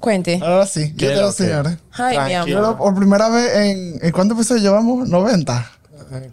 Cuente. 0.00 0.40
Ahora 0.42 0.66
sí, 0.66 0.94
¿Qué 0.96 1.06
yo 1.06 1.10
te 1.14 1.20
lo 1.20 1.32
señores. 1.32 1.78
Ay, 1.92 2.18
mi 2.44 2.54
amor. 2.56 2.76
Por 2.78 2.94
primera 2.94 3.28
vez 3.28 3.54
en, 3.54 3.98
¿en 4.02 4.12
cuántos 4.12 4.50
llevamos? 4.60 5.08
90. 5.08 5.70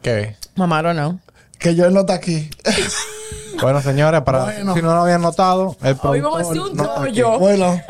¿Qué? 0.02 0.36
Mamá, 0.56 0.82
no, 0.82 0.94
no. 0.94 1.20
Que 1.60 1.76
yo 1.76 1.90
no 1.90 2.02
está 2.02 2.14
aquí. 2.14 2.50
Bueno, 3.60 3.82
señores, 3.82 4.22
para 4.22 4.44
Bueno. 4.44 4.76
si 4.76 4.84
no 4.84 4.94
lo 4.94 5.02
habían 5.02 5.20
notado, 5.24 5.76
el 5.82 5.98
Hoy 6.04 6.22
vamos 6.22 6.42
a 6.42 6.44
hacer 6.52 6.60
un 6.62 6.76
no 6.78 6.84
tollo. 6.94 7.40
bueno, 7.40 7.82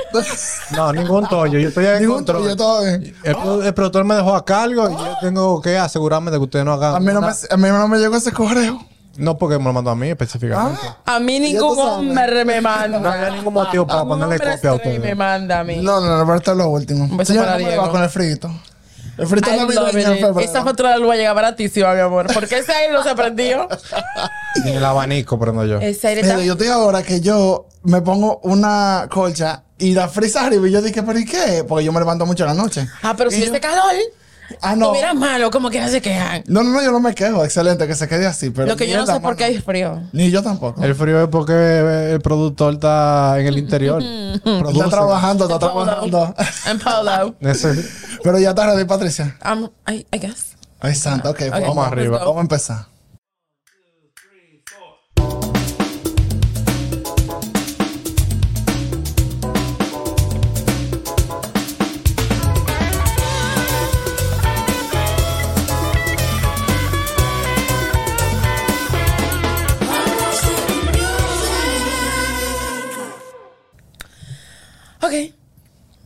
No, 0.72 0.94
ningún 0.94 1.28
tollo. 1.28 1.60
Yo 1.60 1.68
estoy 1.68 1.86
en 1.88 2.00
ningún 2.00 2.16
control. 2.20 2.44
tuyo 2.44 2.56
todo 2.56 2.84
bien. 2.86 3.14
El, 3.22 3.36
pro- 3.36 3.62
el 3.62 3.74
productor 3.74 4.06
me 4.06 4.16
dejó 4.16 4.34
a 4.34 4.46
cargo 4.46 4.90
y 4.90 4.94
yo 4.94 5.18
tengo 5.20 5.62
que 5.62 5.78
asegurarme 5.78 6.32
de 6.32 6.38
que 6.38 6.44
ustedes 6.44 6.64
no 6.64 6.72
hagan. 6.72 6.96
A 6.96 7.00
mí 7.02 7.08
no 7.12 7.20
me, 7.20 7.28
a 7.28 7.58
mí 7.58 7.68
no 7.68 7.88
me 7.90 7.98
llegó 7.98 8.16
ese 8.16 8.32
correo. 8.32 8.80
No 9.18 9.38
porque 9.38 9.58
me 9.58 9.66
lo 9.66 9.74
mandó 9.74 9.90
a 9.92 9.96
mí 9.96 10.10
específicamente. 10.10 10.80
Ah, 11.06 11.16
A 11.16 11.20
mí 11.20 11.40
ningún 11.40 11.78
hombre 11.80 12.46
me 12.46 12.62
manda. 12.62 13.00
No 13.00 13.10
había 13.10 13.30
ningún 13.32 13.54
motivo 13.54 13.86
para 13.88 14.04
Un 14.04 14.10
ponerle 14.10 14.38
copia 14.40 14.70
a 14.70 14.74
ustedes. 14.76 15.00
me 15.00 15.16
manda 15.16 15.60
a 15.60 15.64
mí. 15.64 15.78
no, 15.78 16.00
no, 16.00 16.18
no, 16.18 16.26
pero 16.26 16.38
esto 16.38 16.52
es 16.52 16.58
lo 16.58 16.70
último. 16.70 17.04
Un 17.06 17.18
beso 17.18 17.34
Señor, 17.34 17.46
para 17.46 17.58
¿cómo 17.58 17.70
le 17.70 17.76
va 17.78 17.82
Diego. 17.84 17.92
con 17.94 18.04
el 18.04 18.10
frito. 18.10 18.52
El 19.18 19.26
frito 19.28 19.50
I 19.50 19.58
love 19.58 19.74
navideño 19.74 20.08
en 20.12 20.14
it. 20.18 20.22
febrero. 20.22 20.40
Esa 20.52 20.64
factura 20.64 20.92
de 20.92 21.00
luz 21.00 21.10
va 21.10 21.14
a 21.14 21.18
llegar 21.18 21.34
baratísima, 21.36 21.92
mi 21.94 22.00
amor. 22.02 22.28
Porque 22.32 22.60
ese 22.60 22.72
aire 22.72 22.94
no 22.94 23.02
se 23.04 23.16
prendió. 23.16 23.68
Ni 24.64 24.72
el 24.74 24.86
abanico 24.86 25.40
prendo 25.40 25.66
yo. 25.66 25.80
Ese 25.80 26.08
aire 26.10 26.22
Mira, 26.22 26.36
está... 26.36 26.46
yo 26.46 26.54
estoy 26.54 26.68
ahora 26.68 27.02
que 27.02 27.20
yo 27.20 27.66
me 27.84 28.02
pongo 28.02 28.40
una 28.44 29.08
colcha 29.10 29.64
y 29.80 29.94
la 29.94 30.08
frisa 30.08 30.46
arriba 30.46 30.68
y 30.68 30.72
yo 30.72 30.82
dije, 30.84 31.02
¿pero 31.02 31.18
y 31.18 31.26
qué? 31.26 31.64
Porque 31.68 31.84
yo 31.86 31.92
me 31.92 32.00
levanto 32.00 32.28
mucho 32.28 32.44
en 32.44 32.56
la 32.56 32.62
noche. 32.62 32.88
Ah, 33.02 33.16
pero 33.18 33.32
si 33.32 33.38
Y 33.38 33.40
yo- 33.40 33.46
este 33.48 33.60
calor 33.60 33.92
Ah, 34.62 34.76
no. 34.76 34.94
malo, 35.16 35.52
como 35.52 35.70
que 35.70 35.80
no 35.82 35.88
se 35.90 36.02
quejan. 36.02 36.44
No, 36.48 36.64
no, 36.64 36.72
no, 36.72 36.82
yo 36.82 36.92
no 36.92 37.00
me 37.00 37.14
quejo. 37.14 37.44
Excelente, 37.44 37.88
que 37.88 37.96
se 37.96 38.08
quede 38.08 38.26
así. 38.26 38.50
Pero 38.50 38.68
Lo 38.68 38.76
que 38.76 38.88
yo 38.88 38.98
no 38.98 39.06
sé 39.06 39.20
por 39.20 39.36
qué 39.36 39.46
hay 39.46 39.58
frío. 39.60 40.02
Ni 40.12 40.32
yo 40.32 40.42
tampoco. 40.44 40.84
El 40.84 40.96
frío 40.96 41.22
es 41.24 41.28
porque 41.30 42.12
el 42.14 42.22
productor 42.22 42.76
está 42.76 43.40
en 43.40 43.48
el 43.48 43.58
interior. 43.58 44.02
Está 44.38 44.90
trabajando, 44.90 45.46
está 45.46 45.60
trabajando. 45.60 46.36
Ese- 47.42 47.86
Pero 48.24 48.40
ya 48.40 48.50
está 48.50 48.66
ready, 48.68 48.86
Patricia. 48.86 49.36
Um, 49.46 49.70
I, 49.88 50.06
I 50.14 50.20
guess. 50.20 50.56
Ay, 50.80 50.96
santa, 50.96 51.30
ok. 51.32 51.38
pues 51.38 51.52
Ok, 51.52 51.62
vamos, 51.68 51.88
arriba. 51.88 52.20
vamos 52.20 52.38
a 52.38 52.42
empezar. 52.42 52.86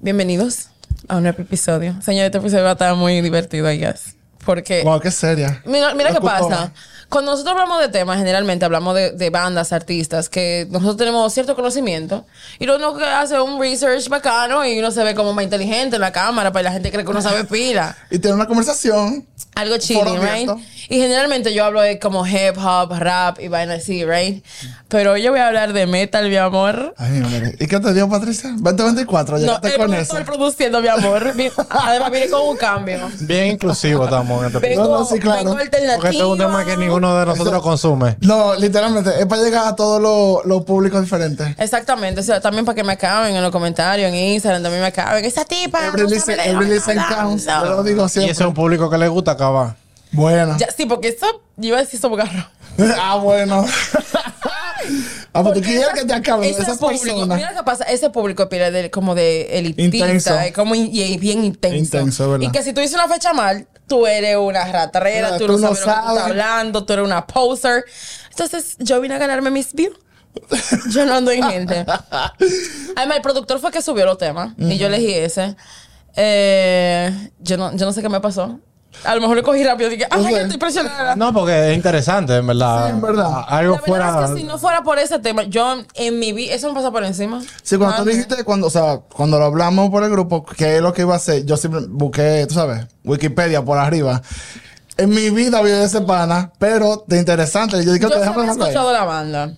Bienvenidos 0.03 0.69
a 1.07 1.17
un 1.17 1.23
nuevo 1.23 1.43
episodio. 1.43 1.95
Señor, 2.01 2.25
este 2.25 2.39
episodio 2.39 2.63
va 2.63 2.71
a 2.71 2.73
estar 2.73 2.95
muy 2.95 3.21
divertido, 3.21 3.71
I 3.71 3.77
guess. 3.77 4.15
Porque... 4.45 4.83
Wow, 4.83 4.99
qué 4.99 5.11
seria. 5.11 5.61
Mira, 5.65 5.93
mira 5.93 6.11
qué 6.11 6.21
pasa. 6.21 6.71
Cuando 7.09 7.31
nosotros 7.31 7.51
hablamos 7.51 7.81
de 7.81 7.89
temas, 7.89 8.17
generalmente 8.17 8.63
hablamos 8.63 8.95
de, 8.95 9.11
de 9.11 9.29
bandas, 9.29 9.73
artistas, 9.73 10.29
que 10.29 10.65
nosotros 10.69 10.95
tenemos 10.95 11.33
cierto 11.33 11.55
conocimiento. 11.55 12.25
Y 12.57 12.69
uno 12.69 12.95
que 12.95 13.03
hace 13.03 13.37
un 13.39 13.59
research 13.59 14.07
bacano 14.07 14.65
y 14.65 14.79
uno 14.79 14.91
se 14.91 15.03
ve 15.03 15.13
como 15.13 15.33
más 15.33 15.43
inteligente 15.43 15.97
en 15.97 16.01
la 16.01 16.13
cámara, 16.13 16.53
para 16.53 16.63
la 16.63 16.71
gente 16.71 16.89
cree 16.89 17.03
que 17.03 17.11
uno 17.11 17.21
sabe 17.21 17.43
pila. 17.51 17.97
Y 18.09 18.19
tiene 18.19 18.35
una 18.35 18.47
conversación. 18.47 19.27
Algo 19.55 19.77
chilling, 19.77 20.05
Foro 20.05 20.21
right? 20.21 20.49
Y 20.87 20.99
generalmente 20.99 21.53
yo 21.53 21.65
hablo 21.65 21.81
de 21.81 21.99
como 21.99 22.25
hip 22.25 22.57
hop, 22.57 22.93
rap 22.97 23.39
y 23.41 23.49
vaina 23.49 23.73
así, 23.73 24.05
right? 24.05 24.45
Pero 24.87 25.17
yo 25.17 25.31
voy 25.31 25.41
a 25.41 25.47
hablar 25.47 25.73
de 25.73 25.85
metal, 25.87 26.29
mi 26.29 26.37
amor. 26.37 26.93
Ay, 26.97 27.11
mi 27.11 27.19
madre. 27.19 27.55
¿Y 27.59 27.67
qué 27.67 27.79
te 27.81 27.93
dio, 27.93 28.07
Patricia? 28.07 28.51
2024, 28.57 29.35
No, 29.35 29.41
llegaste 29.41 29.67
el 29.67 29.75
con 29.77 29.93
eso. 29.93 30.13
productor 30.13 30.25
produciendo, 30.25 30.81
mi 30.81 30.87
amor. 30.87 31.33
Además, 31.69 32.11
viene 32.11 32.29
con 32.29 32.47
un 32.47 32.55
cambio. 32.55 33.09
Bien 33.21 33.47
inclusivo 33.47 34.05
estamos 34.05 34.40
en 34.41 34.55
este 34.55 34.59
Vengo, 34.69 34.83
No, 34.83 34.99
no, 34.99 35.05
sí, 35.05 35.19
claro. 35.19 35.43
Porque 35.51 35.63
este 35.63 35.85
es 36.09 36.21
un 36.23 36.37
tema 36.37 36.65
que 36.65 36.77
ninguno 36.77 37.17
de 37.17 37.25
nosotros 37.25 37.61
consume. 37.61 38.17
No, 38.21 38.55
literalmente, 38.55 39.11
es 39.19 39.25
para 39.25 39.41
llegar 39.43 39.67
a 39.67 39.75
todos 39.75 40.01
los 40.01 40.45
los 40.45 40.63
públicos 40.65 41.01
diferentes. 41.01 41.47
Exactamente, 41.57 42.21
o 42.21 42.23
sea, 42.23 42.41
también 42.41 42.65
para 42.65 42.75
que 42.75 42.83
me 42.83 42.93
acaben 42.93 43.35
en 43.35 43.41
los 43.41 43.51
comentarios, 43.51 44.09
en 44.09 44.15
Instagram, 44.15 44.63
también 44.63 44.81
me 44.81 44.87
acaben. 44.87 45.23
Esa 45.25 45.45
tipa. 45.45 45.85
Every 45.87 46.03
no 46.03 46.09
listen, 46.09 46.39
every 46.39 46.67
lo 46.79 46.81
que 46.85 46.95
counts. 47.15 47.45
Yo 47.45 47.65
lo 47.65 47.83
digo 47.83 48.05
Y 48.05 48.09
siempre. 48.09 48.31
ese 48.31 48.43
es 48.43 48.47
un 48.47 48.53
público 48.53 48.89
que 48.89 48.97
le 48.97 49.07
gusta 49.07 49.31
acabar. 49.31 49.75
Bueno. 50.11 50.57
Ya, 50.57 50.67
sí, 50.75 50.85
porque 50.85 51.09
eso, 51.09 51.25
yo 51.57 51.69
iba 51.69 51.77
a 51.77 51.81
decir 51.81 51.99
sobogarro. 51.99 52.45
ah, 52.99 53.15
bueno. 53.17 53.65
ah, 55.33 55.43
pues 55.43 55.53
tú 55.55 55.61
quieres 55.61 55.87
que 55.93 56.05
te 56.05 56.13
acaben 56.13 56.49
Ese 56.49 56.61
esas 56.63 56.77
público, 56.77 57.03
personas. 57.03 57.37
mira 57.37 57.53
qué 57.55 57.63
pasa, 57.63 57.83
ese 57.85 58.09
público 58.09 58.45
de, 58.47 58.89
como 58.91 59.15
de 59.15 59.57
elitista, 59.59 59.97
Intenso. 59.97 60.39
es 60.39 60.53
como 60.53 60.75
in- 60.75 60.89
y 60.91 61.17
bien 61.17 61.43
intenso. 61.45 61.77
Intenso, 61.77 62.29
¿verdad? 62.31 62.47
Y 62.47 62.51
que 62.51 62.63
si 62.63 62.73
tú 62.73 62.81
dices 62.81 62.95
una 62.95 63.07
fecha 63.07 63.33
mal, 63.33 63.67
tú 63.91 64.07
eres 64.07 64.37
una 64.37 64.63
ratrera, 64.71 65.37
tú, 65.37 65.47
tú 65.47 65.59
no 65.59 65.69
no 65.69 65.75
sabes 65.75 65.75
lo 65.75 65.75
que 65.75 65.83
tú 65.83 65.89
estás 65.89 66.05
sabes. 66.05 66.23
hablando, 66.23 66.85
tú 66.85 66.93
eres 66.93 67.05
una 67.05 67.27
poser. 67.27 67.83
Entonces, 68.29 68.77
yo 68.79 69.01
vine 69.01 69.15
a 69.15 69.17
ganarme 69.17 69.51
mis 69.51 69.73
views. 69.73 69.97
Yo 70.91 71.05
no 71.05 71.15
ando 71.15 71.29
en 71.31 71.43
gente. 71.43 71.85
Además, 72.95 73.17
el 73.17 73.21
productor 73.21 73.59
fue 73.59 73.69
que 73.69 73.81
subió 73.81 74.05
los 74.05 74.17
temas 74.17 74.53
y 74.57 74.77
yo 74.77 74.87
elegí 74.87 75.13
ese. 75.13 75.57
Eh, 76.15 77.29
yo, 77.39 77.57
no, 77.57 77.75
yo 77.75 77.85
no 77.85 77.91
sé 77.91 78.01
qué 78.01 78.07
me 78.07 78.21
pasó. 78.21 78.57
A 79.03 79.15
lo 79.15 79.21
mejor 79.21 79.37
le 79.37 79.43
cogí 79.43 79.63
rápido 79.63 79.89
y 79.89 79.95
dije, 79.95 80.07
¡ay, 80.11 80.23
sé. 80.23 80.29
que 80.33 80.41
estoy 80.41 80.57
presionada! 80.57 81.15
No, 81.15 81.33
porque 81.33 81.69
es 81.71 81.75
interesante, 81.75 82.35
en 82.37 82.47
verdad. 82.47 82.85
Sí, 82.87 82.91
en 82.91 83.01
verdad. 83.01 83.45
Algo 83.47 83.75
La 83.75 83.81
verdad 83.81 83.85
fuera. 84.13 84.25
es 84.25 84.31
que 84.31 84.37
si 84.37 84.43
no 84.43 84.57
fuera 84.57 84.83
por 84.83 84.99
ese 84.99 85.19
tema, 85.19 85.43
yo 85.43 85.77
en 85.95 86.19
mi 86.19 86.33
vida, 86.33 86.53
eso 86.53 86.67
me 86.67 86.73
pasa 86.73 86.91
por 86.91 87.03
encima. 87.03 87.41
Sí, 87.63 87.77
cuando 87.77 87.97
tú 87.97 88.01
Ah, 88.03 88.05
dijiste, 88.05 88.43
cuando, 88.43 88.67
o 88.67 88.69
sea, 88.69 88.99
cuando 89.13 89.39
lo 89.39 89.45
hablamos 89.45 89.89
por 89.89 90.03
el 90.03 90.09
grupo, 90.11 90.45
que 90.45 90.75
es 90.77 90.81
lo 90.81 90.93
que 90.93 91.01
iba 91.01 91.13
a 91.13 91.17
hacer, 91.17 91.45
yo 91.45 91.57
siempre 91.57 91.81
busqué, 91.89 92.45
tú 92.47 92.53
sabes, 92.55 92.85
Wikipedia 93.03 93.63
por 93.63 93.77
arriba. 93.77 94.21
En 94.97 95.09
mi 95.09 95.29
vida 95.29 95.57
había 95.59 95.77
de 95.77 95.85
ese 95.85 96.01
pana, 96.01 96.51
pero 96.59 97.03
de 97.07 97.17
interesante. 97.17 97.77
Yo 97.83 97.93
dije, 97.93 98.03
Yo 98.03 98.09
te 98.09 98.15
había 98.15 98.27
dejarlo 98.29 98.43
ahí. 98.43 98.49
escuchado 98.59 98.91
la 98.93 99.03
banda. 99.05 99.53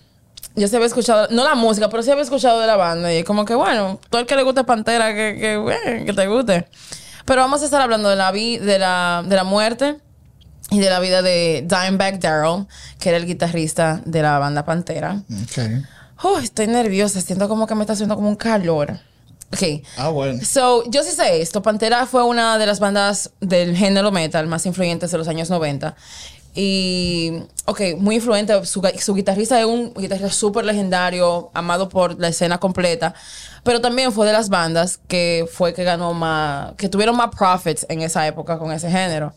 Yo 0.56 0.68
sí 0.68 0.76
había 0.76 0.86
escuchado, 0.86 1.26
no 1.32 1.42
la 1.42 1.56
música, 1.56 1.88
pero 1.90 2.02
sí 2.04 2.10
había 2.12 2.22
escuchado 2.22 2.60
de 2.60 2.68
la 2.68 2.76
banda. 2.76 3.12
Y 3.12 3.16
es 3.18 3.24
como 3.24 3.44
que, 3.44 3.56
bueno, 3.56 3.98
todo 4.08 4.20
el 4.20 4.26
que 4.28 4.36
le 4.36 4.44
guste 4.44 4.62
Pantera, 4.62 5.08
que, 5.12 5.36
que, 5.36 6.04
que 6.06 6.12
te 6.12 6.26
guste. 6.28 6.68
Pero 7.24 7.40
vamos 7.40 7.62
a 7.62 7.64
estar 7.64 7.80
hablando 7.80 8.08
de 8.08 8.16
la, 8.16 8.30
vi- 8.32 8.58
de 8.58 8.78
la, 8.78 9.24
de 9.26 9.36
la 9.36 9.44
muerte 9.44 9.96
y 10.70 10.78
de 10.80 10.90
la 10.90 11.00
vida 11.00 11.22
de 11.22 11.66
Dimebag 11.68 12.20
Darrell, 12.20 12.66
que 12.98 13.08
era 13.10 13.18
el 13.18 13.26
guitarrista 13.26 14.00
de 14.04 14.22
la 14.22 14.38
banda 14.38 14.64
Pantera. 14.64 15.22
Ok. 15.42 15.58
Uy, 16.24 16.44
estoy 16.44 16.66
nerviosa, 16.68 17.20
siento 17.20 17.48
como 17.48 17.66
que 17.66 17.74
me 17.74 17.82
está 17.82 17.92
haciendo 17.94 18.14
como 18.16 18.28
un 18.28 18.36
calor. 18.36 18.98
Ok. 19.52 19.82
Ah, 19.98 20.08
bueno. 20.08 20.40
So, 20.44 20.82
yo 20.90 21.02
sí 21.04 21.12
sé 21.12 21.40
esto. 21.40 21.62
Pantera 21.62 22.06
fue 22.06 22.24
una 22.24 22.58
de 22.58 22.66
las 22.66 22.80
bandas 22.80 23.30
del 23.40 23.76
género 23.76 24.10
metal 24.10 24.46
más 24.46 24.66
influyentes 24.66 25.10
de 25.10 25.18
los 25.18 25.28
años 25.28 25.48
90. 25.50 25.94
Y, 26.54 27.32
ok, 27.66 27.80
muy 27.98 28.16
influente. 28.16 28.64
Su, 28.64 28.80
su 28.98 29.14
guitarrista 29.14 29.58
es 29.58 29.66
un 29.66 29.92
guitarrista 29.94 30.30
súper 30.30 30.64
legendario, 30.64 31.50
amado 31.52 31.88
por 31.88 32.18
la 32.18 32.28
escena 32.28 32.58
completa. 32.58 33.14
Pero 33.64 33.80
también 33.80 34.12
fue 34.12 34.26
de 34.26 34.32
las 34.32 34.48
bandas 34.48 35.00
que 35.08 35.48
fue 35.52 35.74
que 35.74 35.84
ganó 35.84 36.14
más, 36.14 36.74
que 36.74 36.88
tuvieron 36.88 37.16
más 37.16 37.34
profits 37.34 37.86
en 37.88 38.02
esa 38.02 38.26
época 38.26 38.58
con 38.58 38.70
ese 38.70 38.90
género. 38.90 39.34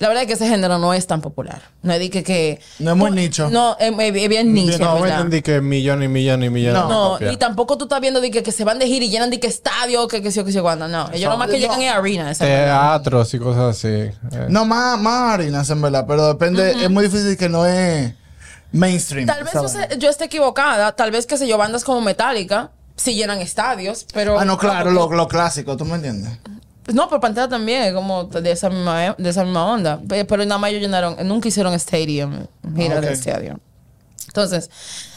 La 0.00 0.08
verdad 0.08 0.22
es 0.22 0.26
que 0.28 0.32
ese 0.32 0.48
género 0.48 0.78
no 0.78 0.94
es 0.94 1.06
tan 1.06 1.20
popular. 1.20 1.60
No 1.82 1.92
es 1.92 1.98
de 2.00 2.08
que... 2.10 2.24
que 2.24 2.58
No 2.78 2.92
es 2.92 2.96
muy 2.96 3.10
nicho. 3.10 3.50
No, 3.50 3.76
es, 3.78 3.94
bien 4.12 4.52
nicho. 4.52 4.78
no, 4.78 5.04
entendí 5.06 5.42
que 5.42 5.60
millones 5.60 6.06
y 6.06 6.08
millones 6.08 6.46
y 6.46 6.50
millones. 6.50 6.82
de 6.82 6.88
No, 6.88 7.10
copias. 7.12 7.32
y 7.34 7.36
tampoco 7.36 7.76
tú 7.76 7.84
estás 7.84 8.00
viendo 8.00 8.20
de 8.22 8.30
que, 8.30 8.42
que 8.42 8.50
se 8.50 8.64
van 8.64 8.78
de 8.78 8.86
gira 8.86 9.04
y 9.04 9.10
llenan 9.10 9.28
de 9.30 9.38
que 9.38 9.46
estadio, 9.46 10.08
que 10.08 10.22
que 10.22 10.32
sí 10.32 10.40
o 10.40 10.44
que 10.46 10.52
sí 10.52 10.58
o 10.58 10.62
cuando. 10.62 10.88
No, 10.88 11.10
ellos 11.12 11.30
nomás 11.30 11.48
que 11.48 11.52
No. 11.54 11.58
llegan 11.58 11.82
en 11.82 11.88
arena. 11.90 12.30
esa 12.30 12.44
Teatros 12.46 13.34
y 13.34 13.38
cosas 13.38 13.76
así. 13.76 13.88
Eh, 13.88 14.12
No, 14.48 14.64
más, 14.64 14.98
más 14.98 15.34
harinas, 15.34 15.68
en 15.68 15.82
verdad, 15.82 16.06
pero 16.08 16.26
depende, 16.28 16.82
es 16.82 16.90
muy 16.90 17.04
difícil 17.04 17.36
que 17.36 17.48
no 17.50 17.66
es 17.66 18.14
mainstream. 18.72 19.26
Tal 19.26 19.44
vez 19.44 19.52
yo, 19.52 19.96
yo 19.98 20.08
esté 20.10 20.24
equivocada. 20.24 20.92
Tal 20.92 21.10
vez, 21.10 21.26
que 21.26 21.36
sé 21.36 21.46
yo, 21.46 21.58
bandas 21.58 21.84
como 21.84 22.00
Metallica 22.00 22.70
sí 22.96 23.14
llenan 23.14 23.38
estadios, 23.40 24.06
pero... 24.12 24.38
Ah, 24.38 24.44
no, 24.44 24.58
claro, 24.58 24.90
lo, 24.90 25.10
lo 25.12 25.28
clásico, 25.28 25.76
¿tú 25.76 25.84
me 25.84 25.96
entiendes? 25.96 26.38
No, 26.94 27.08
pero 27.08 27.20
Pantera 27.20 27.48
también 27.48 27.94
como 27.94 28.24
de 28.24 28.50
esa 28.50 28.70
misma, 28.70 29.14
de 29.16 29.30
esa 29.30 29.44
misma 29.44 29.66
onda. 29.66 29.98
Pe- 30.08 30.24
Pero 30.24 30.44
nada 30.44 30.58
más 30.58 30.70
ellos 30.70 30.82
llenaron, 30.82 31.16
nunca 31.26 31.48
hicieron 31.48 31.72
stadium, 31.74 32.46
gira 32.76 32.96
Ah, 32.96 32.98
ok. 32.98 33.04
de 33.04 33.12
estadio. 33.12 33.60
Entonces, 34.26 34.70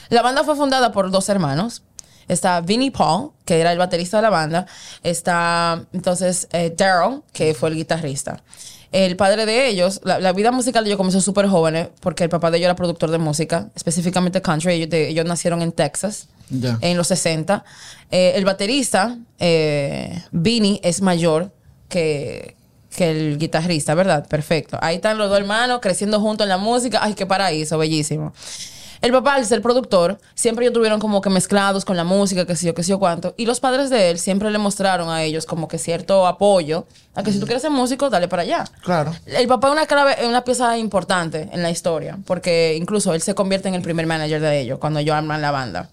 la 0.09 0.21
banda 0.21 0.43
fue 0.43 0.55
fundada 0.55 0.91
por 0.91 1.11
dos 1.11 1.29
hermanos. 1.29 1.83
Está 2.27 2.61
Vinnie 2.61 2.89
Paul, 2.91 3.31
que 3.45 3.59
era 3.59 3.71
el 3.71 3.77
baterista 3.77 4.17
de 4.17 4.23
la 4.23 4.29
banda. 4.29 4.65
Está 5.03 5.83
entonces 5.93 6.47
eh, 6.53 6.73
Daryl, 6.75 7.21
que 7.33 7.53
fue 7.53 7.69
el 7.69 7.75
guitarrista. 7.75 8.41
El 8.91 9.15
padre 9.17 9.45
de 9.47 9.67
ellos, 9.67 9.99
la, 10.03 10.19
la 10.19 10.33
vida 10.33 10.51
musical 10.51 10.83
de 10.83 10.91
ellos 10.91 10.97
comenzó 10.97 11.19
súper 11.19 11.47
jóvenes, 11.47 11.89
porque 11.99 12.23
el 12.23 12.29
papá 12.29 12.51
de 12.51 12.57
ellos 12.59 12.65
era 12.65 12.75
productor 12.75 13.09
de 13.11 13.17
música, 13.17 13.69
específicamente 13.75 14.41
country. 14.41 14.73
Ellos, 14.73 14.89
de- 14.89 15.09
ellos 15.09 15.25
nacieron 15.25 15.61
en 15.63 15.71
Texas 15.71 16.27
Ya. 16.49 16.77
en 16.81 16.95
los 16.95 17.07
60. 17.07 17.63
Eh, 18.11 18.33
el 18.35 18.45
baterista, 18.45 19.17
eh, 19.39 20.21
Vinny, 20.31 20.79
es 20.83 21.01
mayor 21.01 21.51
que, 21.93 22.55
que 22.95 23.11
el 23.11 23.37
guitarrista, 23.37 23.93
¿verdad? 23.95 24.27
Perfecto. 24.27 24.77
Ahí 24.81 24.95
están 24.95 25.17
los 25.17 25.29
dos 25.29 25.37
hermanos 25.39 25.79
creciendo 25.81 26.19
juntos 26.19 26.45
en 26.45 26.49
la 26.49 26.57
música. 26.57 26.99
Ay, 27.01 27.13
qué 27.13 27.25
paraíso, 27.25 27.77
bellísimo. 27.77 28.33
El 29.01 29.11
papá, 29.11 29.35
al 29.35 29.45
ser 29.45 29.61
productor, 29.61 30.17
siempre 30.33 30.63
ellos 30.63 30.73
tuvieron 30.73 31.01
como 31.01 31.19
que 31.19 31.29
mezclados 31.29 31.83
con 31.83 31.97
la 31.97 32.05
música, 32.05 32.45
que 32.45 32.55
sé 32.55 32.67
yo, 32.67 32.73
que 32.73 32.83
sé 32.83 32.91
yo 32.91 32.99
cuánto. 32.99 33.33
Y 33.35 33.45
los 33.45 33.59
padres 33.59 33.89
de 33.89 34.09
él 34.11 34.17
siempre 34.17 34.49
le 34.49 34.57
mostraron 34.59 35.09
a 35.09 35.23
ellos 35.23 35.45
como 35.45 35.67
que 35.67 35.77
cierto 35.77 36.25
apoyo. 36.25 36.85
A 37.13 37.21
que 37.21 37.33
si 37.33 37.39
tú 37.39 37.45
quieres 37.45 37.61
ser 37.61 37.71
músico, 37.71 38.09
dale 38.09 38.29
para 38.29 38.43
allá. 38.43 38.63
Claro. 38.81 39.13
El 39.25 39.45
papá 39.47 39.67
es 39.67 39.73
una 39.73 39.85
clave, 39.87 40.15
una 40.25 40.45
pieza 40.45 40.77
importante 40.77 41.49
en 41.51 41.61
la 41.61 41.69
historia, 41.69 42.17
porque 42.25 42.75
incluso 42.79 43.13
él 43.13 43.21
se 43.21 43.35
convierte 43.35 43.67
en 43.67 43.75
el 43.75 43.81
primer 43.81 44.07
manager 44.07 44.39
de 44.41 44.61
ellos 44.61 44.79
cuando 44.79 44.99
ellos 45.01 45.15
arman 45.15 45.41
la 45.41 45.51
banda. 45.51 45.89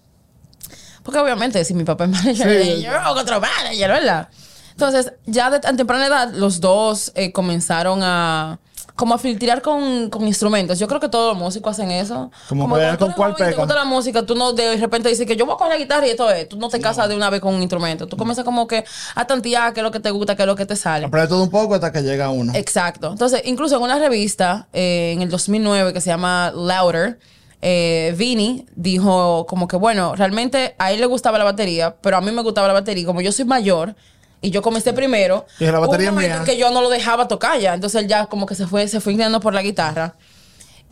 Porque 1.03 1.19
obviamente 1.19 1.65
si 1.65 1.73
mi 1.73 1.83
papá 1.83 2.05
es 2.05 2.11
manager 2.11 2.35
Sí. 2.35 2.43
de 2.43 2.63
ellos, 2.63 2.83
yo 2.83 2.91
hago 2.97 3.19
otro 3.19 3.41
manager, 3.41 3.89
¿verdad? 3.89 4.29
Entonces, 4.71 5.13
ya 5.25 5.49
de 5.49 5.59
tan 5.59 5.77
temprana 5.77 6.07
edad, 6.07 6.33
los 6.33 6.59
dos 6.59 7.11
eh, 7.15 7.31
comenzaron 7.31 8.01
a 8.03 8.59
como 9.01 9.15
a 9.15 9.17
filtrar 9.17 9.63
con, 9.63 10.09
con 10.09 10.27
instrumentos. 10.27 10.77
Yo 10.77 10.87
creo 10.87 10.99
que 10.99 11.09
todos 11.09 11.33
los 11.33 11.37
músicos 11.41 11.71
hacen 11.71 11.89
eso. 11.91 12.29
Como 12.47 12.69
cuando 12.69 12.97
tú 12.97 13.05
con 13.05 13.13
cuál 13.13 13.35
te 13.35 13.51
gusta 13.53 13.73
la 13.73 13.85
música, 13.85 14.23
tú 14.23 14.35
no 14.35 14.53
de 14.53 14.77
repente 14.77 15.09
dices 15.09 15.25
que 15.25 15.35
yo 15.35 15.45
voy 15.45 15.55
a 15.55 15.57
coger 15.57 15.73
la 15.73 15.79
guitarra 15.79 16.05
y 16.07 16.11
esto 16.11 16.29
es. 16.29 16.47
Tú 16.47 16.57
no 16.57 16.69
te 16.69 16.79
casas 16.79 17.09
de 17.09 17.15
una 17.15 17.29
vez 17.29 17.41
con 17.41 17.55
un 17.55 17.61
instrumento. 17.61 18.07
Tú 18.07 18.15
comienzas 18.15 18.45
como 18.45 18.67
que 18.67 18.83
a 19.15 19.25
tantear 19.25 19.73
qué 19.73 19.79
es 19.79 19.83
lo 19.83 19.91
que 19.91 19.99
te 19.99 20.11
gusta, 20.11 20.35
qué 20.35 20.43
es 20.43 20.47
lo 20.47 20.55
que 20.55 20.65
te 20.65 20.75
sale. 20.75 21.07
Aprende 21.07 21.29
todo 21.29 21.43
un 21.43 21.49
poco 21.49 21.73
hasta 21.73 21.91
que 21.91 22.03
llega 22.03 22.29
uno. 22.29 22.53
Exacto. 22.53 23.11
Entonces, 23.11 23.41
incluso 23.45 23.77
en 23.77 23.81
una 23.81 23.97
revista 23.97 24.67
eh, 24.73 25.13
en 25.15 25.23
el 25.23 25.29
2009 25.29 25.93
que 25.93 26.01
se 26.01 26.11
llama 26.11 26.51
Louder, 26.51 27.17
eh, 27.61 28.13
Vini 28.17 28.65
dijo 28.75 29.45
como 29.47 29.67
que, 29.67 29.77
bueno, 29.77 30.15
realmente 30.15 30.75
a 30.77 30.91
él 30.91 30.99
le 30.99 31.05
gustaba 31.05 31.37
la 31.37 31.43
batería, 31.43 31.95
pero 32.01 32.17
a 32.17 32.21
mí 32.21 32.31
me 32.31 32.41
gustaba 32.43 32.67
la 32.67 32.73
batería. 32.73 33.03
Y 33.03 33.05
Como 33.05 33.21
yo 33.21 33.31
soy 33.31 33.45
mayor 33.45 33.95
y 34.41 34.49
yo 34.51 34.61
comencé 34.61 34.91
primero, 34.93 35.45
Y 35.59 35.65
la 35.65 35.79
batería 35.79 36.11
un 36.11 36.17
mía. 36.17 36.41
que 36.45 36.57
yo 36.57 36.71
no 36.71 36.81
lo 36.81 36.89
dejaba 36.89 37.27
tocar 37.27 37.59
ya. 37.59 37.73
Entonces 37.73 38.01
él 38.01 38.07
ya 38.07 38.25
como 38.25 38.45
que 38.45 38.55
se 38.55 38.65
fue, 38.67 38.87
se 38.87 38.99
fue 38.99 39.13
inclinando 39.13 39.39
por 39.39 39.53
la 39.53 39.61
guitarra. 39.61 40.15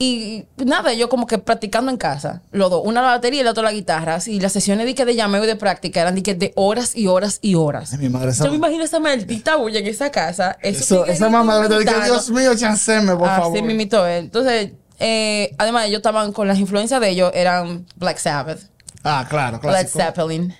Y 0.01 0.45
nada, 0.55 0.93
yo 0.93 1.09
como 1.09 1.27
que 1.27 1.39
practicando 1.39 1.91
en 1.91 1.97
casa, 1.97 2.41
los 2.51 2.69
dos, 2.69 2.81
una 2.85 3.01
la 3.01 3.07
batería 3.09 3.41
y 3.41 3.43
la 3.43 3.51
otra 3.51 3.63
la 3.63 3.73
guitarra. 3.73 4.17
Y 4.25 4.39
las 4.39 4.53
sesiones 4.53 4.85
de, 4.85 4.95
que 4.95 5.03
de 5.03 5.13
llameo 5.13 5.43
y 5.43 5.47
de 5.47 5.57
práctica 5.57 5.99
eran 5.99 6.15
de, 6.15 6.23
que 6.23 6.35
de 6.35 6.53
horas 6.55 6.95
y 6.95 7.07
horas 7.07 7.39
y 7.41 7.55
horas. 7.55 7.91
Ay, 7.91 7.99
mi 7.99 8.07
madre, 8.07 8.31
esa- 8.31 8.45
Yo 8.45 8.51
me 8.51 8.55
imagino 8.57 8.83
esa 8.85 8.99
maldita 9.01 9.57
bulla 9.57 9.79
en 9.79 9.87
esa 9.87 10.09
casa. 10.09 10.57
Eso, 10.61 11.05
esa 11.05 11.27
mamá 11.29 11.67
decir 11.67 11.85
que. 11.85 12.05
Dios 12.05 12.29
mío, 12.29 12.55
chanceme, 12.55 13.13
por 13.17 13.27
favor. 13.27 13.57
Así 13.57 13.61
mismito 13.61 14.07
es. 14.07 14.19
Entonces, 14.19 14.71
eh, 14.99 15.53
además, 15.57 15.87
ellos 15.87 15.97
estaban 15.97 16.31
con 16.31 16.47
las 16.47 16.59
influencias 16.59 17.01
de 17.01 17.09
ellos, 17.09 17.31
eran 17.33 17.85
Black 17.97 18.19
Sabbath, 18.19 18.59
Ah, 19.03 19.25
claro, 19.29 19.57
Led 19.57 19.69
clásico. 19.69 19.99
Zeppelin, 19.99 20.55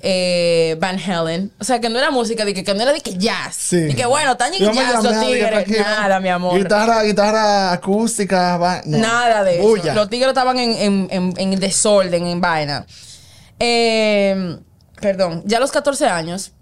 eh, 0.00 0.76
Van 0.80 0.98
Halen. 0.98 1.50
O 1.58 1.64
sea, 1.64 1.80
que 1.80 1.88
no 1.88 1.98
era 1.98 2.10
música, 2.10 2.44
de 2.44 2.54
que, 2.54 2.62
que 2.64 2.74
no 2.74 2.82
era 2.82 2.92
de 2.92 3.00
que 3.00 3.16
jazz. 3.18 3.54
Sí. 3.56 3.86
Y 3.90 3.94
que 3.94 4.06
bueno, 4.06 4.36
tan 4.36 4.52
jazz 4.52 4.60
llamé 4.74 4.92
los 4.92 5.20
tigres. 5.26 5.68
Nada, 5.80 6.20
mi 6.20 6.28
amor. 6.28 6.56
Guitarra, 6.58 7.02
guitarra 7.02 7.72
acústica, 7.72 8.56
va- 8.58 8.82
no. 8.84 8.98
Nada 8.98 9.42
de 9.44 9.58
Bulla. 9.60 9.92
eso. 9.92 9.94
Los 9.94 10.08
tigres 10.10 10.28
estaban 10.28 10.58
en, 10.58 10.70
en, 10.72 11.08
en, 11.10 11.34
en 11.36 11.60
desorden, 11.60 12.26
en 12.26 12.40
vaina. 12.40 12.86
Eh, 13.58 14.58
perdón, 15.00 15.42
ya 15.46 15.56
a 15.58 15.60
los 15.60 15.70
14 15.72 16.06
años, 16.06 16.52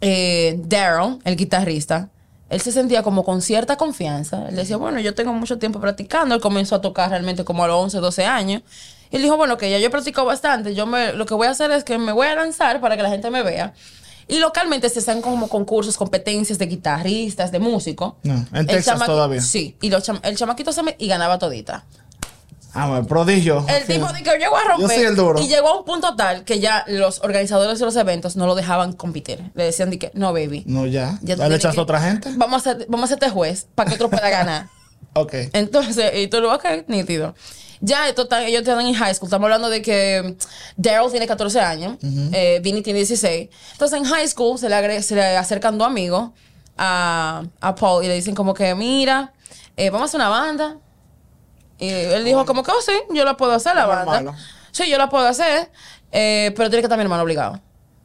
eh, 0.00 0.56
Daryl, 0.64 1.18
el 1.24 1.36
guitarrista, 1.36 2.08
él 2.50 2.60
se 2.60 2.72
sentía 2.72 3.02
como 3.02 3.24
con 3.24 3.42
cierta 3.42 3.76
confianza. 3.76 4.46
Él 4.48 4.56
decía, 4.56 4.76
bueno, 4.78 4.98
yo 5.00 5.14
tengo 5.14 5.32
mucho 5.34 5.58
tiempo 5.58 5.80
practicando. 5.80 6.34
Él 6.34 6.40
comenzó 6.40 6.76
a 6.76 6.80
tocar 6.80 7.10
realmente 7.10 7.44
como 7.44 7.62
a 7.62 7.68
los 7.68 7.76
11, 7.84 7.98
12 7.98 8.24
años. 8.24 8.62
Y 9.10 9.16
él 9.16 9.22
dijo, 9.22 9.36
bueno, 9.36 9.56
que 9.56 9.70
ya 9.70 9.78
yo 9.78 9.86
he 9.86 9.90
practicado 9.90 10.26
bastante. 10.26 10.74
Yo 10.74 10.86
me, 10.86 11.12
lo 11.12 11.26
que 11.26 11.34
voy 11.34 11.46
a 11.46 11.50
hacer 11.50 11.70
es 11.70 11.84
que 11.84 11.98
me 11.98 12.12
voy 12.12 12.26
a 12.26 12.34
lanzar 12.34 12.80
para 12.80 12.96
que 12.96 13.02
la 13.02 13.10
gente 13.10 13.30
me 13.30 13.42
vea. 13.42 13.74
Y 14.28 14.38
localmente 14.40 14.90
se 14.90 14.98
hacen 14.98 15.22
como 15.22 15.48
concursos, 15.48 15.96
competencias 15.96 16.58
de 16.58 16.66
guitarristas, 16.66 17.50
de 17.50 17.58
músicos. 17.58 18.14
No, 18.22 18.34
en 18.34 18.46
El 18.52 18.66
Texas 18.66 19.02
todavía. 19.04 19.40
Sí, 19.40 19.76
y 19.80 19.88
los 19.88 20.06
el 20.22 20.36
chamaquito 20.36 20.72
se 20.72 20.82
me... 20.82 20.94
y 20.98 21.08
ganaba 21.08 21.38
todita. 21.38 21.86
Ah, 22.74 22.86
bueno, 22.86 23.06
prodigio. 23.06 23.64
El 23.68 23.84
tipo 23.86 24.12
de 24.12 24.22
que 24.22 24.38
llegó 24.38 24.56
a 24.56 24.64
romper. 24.64 24.88
Yo 24.88 24.94
soy 24.94 25.04
el 25.04 25.16
duro. 25.16 25.40
Y 25.40 25.48
llegó 25.48 25.68
a 25.68 25.78
un 25.78 25.84
punto 25.84 26.14
tal 26.14 26.44
que 26.44 26.60
ya 26.60 26.84
los 26.86 27.20
organizadores 27.22 27.78
de 27.78 27.84
los 27.86 27.96
eventos 27.96 28.36
no 28.36 28.46
lo 28.46 28.54
dejaban 28.54 28.92
competir. 28.92 29.50
Le 29.54 29.64
decían 29.64 29.90
de 29.90 29.98
que, 29.98 30.10
no, 30.14 30.32
baby. 30.32 30.64
No, 30.66 30.86
ya. 30.86 31.18
Ya 31.22 31.34
tú 31.34 31.42
¿Ya 31.42 31.48
le 31.48 31.56
echaste 31.56 31.80
a 31.80 31.82
otra 31.82 32.00
gente? 32.00 32.30
Vamos 32.36 32.66
a, 32.66 32.70
hacer, 32.70 32.86
vamos 32.88 33.10
a 33.10 33.14
hacerte 33.14 33.30
juez 33.30 33.66
para 33.74 33.88
que 33.88 33.94
otro 33.94 34.10
pueda 34.10 34.28
ganar. 34.28 34.68
Ok. 35.14 35.32
Entonces, 35.52 36.12
y 36.16 36.28
tú 36.28 36.40
lo 36.40 36.54
ok, 36.54 36.86
nítido. 36.86 37.34
Ya, 37.80 38.08
esto 38.08 38.22
está- 38.22 38.44
ellos 38.44 38.60
están 38.62 38.80
en 38.86 38.94
high 38.94 39.14
school. 39.14 39.28
Estamos 39.28 39.46
hablando 39.46 39.70
de 39.70 39.82
que 39.82 40.36
Daryl 40.76 41.10
tiene 41.10 41.26
14 41.26 41.60
años, 41.60 41.96
eh, 42.32 42.60
Vinny 42.62 42.82
tiene 42.82 42.98
16. 42.98 43.48
Entonces, 43.72 43.98
en 43.98 44.04
high 44.04 44.26
school 44.28 44.58
se 44.58 44.68
le, 44.68 44.74
agre- 44.74 45.02
se 45.02 45.14
le 45.14 45.36
acercan 45.36 45.78
dos 45.78 45.86
amigos 45.86 46.30
a, 46.76 47.42
a 47.60 47.74
Paul 47.74 48.04
y 48.04 48.08
le 48.08 48.14
dicen 48.14 48.34
como 48.34 48.54
que, 48.54 48.74
mira, 48.74 49.32
eh, 49.76 49.90
vamos 49.90 50.02
a 50.02 50.04
hacer 50.06 50.20
una 50.20 50.28
banda. 50.28 50.76
Y 51.78 51.88
él 51.88 52.24
dijo 52.24 52.44
como 52.44 52.62
que, 52.64 52.70
oh, 52.72 52.80
sí, 52.84 52.92
yo 53.14 53.24
la 53.24 53.36
puedo 53.36 53.52
hacer 53.52 53.74
la 53.76 53.86
banda. 53.86 54.12
Sí, 54.72 54.88
yo 54.90 54.98
la 54.98 55.08
puedo 55.08 55.26
hacer, 55.26 55.70
eh, 56.12 56.52
pero 56.56 56.68
tiene 56.68 56.82
que 56.82 56.86
estar 56.86 56.98
mi 56.98 57.02
hermano 57.02 57.22
obligado. 57.22 57.60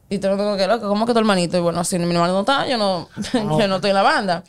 Y 0.10 0.20
te 0.20 0.30
digo 0.30 0.58
que, 0.58 0.68
loco, 0.68 0.88
¿cómo 0.88 1.06
que 1.08 1.14
tu 1.14 1.20
hermanito? 1.20 1.58
Y 1.58 1.62
bueno, 1.62 1.84
si 1.84 1.98
mi 1.98 2.06
hermano 2.14 2.34
no 2.34 2.40
está, 2.42 2.68
yo 2.68 2.78
no, 2.78 3.10
yo 3.34 3.68
no 3.68 3.76
estoy 3.78 3.90
en 3.90 3.96
la 3.96 4.04
banda. 4.04 4.44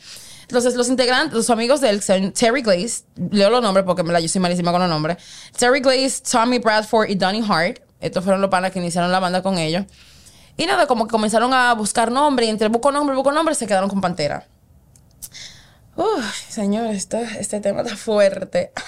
Entonces, 0.47 0.75
los 0.75 0.87
integrantes, 0.89 1.33
los 1.33 1.49
amigos 1.49 1.81
de 1.81 1.89
él, 1.89 2.01
son 2.01 2.31
Terry 2.31 2.61
Glaze, 2.61 3.03
leo 3.31 3.49
los 3.49 3.61
nombres 3.61 3.85
porque 3.85 4.03
me 4.03 4.13
la 4.13 4.19
yo 4.19 4.27
soy 4.29 4.41
malísima 4.41 4.71
con 4.71 4.81
los 4.81 4.89
nombres. 4.89 5.17
Terry 5.57 5.79
Glaze, 5.81 6.21
Tommy 6.29 6.59
Bradford 6.59 7.09
y 7.09 7.15
Donnie 7.15 7.43
Hart. 7.47 7.79
Estos 7.99 8.23
fueron 8.23 8.41
los 8.41 8.49
panas 8.49 8.71
que 8.71 8.79
iniciaron 8.79 9.11
la 9.11 9.19
banda 9.19 9.41
con 9.41 9.57
ellos. 9.57 9.85
Y 10.57 10.65
nada, 10.65 10.87
como 10.87 11.07
que 11.07 11.11
comenzaron 11.11 11.53
a 11.53 11.73
buscar 11.73 12.11
nombre 12.11 12.45
y 12.45 12.49
entre 12.49 12.67
busco 12.69 12.91
nombre, 12.91 13.15
busco 13.15 13.31
nombre, 13.31 13.55
se 13.55 13.65
quedaron 13.67 13.89
con 13.89 13.99
Pantera. 14.01 14.47
Uf, 15.97 16.49
señor, 16.49 16.87
esto- 16.87 17.17
este 17.17 17.59
tema 17.61 17.81
está 17.81 17.95
fuerte. 17.95 18.71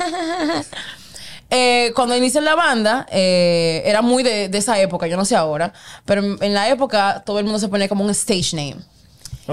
Eh, 1.49 1.93
cuando 1.95 2.13
inicié 2.13 2.41
la 2.41 2.55
banda, 2.55 3.07
eh, 3.09 3.81
era 3.85 4.01
muy 4.01 4.21
de, 4.21 4.49
de 4.49 4.57
esa 4.57 4.81
época, 4.81 5.07
yo 5.07 5.15
no 5.15 5.23
sé 5.23 5.33
ahora, 5.33 5.71
pero 6.03 6.21
en, 6.21 6.37
en 6.43 6.53
la 6.53 6.67
época 6.67 7.23
todo 7.25 7.39
el 7.39 7.45
mundo 7.45 7.57
se 7.57 7.69
ponía 7.69 7.87
como 7.87 8.03
un 8.03 8.09
stage 8.09 8.53
name. 8.53 8.75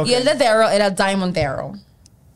Y 0.05 0.15
el 0.15 0.25
de 0.25 0.35
Daryl 0.35 0.73
era 0.75 0.91
Diamond 0.91 1.33
Daryl. 1.33 1.81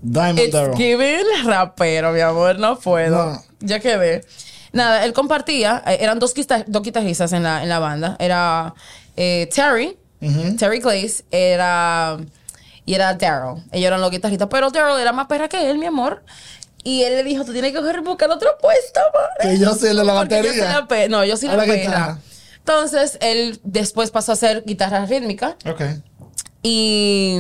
Diamond 0.00 0.52
Daryl. 0.52 0.76
giving 0.76 1.24
rapero, 1.44 2.12
mi 2.12 2.20
amor, 2.20 2.58
no 2.58 2.78
puedo. 2.78 3.32
No. 3.32 3.42
Ya 3.60 3.80
quedé. 3.80 4.24
Nada, 4.72 5.04
él 5.04 5.12
compartía, 5.12 5.82
eh, 5.86 5.98
eran 6.00 6.18
dos, 6.18 6.34
dos 6.66 6.82
guitarristas 6.82 7.32
en 7.32 7.42
la, 7.42 7.62
en 7.62 7.68
la 7.68 7.78
banda. 7.78 8.16
Era 8.18 8.74
eh, 9.16 9.48
Terry, 9.54 9.96
Terry 10.58 10.80
Glaze, 10.80 11.24
era, 11.30 12.18
y 12.84 12.94
era 12.94 13.14
Daryl. 13.14 13.62
Ellos 13.72 13.86
eran 13.86 14.00
los 14.00 14.10
guitarristas, 14.10 14.48
pero 14.50 14.70
Daryl 14.70 15.00
era 15.00 15.12
más 15.12 15.26
perra 15.26 15.48
que 15.48 15.70
él, 15.70 15.78
mi 15.78 15.86
amor. 15.86 16.22
Y 16.84 17.02
él 17.02 17.16
le 17.16 17.24
dijo, 17.24 17.44
tú 17.44 17.52
tienes 17.52 17.72
que 17.72 17.78
coger 17.78 18.00
buscar 18.02 18.30
otro 18.30 18.50
puesto, 18.60 19.00
amor. 19.00 19.28
Que 19.40 19.58
yo 19.58 19.74
de 19.74 19.94
la 19.94 20.04
yo 20.04 20.14
batería. 20.14 20.64
la 20.72 20.86
pe- 20.86 21.08
no, 21.08 21.24
yo 21.24 21.36
soy 21.36 21.48
A 21.48 21.56
la, 21.56 21.66
la. 21.66 22.18
Entonces, 22.58 23.18
él 23.20 23.58
después 23.64 24.10
pasó 24.10 24.32
a 24.32 24.34
hacer 24.34 24.62
guitarra 24.66 25.04
rítmica. 25.06 25.56
Ok. 25.66 25.80
Y 26.62 27.38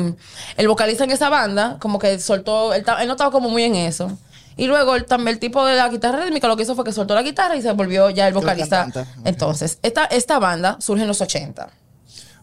el 0.56 0.68
vocalista 0.68 1.04
en 1.04 1.10
esa 1.10 1.28
banda, 1.28 1.76
como 1.80 1.98
que 1.98 2.18
soltó, 2.20 2.72
él, 2.72 2.84
él 3.00 3.06
no 3.06 3.14
estaba 3.14 3.30
como 3.30 3.48
muy 3.48 3.64
en 3.64 3.74
eso. 3.74 4.16
Y 4.56 4.66
luego 4.66 4.96
él, 4.96 5.06
también 5.06 5.34
el 5.34 5.38
tipo 5.38 5.64
de 5.64 5.76
la 5.76 5.88
guitarra 5.88 6.24
rítmica 6.24 6.48
lo 6.48 6.56
que 6.56 6.64
hizo 6.64 6.74
fue 6.74 6.84
que 6.84 6.92
soltó 6.92 7.14
la 7.14 7.22
guitarra 7.22 7.56
y 7.56 7.62
se 7.62 7.70
volvió 7.72 8.10
ya 8.10 8.26
el 8.26 8.34
vocalista. 8.34 8.88
Entonces, 9.24 9.78
esta, 9.82 10.04
esta 10.06 10.38
banda 10.40 10.76
surge 10.80 11.02
en 11.02 11.08
los 11.08 11.20
80. 11.20 11.68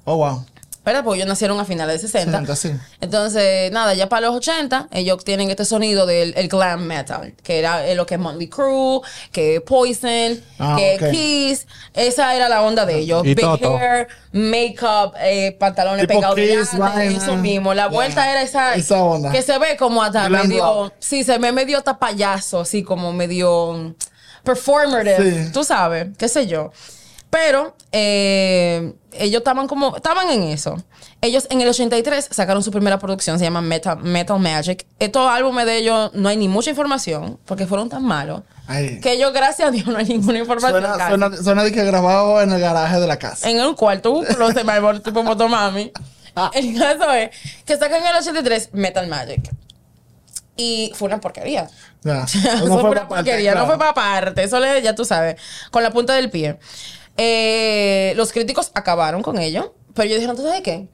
Oh, 0.06 0.18
wow. 0.18 0.46
¿Verdad? 0.86 1.04
Porque 1.04 1.18
ellos 1.18 1.28
nacieron 1.28 1.60
a 1.60 1.66
finales 1.66 2.02
de 2.02 2.08
60. 2.08 2.40
60, 2.46 2.56
sí. 2.56 2.72
Entonces, 3.02 3.72
nada, 3.72 3.96
ya 3.96 4.08
para 4.08 4.28
los 4.28 4.36
80, 4.36 4.88
ellos 4.92 5.24
tienen 5.26 5.50
este 5.50 5.66
sonido 5.66 6.06
del 6.06 6.34
el 6.38 6.48
glam 6.48 6.84
metal, 6.86 7.34
que 7.44 7.58
era 7.60 7.88
eh, 7.88 7.96
lo 7.96 8.06
que 8.06 8.14
es 8.16 8.20
Motley 8.20 8.48
Crue, 8.48 9.02
que 9.32 9.62
Poison, 9.62 10.40
Ah, 10.60 10.76
que 10.78 10.98
ok. 11.02 11.12
Kiss. 11.12 11.66
Esa 11.94 12.36
era 12.36 12.48
la 12.50 12.62
onda 12.62 12.86
de 12.86 13.00
ellos. 13.00 13.24
Y 13.26 13.30
Big 13.34 13.42
Toto. 13.42 13.78
hair, 13.80 14.08
makeup, 14.32 15.14
eh, 15.20 15.56
pantalones 15.60 16.02
Tipo 16.08 16.20
pegados 16.20 16.36
de 16.36 16.48
Kiss, 16.60 16.78
vaina. 16.78 17.04
eso 17.24 17.36
mismo. 17.36 17.74
La 17.74 17.88
vuelta 17.88 18.24
Ya. 18.26 18.32
era 18.32 18.42
esa, 18.44 18.76
Esa 18.76 19.04
onda. 19.04 19.32
que 19.32 19.42
se 19.42 19.58
ve 19.58 19.76
como 19.78 20.04
hasta 20.04 20.28
Glam 20.28 20.48
medio, 20.48 20.64
rock. 20.64 20.94
sí, 21.00 21.24
se 21.24 21.38
ve 21.40 21.52
medio 21.52 21.80
hasta 21.80 21.98
payaso, 21.98 22.60
así 22.62 22.84
como 22.84 23.12
medio 23.12 23.96
performative, 24.44 25.46
Sí. 25.46 25.52
tú 25.52 25.64
sabes, 25.64 26.08
qué 26.18 26.28
sé 26.28 26.46
yo. 26.48 26.72
Pero 27.36 27.76
eh, 27.92 28.94
ellos 29.12 29.40
estaban 29.40 29.68
como, 29.68 29.98
estaban 29.98 30.30
en 30.30 30.44
eso. 30.44 30.82
Ellos 31.20 31.48
en 31.50 31.60
el 31.60 31.68
83 31.68 32.30
sacaron 32.32 32.64
su 32.64 32.72
primera 32.72 32.98
producción, 32.98 33.38
se 33.38 33.44
llama 33.44 33.60
Metal, 33.60 33.98
Metal 34.02 34.40
Magic. 34.40 34.86
Estos 35.00 35.30
álbumes 35.30 35.66
de 35.66 35.80
ellos 35.80 36.12
no 36.14 36.30
hay 36.30 36.38
ni 36.38 36.48
mucha 36.48 36.70
información, 36.70 37.38
porque 37.44 37.68
fueron 37.68 37.90
tan 37.90 38.04
malos, 38.04 38.44
Ay. 38.68 39.02
que 39.02 39.12
ellos, 39.12 39.34
gracias 39.34 39.68
a 39.68 39.72
Dios, 39.72 39.86
no 39.86 39.98
hay 39.98 40.06
ninguna 40.06 40.40
información. 40.40 40.82
Suena, 40.82 41.10
suena, 41.10 41.38
suena 41.44 41.64
de 41.66 41.74
que 41.74 41.84
grabado 41.84 42.42
en 42.42 42.54
el 42.54 42.62
garaje 42.62 43.02
de 43.02 43.08
la 43.08 43.20
casa. 43.20 43.50
En 43.50 43.60
un 43.60 43.76
cuarto, 43.76 44.12
un 44.12 44.24
closet, 44.24 44.64
mi 44.64 44.72
amor, 44.72 45.02
tipo 45.02 45.22
motomami. 45.22 45.92
Ah. 46.38 46.52
El 46.54 46.80
caso 46.80 47.12
es 47.12 47.32
que 47.66 47.76
sacan 47.76 48.02
en 48.02 48.08
el 48.08 48.16
83 48.16 48.70
Metal 48.72 49.08
Magic. 49.08 49.52
Y 50.58 50.94
fue 50.96 51.08
una 51.08 51.20
porquería. 51.20 51.68
No 52.06 52.26
fue 52.28 52.68
fue 52.68 52.92
una 52.92 53.08
parte, 53.08 53.16
porquería, 53.16 53.56
no 53.56 53.66
fue 53.66 53.78
para 53.78 53.94
parte. 53.94 54.44
Eso 54.44 54.60
le, 54.60 54.82
ya 54.82 54.94
tú 54.94 55.04
sabes, 55.04 55.42
con 55.72 55.82
la 55.84 55.92
punta 55.92 56.14
del 56.14 56.30
pie. 56.30 56.60
Eh, 57.18 58.14
los 58.16 58.32
críticos 58.32 58.72
acabaron 58.74 59.22
con 59.22 59.38
ello, 59.38 59.74
pero 59.94 60.06
ellos 60.06 60.18
dijeron, 60.18 60.36
¿tú 60.36 60.44
sabes 60.44 60.62
qué? 60.62 60.88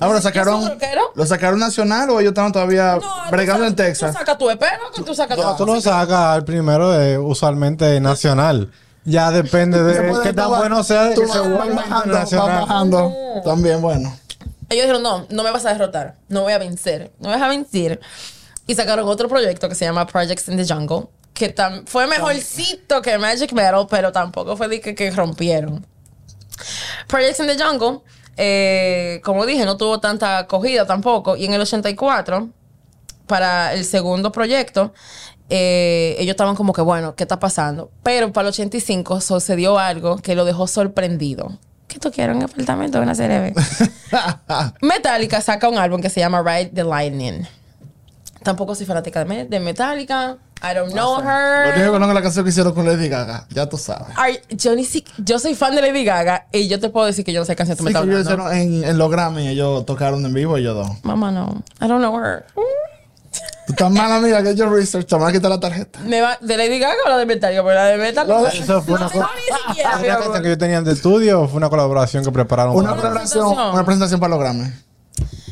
Ahora 0.00 0.18
¿Yo 0.18 0.22
sacaron. 0.22 0.78
¿Lo 1.14 1.26
sacaron 1.26 1.58
nacional 1.58 2.10
o 2.10 2.20
ellos 2.20 2.30
estaban 2.30 2.52
todavía 2.52 2.96
No, 3.00 3.30
bregando 3.30 3.66
en 3.66 3.74
Texas? 3.74 4.12
Tú 4.12 4.18
sacas 4.18 4.38
tu 4.38 4.48
EP, 4.50 4.60
¿no? 4.60 4.92
Que 4.94 5.02
tú 5.02 5.14
sacas 5.14 5.36
No, 5.36 5.56
tu 5.56 5.64
tú 5.64 5.72
lo 5.74 5.80
sacas 5.80 6.18
al 6.18 6.44
primero 6.44 6.90
de 6.90 7.18
usualmente 7.18 8.00
nacional. 8.00 8.70
Ya 9.04 9.30
depende 9.30 9.82
de 9.82 10.12
qué 10.22 10.32
tan 10.32 10.48
bueno 10.50 10.84
sea 10.84 11.04
de 11.04 11.14
tú 11.14 11.22
que 11.22 11.28
se 11.28 11.38
bajando, 11.38 11.74
vas 11.74 11.86
internacional. 11.86 12.60
bajando. 12.60 13.12
También 13.44 13.80
bueno. 13.80 14.14
Ellos 14.68 14.82
dijeron, 14.84 15.02
no, 15.02 15.26
no 15.30 15.42
me 15.42 15.50
vas 15.50 15.64
a 15.64 15.70
derrotar, 15.72 16.16
no 16.28 16.42
voy 16.42 16.52
a 16.52 16.58
vencer, 16.58 17.10
no 17.18 17.30
me 17.30 17.34
vas 17.36 17.42
a 17.42 17.48
vencer. 17.48 18.00
Y 18.66 18.74
sacaron 18.74 19.08
otro 19.08 19.26
proyecto 19.28 19.66
que 19.68 19.74
se 19.74 19.86
llama 19.86 20.06
Projects 20.06 20.48
in 20.48 20.58
the 20.58 20.66
Jungle, 20.66 21.08
que 21.38 21.54
tam- 21.54 21.84
fue 21.86 22.06
mejorcito 22.06 23.00
que 23.00 23.16
Magic 23.16 23.52
Metal, 23.52 23.86
pero 23.88 24.10
tampoco 24.12 24.56
fue 24.56 24.68
de 24.68 24.80
que, 24.80 24.94
que 24.94 25.10
rompieron. 25.10 25.86
Projects 27.06 27.40
in 27.40 27.46
the 27.46 27.56
Jungle, 27.62 28.00
eh, 28.36 29.20
como 29.24 29.46
dije, 29.46 29.64
no 29.64 29.76
tuvo 29.76 30.00
tanta 30.00 30.38
acogida 30.38 30.86
tampoco. 30.86 31.36
Y 31.36 31.44
en 31.46 31.54
el 31.54 31.60
84, 31.60 32.48
para 33.26 33.72
el 33.74 33.84
segundo 33.84 34.32
proyecto, 34.32 34.92
eh, 35.50 36.16
ellos 36.18 36.32
estaban 36.32 36.56
como 36.56 36.72
que, 36.72 36.82
bueno, 36.82 37.14
¿qué 37.14 37.22
está 37.24 37.38
pasando? 37.38 37.90
Pero 38.02 38.32
para 38.32 38.48
el 38.48 38.52
85 38.52 39.20
sucedió 39.20 39.78
algo 39.78 40.16
que 40.18 40.34
lo 40.34 40.44
dejó 40.44 40.66
sorprendido. 40.66 41.58
¿Qué 41.86 41.98
tú 41.98 42.10
quieres? 42.10 42.36
¿Un 42.36 42.42
apartamento 42.42 43.00
una 43.00 43.14
CRB? 43.14 43.54
Metallica 44.82 45.40
saca 45.40 45.68
un 45.68 45.78
álbum 45.78 46.00
que 46.02 46.10
se 46.10 46.20
llama 46.20 46.42
Ride 46.42 46.72
the 46.74 46.84
Lightning. 46.84 47.46
Tampoco 48.42 48.74
soy 48.74 48.86
fanática 48.86 49.24
de 49.24 49.60
Metallica. 49.60 50.36
I 50.60 50.74
don't 50.74 50.92
know 50.92 51.18
Lo 51.18 51.18
único 51.18 51.30
her. 51.30 51.74
que 51.74 51.86
conozco 51.86 52.08
es 52.10 52.14
la 52.14 52.22
canción 52.22 52.44
que 52.44 52.50
hicieron 52.50 52.72
con 52.74 52.84
Lady 52.86 53.08
Gaga. 53.08 53.46
Ya 53.50 53.68
tú 53.68 53.76
sabes. 53.76 54.08
Ay, 54.16 54.40
yo, 54.50 54.74
ni 54.74 54.84
si- 54.84 55.04
yo 55.18 55.38
soy 55.38 55.54
fan 55.54 55.74
de 55.76 55.82
Lady 55.82 56.04
Gaga 56.04 56.46
y 56.52 56.66
yo 56.68 56.80
te 56.80 56.88
puedo 56.90 57.06
decir 57.06 57.24
que 57.24 57.32
yo 57.32 57.40
no 57.40 57.44
sé 57.46 57.52
qué 57.52 57.56
canción 57.58 57.76
tú 57.78 57.84
me 57.84 57.90
Sí, 57.90 57.94
que 57.94 57.98
estás 58.00 58.08
ellos 58.08 58.28
hablando. 58.28 58.54
hicieron 58.56 58.82
en, 58.84 58.88
en 58.90 58.98
los 58.98 59.10
Grammy. 59.10 59.46
Ellos 59.48 59.86
tocaron 59.86 60.24
en 60.26 60.34
vivo 60.34 60.58
y 60.58 60.64
yo 60.64 60.74
dos. 60.74 60.88
Mamá, 61.04 61.30
no. 61.30 61.62
I 61.80 61.86
don't 61.86 61.98
know 62.00 62.18
her. 62.18 62.44
Tú 63.66 63.72
estás 63.74 63.90
mal, 63.92 64.10
amiga, 64.10 64.42
que 64.42 64.54
yo 64.56 64.68
research. 64.70 65.06
Te 65.06 65.14
van 65.14 65.28
a 65.28 65.32
quitar 65.32 65.50
la 65.50 65.60
tarjeta. 65.60 66.00
¿Me 66.00 66.20
va, 66.22 66.38
¿De 66.40 66.56
Lady 66.56 66.78
Gaga 66.78 66.96
o 67.04 67.08
la 67.10 67.18
de 67.18 67.26
Metallica? 67.26 67.62
Porque 67.62 67.74
la 67.74 67.84
de 67.86 67.98
Metallica. 67.98 68.40
La 68.40 68.48
Eso 68.48 68.82
fue 68.82 68.94
una, 68.94 69.04
No, 69.04 69.10
co- 69.10 69.18
ni 69.20 69.68
siquiera, 69.68 69.96
una 69.98 70.18
canción 70.18 70.42
que 70.42 70.48
yo 70.48 70.58
tenía 70.58 70.80
de 70.80 70.92
estudio 70.92 71.42
o 71.42 71.48
fue 71.48 71.58
una 71.58 71.68
colaboración 71.68 72.24
que 72.24 72.32
prepararon. 72.32 72.74
Una 72.74 72.90
para- 72.96 73.02
presentación, 73.12 73.44
presentación. 73.44 73.74
una 73.74 73.84
presentación 73.84 74.20
para 74.20 74.30
los 74.30 74.40
Grammy. 74.40 74.72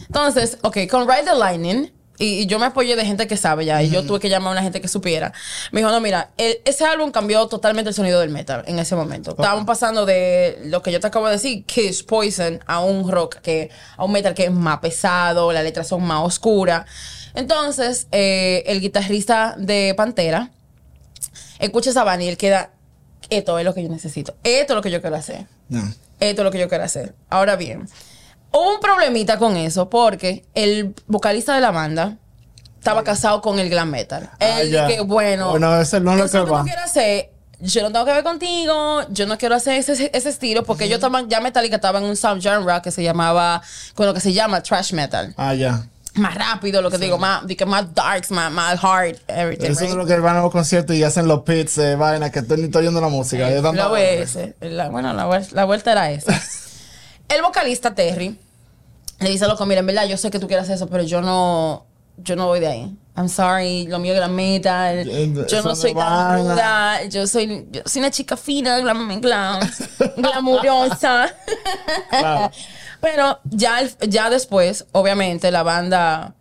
Entonces, 0.07 0.59
ok, 0.63 0.79
con 0.91 1.07
Ride 1.09 1.25
the 1.25 1.35
Lightning, 1.35 1.93
y, 2.19 2.41
y 2.41 2.47
yo 2.47 2.59
me 2.59 2.67
apoyé 2.67 2.97
de 2.97 3.05
gente 3.05 3.27
que 3.27 3.37
sabe 3.37 3.65
ya, 3.65 3.83
y 3.83 3.91
yo 3.91 4.03
tuve 4.05 4.21
que 4.21 4.29
llamar 4.29 4.49
a 4.49 4.53
una 4.53 4.63
gente 4.63 4.81
que 4.81 4.89
supiera. 4.89 5.33
Me 5.73 5.81
dijo, 5.81 5.91
no, 5.91 6.01
mira, 6.01 6.31
el- 6.37 6.59
ese 6.65 6.85
álbum 6.85 7.11
cambió 7.11 7.47
totalmente 7.49 7.89
el 7.91 7.95
sonido 7.95 8.21
del 8.21 8.31
metal 8.31 8.65
en 8.67 8.79
ese 8.79 8.95
momento. 8.97 9.31
Estaban 9.33 9.67
pasando 9.67 10.07
de 10.07 10.59
lo 10.65 10.83
que 10.83 10.93
yo 10.93 11.01
te 11.01 11.07
acabo 11.07 11.27
de 11.27 11.33
decir, 11.33 11.65
Kiss, 11.65 12.03
Poison, 12.03 12.61
a 12.67 12.81
un 12.81 13.11
rock, 13.11 13.37
que, 13.37 13.71
a 13.97 14.05
un 14.05 14.13
metal 14.13 14.35
que 14.35 14.45
es 14.45 14.51
más 14.53 14.79
pesado, 14.79 15.53
las 15.53 15.63
letras 15.65 15.89
son 15.89 16.03
más 16.05 16.23
oscuras. 16.25 16.87
Entonces, 17.35 18.07
eh, 18.13 18.63
el 18.67 18.81
guitarrista 18.81 19.55
de 19.59 19.93
Pantera 19.97 20.51
escucha 21.59 21.91
esa 21.91 22.05
banda 22.05 22.25
y 22.25 22.29
él 22.29 22.37
queda, 22.37 22.71
esto 23.29 23.59
es 23.59 23.65
lo 23.65 23.75
que 23.75 23.83
yo 23.83 23.89
necesito, 23.89 24.35
esto 24.45 24.73
es 24.73 24.77
lo 24.77 24.83
que 24.83 24.91
yo 24.91 25.01
quiero 25.01 25.17
hacer. 25.17 25.47
Esto 26.19 26.41
es 26.43 26.45
lo 26.45 26.51
que 26.51 26.59
yo 26.59 26.69
quiero 26.69 26.85
hacer. 26.85 27.15
Ahora 27.29 27.57
bien, 27.57 27.89
hubo 28.57 28.75
un 28.75 28.81
problemita 28.81 29.39
con 29.39 29.57
eso 29.57 29.89
porque 29.91 30.45
el 30.55 30.95
vocalista 31.07 31.55
de 31.55 31.61
la 31.61 31.71
banda 31.71 32.17
estaba 32.79 33.03
casado 33.05 33.41
con 33.43 33.59
el 33.59 33.69
glam 33.69 33.91
metal. 33.91 34.31
Ah, 34.41 34.61
Él 34.61 34.71
ya. 34.71 34.87
que 34.87 35.01
bueno, 35.01 35.51
Bueno, 35.51 35.81
ese 35.81 36.01
no 36.01 36.13
es 36.15 36.33
lo 36.33 36.45
que 36.45 36.51
va. 36.51 36.63
quieres 36.65 36.85
hacer. 36.85 37.31
Yo 37.59 37.83
no 37.83 37.91
tengo 37.91 38.05
que 38.05 38.13
ver 38.13 38.23
contigo, 38.23 39.01
yo 39.09 39.27
no 39.27 39.39
quiero 39.39 39.55
hacer 39.55 39.75
ese, 39.79 40.11
ese 40.13 40.29
estilo 40.29 40.63
porque 40.65 40.89
yo 40.91 40.97
estaba, 40.97 41.23
ya 41.27 41.41
Metallica 41.41 41.77
estaba 41.77 41.99
en 42.01 42.05
un 42.05 42.15
subgenre 42.17 42.83
que 42.83 42.91
se 42.91 43.03
llamaba, 43.03 43.63
con 43.95 44.05
lo 44.07 44.13
que 44.13 44.21
se 44.21 44.33
llama 44.35 44.63
trash 44.63 44.93
metal. 44.93 45.33
Ah, 45.39 45.55
ya. 45.55 45.87
Más 46.15 46.35
rápido, 46.35 46.81
lo 46.83 46.91
que 46.91 46.99
digo, 46.99 47.17
más, 47.19 47.43
más 47.67 47.95
darks, 47.95 48.31
más, 48.31 48.53
más 48.53 48.79
hard, 48.85 49.17
everything. 49.27 49.71
Eso 49.71 49.81
right? 49.81 49.91
es 49.91 49.97
lo 49.97 50.05
que 50.07 50.19
van 50.19 50.37
a 50.37 50.43
los 50.43 50.51
conciertos 50.53 50.95
y 50.97 51.03
hacen 51.03 51.27
los 51.29 51.43
pits, 51.43 51.79
eh, 51.79 51.97
vaina, 51.97 52.31
que 52.31 52.39
estoy 52.41 52.63
estoy 52.63 52.83
oyendo 52.83 53.01
la 53.01 53.09
música. 53.09 53.49
La 53.49 53.61
todo. 53.63 53.93
VS. 53.93 54.55
La- 54.61 54.89
bueno, 54.91 55.13
la 55.15 55.65
vuelta 55.65 55.93
era 55.93 56.11
esa. 56.11 56.39
El 57.29 57.43
vocalista 57.43 57.95
Terry 57.95 58.39
le 59.21 59.31
dice 59.31 59.45
a 59.45 59.49
loco, 59.49 59.65
mira, 59.67 59.81
en 59.81 59.87
verdad 59.87 60.07
yo 60.07 60.17
sé 60.17 60.31
que 60.31 60.39
tú 60.39 60.47
quieres 60.47 60.69
eso, 60.69 60.89
pero 60.89 61.03
yo 61.03 61.21
no, 61.23 61.87
yo 62.19 62.37
no 62.37 62.47
voy 62.47 62.61
de 62.61 62.67
ahí. 62.67 62.97
I'm 63.17 63.29
sorry, 63.31 63.87
lo 63.87 63.99
mío 63.99 64.13
es 64.13 64.21
la 64.21 64.29
metal. 64.29 65.09
Eh, 65.09 65.33
Yo 65.35 65.45
eso 65.59 65.63
no 65.63 65.75
soy 65.75 65.95
tan 65.95 66.39
ruda. 66.39 67.05
Yo 67.05 67.27
soy, 67.27 67.67
yo 67.71 67.81
soy 67.87 68.01
una 68.01 68.11
chica 68.11 68.37
fina, 68.37 68.79
glam, 68.81 69.21
glam, 69.23 69.61
glamurosa. 70.17 71.33
Claro. 72.11 72.51
Pero 73.01 73.39
ya, 73.45 73.79
ya 74.07 74.29
después, 74.29 74.85
obviamente, 74.93 75.51
la 75.51 75.63
banda, 75.63 76.35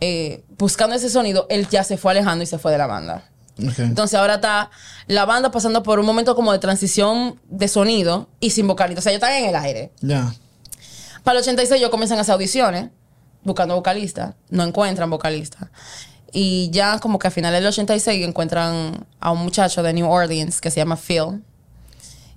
eh, 0.00 0.44
buscando 0.58 0.96
ese 0.96 1.08
sonido, 1.08 1.46
él 1.48 1.68
ya 1.70 1.84
se 1.84 1.96
fue 1.96 2.12
alejando 2.12 2.44
y 2.44 2.46
se 2.46 2.58
fue 2.58 2.72
de 2.72 2.78
la 2.78 2.86
banda. 2.86 3.30
Entonces 3.56 4.18
ahora 4.18 4.34
está 4.36 4.70
la 5.06 5.24
banda 5.26 5.52
pasando 5.52 5.82
por 5.84 6.00
un 6.00 6.06
momento 6.06 6.34
como 6.34 6.50
de 6.52 6.58
transición 6.58 7.40
de 7.48 7.68
sonido 7.68 8.28
y 8.40 8.50
sin 8.50 8.66
vocalista. 8.66 8.98
O 8.98 9.02
sea, 9.02 9.12
ellos 9.12 9.22
están 9.22 9.38
en 9.42 9.48
el 9.48 9.54
aire. 9.56 9.92
Ya. 10.00 10.34
Para 11.24 11.38
el 11.38 11.42
86 11.42 11.80
ellos 11.80 11.90
comienzan 11.90 12.18
a 12.18 12.20
hacer 12.20 12.34
audiciones 12.34 12.90
buscando 13.42 13.74
vocalistas. 13.74 14.34
No 14.50 14.62
encuentran 14.62 15.10
vocalistas. 15.10 15.68
Y 16.32 16.68
ya 16.70 16.98
como 16.98 17.18
que 17.18 17.28
a 17.28 17.30
finales 17.30 17.60
del 17.60 17.68
86 17.68 18.26
encuentran 18.26 19.06
a 19.20 19.30
un 19.32 19.38
muchacho 19.40 19.82
de 19.82 19.92
New 19.92 20.08
Orleans 20.08 20.60
que 20.60 20.70
se 20.70 20.78
llama 20.80 20.96
Phil. 20.96 21.42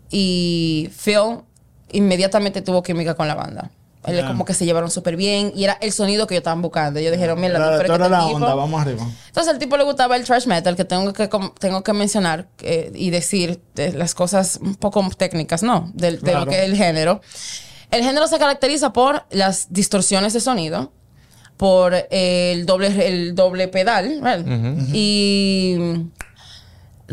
Y 0.09 0.89
Phil 1.03 1.39
inmediatamente 1.91 2.61
tuvo 2.61 2.83
química 2.83 3.15
con 3.15 3.27
la 3.27 3.35
banda. 3.35 3.71
Él 4.05 4.17
Ya. 4.17 4.27
como 4.27 4.45
que 4.45 4.53
se 4.53 4.65
llevaron 4.65 4.89
súper 4.89 5.17
bien 5.17 5.51
y 5.53 5.65
era 5.65 5.73
el 5.81 5.91
sonido 5.91 6.27
que 6.27 6.35
ellos 6.35 6.41
estaban 6.41 6.61
buscando. 6.61 6.99
Ellos 6.99 7.11
dijeron, 7.11 7.41
mira, 7.41 7.55
Claro, 7.55 7.77
pero 7.77 7.87
tú 7.87 7.93
es 7.93 7.97
que 7.99 8.05
eres 8.05 8.11
la 8.11 8.17
este 8.19 8.27
tipo- 8.35 8.37
onda, 8.45 8.55
vamos 8.55 8.81
arriba. 8.81 9.03
entonces 9.27 9.53
al 9.53 9.59
tipo 9.59 9.75
le 9.75 9.83
gustaba 9.83 10.15
el 10.15 10.23
thrash 10.23 10.45
metal, 10.47 10.77
que 10.77 10.85
tengo 10.85 11.11
que, 11.11 11.29
tengo 11.59 11.83
que 11.83 11.93
mencionar 11.93 12.47
eh, 12.61 12.91
y 12.95 13.09
decir 13.09 13.59
de 13.75 13.91
las 13.91 14.15
cosas 14.15 14.59
un 14.61 14.75
poco 14.75 15.05
técnicas, 15.17 15.61
¿no? 15.61 15.91
Del- 15.93 16.19
De, 16.21 16.31
Claro. 16.31 16.45
lo 16.45 16.51
que 16.51 16.57
es 16.59 16.63
el 16.69 16.77
género. 16.77 17.19
El 17.91 18.03
género 18.03 18.27
se 18.27 18.37
caracteriza 18.37 18.91
por 18.93 19.23
las 19.31 19.71
distorsiones 19.71 20.33
de 20.33 20.39
sonido, 20.39 20.91
por 21.55 21.95
el 22.11 22.65
doble, 22.65 23.07
el 23.07 23.33
doble 23.35 23.67
pedal, 23.67 24.19
¿verdad? 24.21 24.45
y 24.93 25.75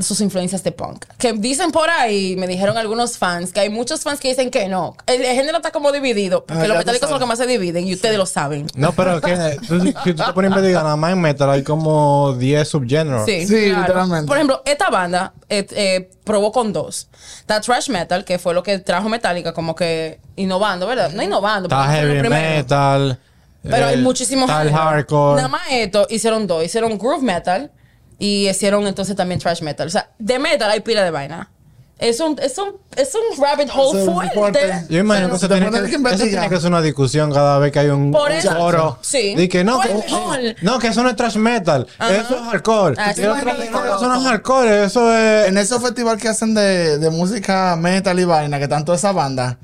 sus 0.01 0.21
influencias 0.21 0.65
de 0.65 0.73
punk. 0.73 1.05
Que 1.19 1.33
dicen 1.35 1.71
por 1.71 1.89
ahí, 1.89 2.35
me 2.37 2.47
dijeron 2.49 2.77
algunos 2.77 3.17
fans, 3.17 3.53
que 3.53 3.61
hay 3.61 3.69
muchos 3.71 4.03
fans 4.03 4.19
que 4.19 4.29
dicen 4.29 4.51
que 4.51 4.69
no. 4.69 4.97
El, 5.07 5.25
el 5.25 5.37
género 5.37 5.59
está 5.59 5.71
como 5.71 5.93
dividido, 5.93 6.45
porque 6.45 6.65
Ah, 6.65 6.67
los 6.67 6.79
metálicos 6.79 7.09
son 7.09 7.19
los 7.19 7.21
que 7.21 7.27
más 7.29 7.39
se 7.39 7.47
dividen 7.47 7.87
y 7.87 7.95
ustedes 7.95 8.19
lo 8.19 8.27
saben. 8.27 8.67
No, 8.75 8.93
pero 8.93 9.21
que 9.21 9.37
tú- 9.69 9.81
si 9.81 9.93
tú 10.15 10.25
te 10.25 10.33
pones 10.33 10.51
a 10.51 10.55
investigar 10.55 10.83
nada 10.83 10.97
más 10.97 11.13
en 11.13 11.21
metal, 11.21 11.49
hay 11.51 11.63
como 11.63 12.35
10 12.39 12.67
subgéneros. 12.69 13.25
Sí, 13.25 13.47
Sí, 13.47 13.67
claro. 13.67 13.81
literalmente. 13.83 14.27
Por 14.27 14.37
ejemplo, 14.37 14.63
esta 14.65 14.91
banda 14.91 15.33
eh, 15.49 15.67
eh, 15.71 16.11
probó 16.25 16.51
con 16.51 16.73
dos. 16.73 17.09
Está 17.39 17.61
Trash 17.61 17.89
Metal, 17.91 18.25
que 18.25 18.39
fue 18.41 18.53
lo 18.53 18.63
que 18.65 18.79
trajo 18.81 19.09
Metallica, 19.09 19.53
como 19.53 19.75
que 19.77 20.19
innovando, 20.37 20.87
¿verdad? 20.89 21.11
No 21.13 21.23
innovando. 21.23 21.69
Está 21.69 21.85
heavy 21.93 22.29
metal. 22.29 23.19
Pero 23.63 23.87
hay 23.87 23.97
muchísimos 23.99 24.51
Está 24.51 24.63
el 24.63 24.73
hardcore. 24.73 25.37
Nada 25.37 25.49
más 25.49 25.63
esto, 25.71 26.07
hicieron 26.11 26.47
dos. 26.47 26.65
Hicieron 26.65 26.99
Groove 26.99 27.23
Metal 27.23 27.71
y 28.19 28.49
hicieron 28.49 28.87
entonces 28.87 29.17
también 29.17 29.41
Trash 29.41 29.63
Metal. 29.63 29.87
O 29.87 29.91
sea, 29.91 30.11
de 30.19 30.39
metal 30.39 30.71
hay 30.71 30.81
pila 30.81 31.03
de 31.03 31.11
vaina. 31.11 31.51
Es 31.97 32.19
un, 32.19 32.37
es 32.43 32.59
un, 32.59 32.73
es 32.97 33.15
un 33.15 33.41
rabbit 33.43 33.71
hole 33.73 34.01
Es 34.01 34.05
fuerte. 34.11 34.35
fuerte. 34.35 34.87
Yo 34.91 34.99
imagino 34.99 35.31
que, 35.31 35.37
eso 35.37 35.49
tiene 35.49 35.67
que, 35.67 35.71
que 35.71 35.79
eso 35.87 35.95
investigar. 35.97 36.29
tiene 36.29 36.49
que 36.49 36.61
ser 36.61 36.69
una 36.71 36.83
discusión 36.83 37.33
cada 37.33 37.59
vez 37.61 37.71
que 37.71 37.79
hay 37.79 37.89
un, 37.89 38.11
Por 38.11 38.33
un 38.33 38.41
foro. 38.43 38.99
Sí. 39.01 39.49
Que 39.49 39.63
no, 39.63 39.77
¿Cuál 39.77 39.89
que, 39.89 39.95
es 39.99 40.05
mejor? 40.05 40.39
no, 40.63 40.79
que 40.81 40.89
eso 40.89 41.03
no 41.05 41.09
es 41.11 41.17
trash 41.17 41.37
metal. 41.37 41.87
Eso 42.01 42.35
es 42.37 42.43
hardcore. 42.51 42.97
Ah, 42.99 43.15
sí, 43.15 43.23
eso 43.23 44.09
no 44.09 44.19
es 44.19 44.25
hardcore. 44.25 44.85
Eso 44.85 45.17
es. 45.17 45.49
En 45.49 45.57
esos 45.57 45.81
festivales 45.81 46.21
que 46.21 46.29
hacen 46.29 46.53
de, 46.55 46.99
de 46.99 47.11
música 47.11 47.77
metal 47.77 48.19
y 48.19 48.25
vaina, 48.25 48.59
que 48.59 48.65
están 48.65 48.85
todas 48.85 49.01
esas 49.01 49.15
bandas, 49.15 49.57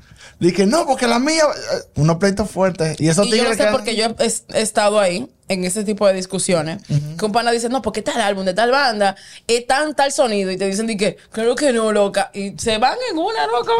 dije, 0.47 0.65
no, 0.65 0.85
porque 0.85 1.07
la 1.07 1.19
mía, 1.19 1.43
eh, 1.43 1.77
unos 1.95 2.17
pleitos 2.17 2.49
fuertes. 2.49 2.99
Y 2.99 3.09
esos 3.09 3.27
Y 3.27 3.31
yo 3.31 3.35
lo 3.37 3.41
tigres 3.51 3.57
sé 3.57 3.65
que. 3.65 3.71
porque 3.71 3.95
yo 3.95 4.05
he, 4.05 4.57
he 4.57 4.61
estado 4.61 4.99
ahí 4.99 5.29
en 5.47 5.65
ese 5.65 5.83
tipo 5.83 6.07
de 6.07 6.13
discusiones. 6.13 6.81
Que 7.17 7.25
un 7.25 7.31
pana 7.31 7.51
dice, 7.51 7.69
no, 7.69 7.81
porque 7.81 8.01
tal 8.01 8.21
álbum 8.21 8.45
de 8.45 8.53
tal 8.53 8.71
banda 8.71 9.15
es 9.47 9.67
tan 9.67 9.93
tal 9.93 10.11
sonido. 10.11 10.49
Y 10.49 10.57
te 10.57 10.65
dicen, 10.65 10.87
di 10.87 10.97
que, 10.97 11.17
creo 11.31 11.55
que 11.55 11.73
no, 11.73 11.91
loca. 11.91 12.31
Y 12.33 12.57
se 12.57 12.77
van 12.77 12.97
en 13.11 13.17
una, 13.17 13.47
loco. 13.47 13.73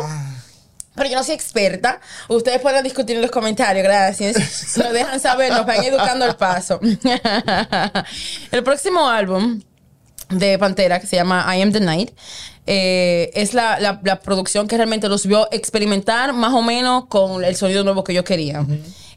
Pero 0.96 1.10
yo 1.10 1.16
no 1.16 1.24
soy 1.24 1.34
experta. 1.34 2.02
Ustedes 2.28 2.60
pueden 2.60 2.84
discutir 2.84 3.16
en 3.16 3.22
los 3.22 3.32
comentarios, 3.32 3.84
gracias. 3.84 4.36
Nos 4.78 4.92
dejan 4.92 5.20
saber, 5.20 5.52
nos 5.52 5.66
van 5.66 5.84
educando 5.84 6.26
al 6.26 6.36
paso. 6.36 6.80
el 8.52 8.64
próximo 8.64 9.08
álbum 9.08 9.62
de 10.32 10.58
Pantera, 10.60 11.00
que 11.00 11.08
se 11.08 11.16
llama 11.16 11.46
I 11.56 11.62
Am 11.62 11.72
the 11.72 11.80
Night, 11.80 12.12
eh, 12.68 13.32
es 13.34 13.54
la, 13.54 13.80
la- 13.80 14.00
la 14.04 14.20
producción 14.22 14.68
que 14.68 14.78
realmente 14.78 15.08
los 15.10 15.26
vio 15.26 15.48
experimentar 15.52 16.34
más 16.34 16.54
o 16.54 16.62
menos 16.62 17.06
con 17.08 17.44
el 17.44 17.56
sonido 17.56 17.84
nuevo 17.84 18.04
que 18.04 18.14
yo 18.14 18.24
quería. 18.24 18.66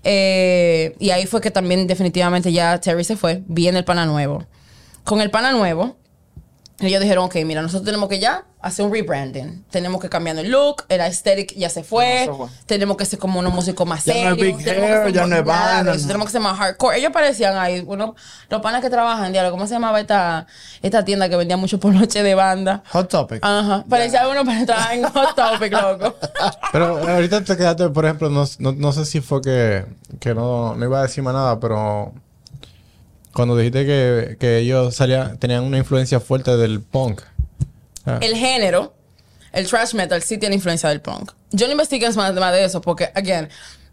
Eh, 0.02 0.94
y 0.98 1.10
ahí 1.10 1.26
fue 1.26 1.40
que 1.40 1.50
también 1.50 1.86
definitivamente 1.86 2.52
ya 2.52 2.78
Terry 2.80 3.04
se 3.04 3.16
fue, 3.16 3.42
viene 3.46 3.78
el 3.78 3.84
pana 3.84 4.04
nuevo. 4.06 4.44
Con 5.02 5.20
el 5.20 5.30
pana 5.30 5.52
nuevo, 5.52 5.96
ellos 6.80 7.00
dijeron, 7.00 7.26
ok, 7.26 7.36
mira, 7.44 7.62
nosotros 7.62 7.84
tenemos 7.84 8.08
que 8.08 8.18
ya 8.18 8.44
hacer 8.60 8.84
un 8.84 8.92
rebranding. 8.92 9.64
Tenemos 9.70 10.00
que 10.00 10.08
cambiar 10.08 10.36
el 10.38 10.50
look, 10.50 10.84
el 10.88 11.00
aesthetic 11.02 11.54
ya 11.54 11.68
se 11.70 11.84
fue. 11.84 12.26
No, 12.26 12.36
fue. 12.36 12.46
Tenemos 12.66 12.96
que 12.96 13.04
ser 13.04 13.20
como 13.20 13.38
unos 13.38 13.54
músicos 13.54 13.86
más 13.86 14.04
Ya 14.04 14.14
no 14.14 14.18
es 14.34 14.36
serios. 14.38 14.58
big 14.58 14.68
hair, 14.68 15.12
ya 15.12 15.26
no 15.26 15.36
es 15.36 15.44
no. 15.84 16.06
Tenemos 16.08 16.26
que 16.26 16.32
ser 16.32 16.40
más 16.40 16.58
hardcore. 16.58 16.98
Ellos 16.98 17.12
parecían 17.12 17.56
ahí, 17.56 17.80
bueno, 17.82 18.16
los 18.48 18.60
panas 18.60 18.82
que 18.82 18.90
trabajan, 18.90 19.30
diablo, 19.30 19.52
¿cómo 19.52 19.68
se 19.68 19.74
llamaba 19.74 20.00
esta, 20.00 20.46
esta 20.82 21.04
tienda 21.04 21.28
que 21.28 21.36
vendía 21.36 21.56
mucho 21.56 21.78
poloche 21.78 22.24
de 22.24 22.34
banda? 22.34 22.82
Hot 22.90 23.08
Topic. 23.08 23.38
Ajá. 23.42 23.84
Parecía 23.88 24.26
uno 24.26 24.44
para 24.44 24.58
entrar 24.58 24.92
en 24.94 25.04
Hot 25.04 25.36
Topic, 25.36 25.72
loco. 25.80 26.16
Pero 26.72 27.08
ahorita 27.08 27.44
te 27.44 27.56
quedaste, 27.56 27.88
por 27.90 28.04
ejemplo, 28.04 28.30
no, 28.30 28.44
no, 28.58 28.72
no 28.72 28.92
sé 28.92 29.04
si 29.04 29.20
fue 29.20 29.40
que, 29.42 29.84
que 30.18 30.34
no, 30.34 30.74
no 30.74 30.84
iba 30.84 30.98
a 30.98 31.02
decir 31.02 31.22
más 31.22 31.34
nada, 31.34 31.60
pero 31.60 32.12
cuando 33.34 33.56
dijiste 33.56 33.84
que, 33.84 34.36
que 34.38 34.58
ellos 34.58 34.94
salían, 34.94 35.38
tenían 35.38 35.64
una 35.64 35.78
influencia 35.78 36.20
fuerte 36.20 36.56
del 36.56 36.80
punk. 36.80 37.20
Ah. 38.06 38.18
el 38.20 38.36
género, 38.36 38.94
el 39.52 39.66
thrash 39.66 39.94
metal, 39.94 40.22
sí 40.22 40.36
tiene 40.36 40.54
influencia 40.54 40.88
del 40.90 41.00
punk. 41.00 41.32
Yo 41.50 41.66
no 41.66 41.72
investigué 41.72 42.10
más, 42.12 42.34
de 42.34 42.64
eso 42.64 42.80
porque, 42.80 43.10
again, 43.14 43.48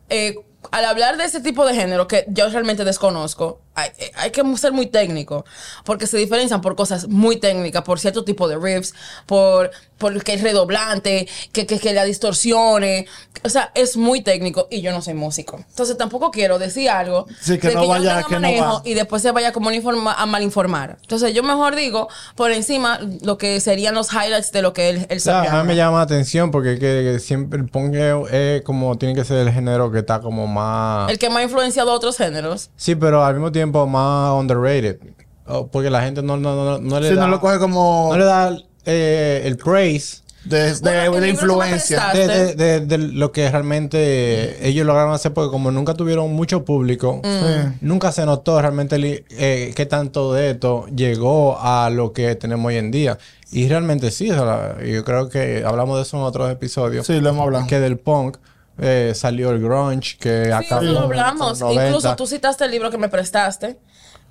eh, 0.10 0.36
al 0.70 0.86
hablar 0.86 1.18
de 1.18 1.26
ese 1.26 1.42
tipo 1.42 1.66
de 1.66 1.74
género 1.74 2.08
que 2.08 2.26
yo 2.28 2.48
realmente 2.50 2.84
desconozco, 2.86 3.60
hay, 3.74 3.90
eh, 3.98 4.12
hay 4.16 4.32
que 4.32 4.44
ser 4.58 4.74
muy 4.74 4.86
técnico 4.88 5.46
porque 5.86 6.06
se 6.06 6.18
diferencian 6.18 6.62
por 6.62 6.76
cosas 6.76 7.08
muy 7.08 7.38
técnicas, 7.38 7.82
por 7.84 8.00
cierto 8.00 8.24
tipo 8.24 8.48
de 8.48 8.58
riffs, 8.58 8.94
por, 9.26 9.72
por 9.98 10.22
que 10.24 10.34
es 10.34 10.42
redoblante, 10.42 11.28
que, 11.54 11.66
que, 11.66 11.80
que 11.80 11.94
la 11.94 12.04
distorsione. 12.04 13.08
O 13.44 13.50
sea, 13.50 13.72
es 13.74 13.96
muy 13.98 14.22
técnico 14.22 14.68
y 14.70 14.82
yo 14.82 14.92
no 14.92 15.02
soy 15.02 15.14
músico. 15.14 15.58
Entonces 15.70 15.98
tampoco 15.98 16.32
quiero 16.32 16.60
decir 16.60 16.90
algo 16.90 17.26
Sí, 17.40 17.58
que 17.58 17.70
de 17.70 17.76
no 17.76 17.84
yo 17.84 17.88
vaya- 17.90 18.16
tenga 18.18 18.28
que 18.28 18.36
no 18.36 18.42
manejo 18.42 18.66
va. 18.76 18.82
y 18.84 18.94
después 18.94 19.22
se 19.22 19.32
vaya 19.32 19.52
como 19.54 19.70
a 19.70 19.74
informa- 19.74 20.16
a 20.18 20.26
malinformar. 20.26 20.98
Entonces 21.02 21.34
yo 21.34 21.42
mejor 21.42 21.76
digo 21.76 22.08
por 22.36 22.52
encima 22.52 23.00
lo 23.24 23.38
que 23.38 23.60
serían 23.62 23.96
los 23.96 24.12
highlights 24.14 24.52
de 24.52 24.62
lo 24.62 24.74
que 24.74 24.90
él, 24.90 25.06
él 25.10 25.20
sabe. 25.22 25.48
a 25.48 25.62
mí 25.62 25.68
me 25.68 25.76
llama 25.76 25.98
la 25.98 26.04
atención 26.04 26.52
porque 26.52 26.74
que, 26.76 26.80
que 27.14 27.20
siempre 27.20 27.58
el 27.60 27.68
punk 27.70 27.96
es, 27.96 28.34
es 28.34 28.62
como 28.64 28.98
tiene 28.98 29.16
que 29.16 29.24
ser 29.24 29.38
el 29.38 29.52
género 29.52 29.92
que 29.92 30.00
está 30.00 30.20
como 30.20 30.46
más... 30.52 31.10
El 31.12 31.18
que 31.18 31.30
más 31.30 31.40
ha 31.40 31.44
influenciado 31.44 31.92
a 31.92 31.96
otros 31.96 32.18
géneros. 32.18 32.70
Sí, 32.76 32.96
pero 32.96 33.24
al 33.26 33.34
mismo 33.34 33.52
tiempo 33.52 33.88
más 33.88 34.32
underrated. 34.34 35.00
Oh, 35.48 35.68
porque 35.68 35.90
la 35.90 36.02
gente 36.04 36.22
no, 36.22 36.38
no, 36.38 36.56
no, 36.56 36.78
no 36.80 37.00
le 37.00 37.10
Si 37.10 37.16
da... 37.16 37.22
no 37.26 37.28
lo 37.30 37.42
coge 37.42 37.58
como 37.60 38.10
no 38.12 38.18
le 38.18 38.26
da 38.26 38.56
eh, 38.86 39.42
el 39.46 39.58
praise 39.58 40.22
de, 40.46 40.74
de- 40.74 40.80
Bueno, 40.82 41.12
de 41.16 41.22
me 41.22 41.30
influencia. 41.30 42.08
de, 42.14 42.28
de- 42.28 42.56
de- 42.56 42.80
de 42.86 42.98
lo 42.98 43.32
que 43.32 43.50
realmente 43.50 44.68
ellos 44.68 44.86
lograron 44.88 45.14
hacer 45.14 45.34
porque 45.34 45.52
como 45.52 45.72
nunca 45.72 45.94
tuvieron 45.94 46.32
mucho 46.34 46.64
público, 46.66 47.22
Sí. 47.24 47.74
nunca 47.82 48.12
se 48.12 48.26
notó 48.26 48.60
realmente 48.62 48.98
li- 48.98 49.24
eh, 49.32 49.74
qué 49.76 49.86
tanto 49.86 50.34
de 50.34 50.52
esto 50.52 50.86
llegó 50.96 51.60
a 51.60 51.90
lo 51.90 52.14
que 52.14 52.34
tenemos 52.36 52.68
hoy 52.70 52.78
en 52.78 52.92
día. 52.92 53.18
Y 53.52 53.68
realmente 53.68 54.10
sí, 54.12 54.32
o 54.32 54.36
sea, 54.36 54.78
yo 54.84 55.04
creo 55.04 55.30
que 55.30 55.64
hablamos 55.66 55.98
de 55.98 56.04
eso 56.04 56.18
en 56.18 56.24
otros 56.24 56.50
episodios, 56.52 57.06
Sí, 57.06 57.20
lo 57.20 57.30
hemos 57.30 57.44
hablado. 57.44 57.68
que 57.68 57.80
del 57.80 57.98
punk 58.00 58.38
eh, 58.82 59.14
salió 59.16 59.52
el 59.52 59.62
grunge, 59.62 60.18
que 60.20 60.46
Sí, 60.46 60.52
acabó 60.52 60.82
lo 60.82 61.00
hablamos. 61.02 61.50
los 61.52 61.60
90. 61.62 61.88
Incluso 61.88 62.16
tú 62.16 62.28
citaste 62.28 62.66
el 62.66 62.72
libro 62.72 62.90
que 62.92 62.98
me 62.98 63.08
prestaste. 63.08 63.80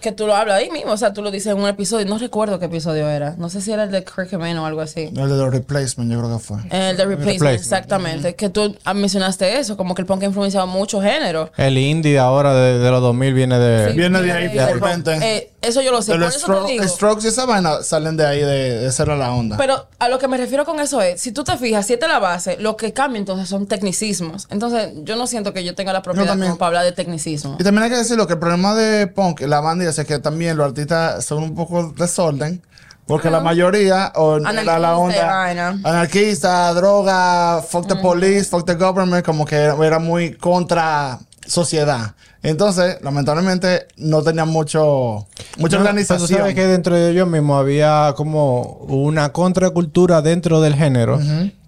Que 0.00 0.12
tú 0.12 0.26
lo 0.26 0.35
hablas 0.35 0.57
ahí 0.59 0.71
mismo. 0.71 0.92
O 0.92 0.97
sea, 0.97 1.12
tú 1.12 1.23
lo 1.23 1.30
dices 1.30 1.52
en 1.52 1.59
un 1.59 1.69
episodio. 1.69 2.07
No 2.07 2.19
recuerdo 2.19 2.59
qué 2.59 2.66
episodio 2.66 3.09
era. 3.09 3.35
No 3.38 3.49
sé 3.50 3.61
si 3.61 3.73
era 3.73 3.85
el 3.85 3.90
de 3.90 4.04
Kirk 4.04 4.33
Hammett 4.35 4.57
o 4.59 4.64
algo 4.66 4.80
así. 4.80 5.02
El 5.14 5.14
de 5.14 5.26
los 5.37 5.50
replacement, 5.52 6.11
yo 6.11 6.19
creo 6.21 6.37
que 6.38 6.42
fue. 6.42 6.59
El 6.71 6.97
de 6.97 7.04
Replacement, 7.04 7.21
Replacement. 7.25 7.54
exactamente. 7.61 8.35
Que 8.35 8.49
tú 8.49 8.76
ah, 8.85 8.95
mencionaste 8.95 9.59
eso. 9.59 9.76
Como 9.76 9.95
que 9.95 10.02
el 10.02 10.07
punk 10.07 10.23
ha 10.23 10.26
influenciado 10.26 10.66
mucho 10.66 11.00
género. 11.00 11.50
El 11.57 11.76
indie 11.78 12.12
de 12.12 12.19
ahora 12.19 12.54
de, 12.54 12.78
de 12.78 12.90
los 12.90 13.00
2000 13.02 13.35
viene 13.35 13.59
de... 13.59 13.90
Sí, 13.92 13.99
Viene 13.99 14.23
de 14.23 14.33
ahí, 14.33 14.45
eh, 14.47 14.50
totalmente. 14.75 15.12
eh, 15.37 15.52
eso 15.62 15.83
yo 15.83 15.90
lo 15.92 16.00
sé. 16.02 16.12
De 16.12 16.19
Por 16.19 16.26
los 16.26 16.37
eso 16.37 16.47
te 16.47 16.52
Stro- 16.52 16.66
digo. 16.66 16.85
Strokes 16.88 17.25
y 17.25 17.28
esa 17.28 17.45
vaina 17.47 17.83
salen 17.83 18.16
de 18.16 18.26
ahí, 18.26 18.40
de, 18.40 18.78
de 18.80 18.92
ser 18.92 19.11
a 19.11 19.16
la 19.16 19.33
onda. 19.33 19.57
Pero 19.59 19.87
a 19.99 20.09
lo 20.09 20.19
que 20.19 20.26
me 20.28 20.37
refiero 20.38 20.64
con 20.64 20.80
eso 20.80 21.02
es, 21.02 21.21
si 21.21 21.33
tú 21.33 21.45
te 21.45 21.57
fijas, 21.59 21.87
si 21.87 21.92
esta 21.95 22.07
es 22.07 22.12
la 22.12 22.19
base, 22.19 22.57
lo 22.59 22.76
que 22.76 22.92
cambia 22.92 23.19
entonces 23.19 23.49
son 23.49 23.66
tecnicismos. 23.66 24.47
Entonces, 24.50 24.90
yo 25.02 25.16
no 25.16 25.26
siento 25.26 25.52
que 25.52 25.62
yo 25.64 25.75
tenga 25.75 25.92
la 25.92 26.00
propiedad 26.02 26.28
también. 26.28 26.52
como 26.52 26.59
para 26.59 26.69
hablar 26.69 26.85
de 26.85 26.92
tecnicismo. 26.92 27.57
Y 27.59 27.64
también 27.64 27.85
hay 27.85 27.90
que 27.90 27.97
decirlo 27.97 28.26
que 28.26 28.35
el 28.35 28.38
problema 28.38 28.75
de 28.75 29.07
punk, 29.07 29.40
la 29.42 29.61
banda 29.61 29.85
dice 29.91 30.07
que 30.07 30.19
también 30.19 30.57
los 30.57 30.67
artistas 30.67 31.25
son 31.25 31.43
un 31.43 31.55
poco 31.55 31.93
desorden. 31.97 32.63
Porque 33.07 33.29
la 33.29 33.41
mayoría, 33.41 34.13
o 34.15 34.39
la 34.39 34.51
Anarquista 34.51 34.81
y 34.93 34.95
onda 34.95 35.69
anarquista, 35.83 36.75
droga, 36.75 37.61
fuck 37.61 37.89
the 37.89 37.97
police, 37.97 38.45
fuck 38.45 38.65
the 38.65 38.75
government, 38.75 39.25
como 39.27 39.45
que 39.45 39.57
era, 39.57 39.75
era 39.85 39.99
muy 39.99 40.35
contra 40.35 41.19
sociedad. 41.45 42.15
Entonces, 42.43 42.99
lamentablemente, 43.03 43.89
no 43.97 44.23
tenían 44.23 44.49
mucho, 44.49 45.27
mucha 45.59 45.77
No, 45.77 45.83
organización. 45.83 46.19
pero 46.29 46.29
tú 46.29 46.41
sabes 46.41 46.55
que 46.55 46.67
dentro 46.67 46.95
de 46.95 47.11
ellos 47.11 47.26
mismos 47.29 47.59
había 47.61 48.15
como 48.17 48.63
una 48.89 49.33
contracultura 49.33 50.23
dentro 50.23 50.61
del 50.61 50.75
género 50.76 51.19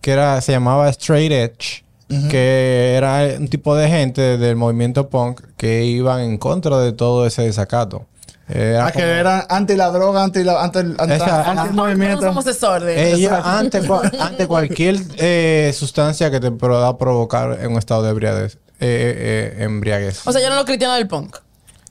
que 0.01 0.13
era 0.13 0.41
se 0.41 0.53
llamaba 0.53 0.89
straight 0.91 1.33
edge, 1.33 1.85
que 2.31 2.95
era 2.97 3.37
un 3.39 3.49
tipo 3.49 3.75
de 3.75 3.89
gente 3.89 4.39
del 4.39 4.55
movimiento 4.55 5.09
punk 5.09 5.41
que 5.57 5.85
iban 5.87 6.21
en 6.21 6.39
contra 6.39 6.79
de 6.79 6.93
todo 6.93 7.27
ese 7.27 7.43
desacato. 7.43 8.07
Era 8.55 8.87
Ah, 8.87 8.93
que 8.93 9.01
como- 9.01 9.07
eran 9.13 9.45
anti 9.49 9.77
la 9.77 9.89
droga, 9.91 10.23
anti, 10.25 10.45
la, 10.45 10.63
anti, 10.63 10.79
el- 10.81 10.97
anti, 10.99 11.15
Esa- 11.15 11.51
anti 11.51 11.69
el 11.71 11.77
No 11.77 11.83
movimiento. 11.85 12.23
somos 12.27 12.45
desorden. 12.45 12.99
Ellos, 12.99 13.33
ante, 13.45 13.81
ante 14.21 14.47
cualquier 14.47 14.97
eh, 15.17 15.73
sustancia 15.75 16.31
que 16.31 16.39
te 16.41 16.51
pueda 16.51 16.99
provocar 16.99 17.59
en 17.63 17.73
un 17.73 17.79
estado 17.79 18.03
de 18.03 18.11
embriaguez. 18.11 18.59
eh, 18.85 19.55
eh, 19.59 19.65
embriaguez. 19.65 20.27
O 20.27 20.33
sea, 20.33 20.41
ya 20.41 20.51
no 20.51 20.57
los 20.57 20.65
cristianos 20.65 20.99
del 20.99 21.07
punk. 21.09 21.37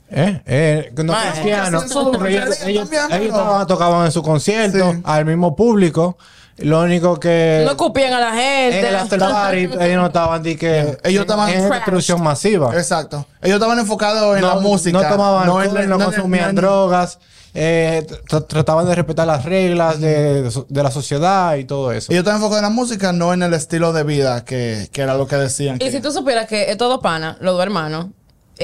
¿Eh? 0.10 0.42
Eh, 0.46 0.92
no 1.06 1.14
Ah, 1.14 1.34
que 1.42 1.54
hacen 1.54 1.88
su 1.90 2.12
Pero 2.12 2.28
ellos, 2.28 2.62
ellos- 2.66 2.90
ellos 2.92 3.32
¿no? 3.32 3.38
tocaban, 3.38 3.68
tocaban 3.68 4.06
en 4.08 4.12
su 4.12 4.22
concierto 4.22 4.92
Sí. 4.92 5.00
al 5.06 5.24
mismo 5.26 5.56
público. 5.56 6.18
Lo 6.64 6.82
único 6.82 7.20
que 7.20 7.62
no 7.66 7.72
escupían 7.72 8.14
a 8.14 8.20
la 8.20 8.32
gente. 8.34 8.80
en 8.80 8.86
el 8.86 8.96
after 8.96 9.20
party 9.20 9.58
ellos 9.82 9.96
no 9.98 10.06
estaban 10.08 10.44
de 10.44 10.58
que 10.58 10.98
Ellos 11.04 11.22
estaban 11.22 11.50
en, 11.50 11.70
destrucción 11.70 12.22
masiva. 12.24 12.76
Exacto. 12.76 13.26
Ellos 13.42 13.56
estaban 13.56 13.80
enfocados 13.80 14.36
en 14.36 14.42
no, 14.42 14.48
la 14.48 14.56
música. 14.62 15.02
no 15.02 15.08
tomaban 15.10 15.48
no 15.48 15.60
alcohol, 15.60 15.90
no, 15.90 16.00
consumían 16.00 16.56
drogas, 16.56 17.20
eh, 17.54 18.06
tra- 18.30 18.46
trataban 18.48 18.86
de 18.88 18.96
respetar 18.96 19.28
las 19.28 19.44
reglas 19.44 20.00
de, 20.00 20.50
de 20.70 20.84
la 20.84 20.92
sociedad 20.92 21.56
y 21.56 21.66
todo 21.66 21.92
eso. 21.92 22.12
Ellos 22.12 22.22
estaban 22.22 22.38
enfocados 22.40 22.60
en 22.64 22.70
la 22.70 22.76
música, 22.76 23.12
no 23.12 23.34
en 23.34 23.44
el 23.44 23.54
estilo 23.54 23.92
de 23.94 24.04
vida, 24.04 24.46
que, 24.46 24.88
que 24.92 25.02
era 25.02 25.16
lo 25.16 25.28
que 25.28 25.36
decían. 25.36 25.76
Y 25.76 25.80
que- 25.80 25.92
si 25.92 26.00
tú 26.00 26.12
supieras 26.12 26.48
que 26.48 26.72
estos 26.72 26.88
dos 26.90 27.02
panas, 27.02 27.38
los 27.42 27.54
dos 27.56 27.64
hermanos, 27.64 28.08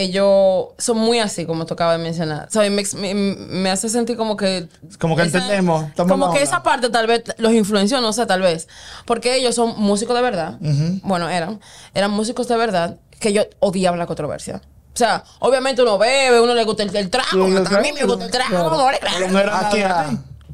ellos 0.01 0.67
son 0.77 0.97
muy 0.97 1.19
así, 1.19 1.45
como 1.45 1.65
tú 1.65 1.73
acabas 1.73 1.97
de 1.97 2.03
mencionar. 2.03 2.47
¿Sabes? 2.49 2.71
Me, 2.71 3.13
me, 3.13 3.35
me 3.35 3.69
hace 3.69 3.89
sentir 3.89 4.15
como 4.17 4.37
que. 4.37 4.67
Como 4.99 5.15
que 5.15 5.23
esa- 5.23 5.37
entendemos, 5.39 5.85
Como 5.95 6.27
la 6.27 6.31
que 6.33 6.39
onda. 6.39 6.41
esa 6.41 6.63
parte 6.63 6.89
tal 6.89 7.07
vez 7.07 7.23
los 7.37 7.53
influenció, 7.53 7.99
no 8.01 8.13
sé, 8.13 8.25
tal 8.25 8.41
vez. 8.41 8.67
Porque 9.05 9.35
ellos 9.35 9.55
son 9.55 9.73
músicos 9.79 10.15
de 10.15 10.21
verdad. 10.21 10.57
Bueno, 11.03 11.29
eran. 11.29 11.59
Eran 11.93 12.11
músicos 12.11 12.47
de 12.47 12.57
verdad 12.57 12.97
que 13.19 13.29
ellos 13.29 13.47
odiaban 13.59 13.99
la 13.99 14.05
controversia. 14.05 14.61
O 14.93 14.97
sea, 14.97 15.23
obviamente 15.39 15.81
uno 15.83 15.97
bebe, 15.97 16.39
uno 16.41 16.55
le 16.55 16.63
gusta 16.63 16.81
el, 16.83 16.95
el 16.95 17.09
trago, 17.11 17.27
Sí, 17.47 17.55
a 17.75 17.79
mí 17.81 17.91
me 17.93 18.03
gusta 18.03 18.25
el 18.25 18.31
trago, 18.31 18.69
no 18.69 18.91
le 18.91 18.97
Pero 18.99 19.29
no 19.31 19.39
era 19.39 19.67
Aquí 19.67 19.79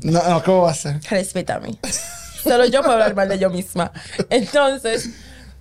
No, 0.01 0.21
no, 0.21 0.43
¿cómo 0.43 0.61
va 0.63 0.71
a 0.71 0.73
ser? 0.73 0.99
Respétame. 1.09 1.77
Solo 2.43 2.65
yo 2.65 2.81
puedo 2.81 2.93
hablar 2.93 3.15
mal 3.15 3.29
de 3.29 3.39
yo 3.39 3.49
misma. 3.49 3.91
Entonces, 4.29 5.09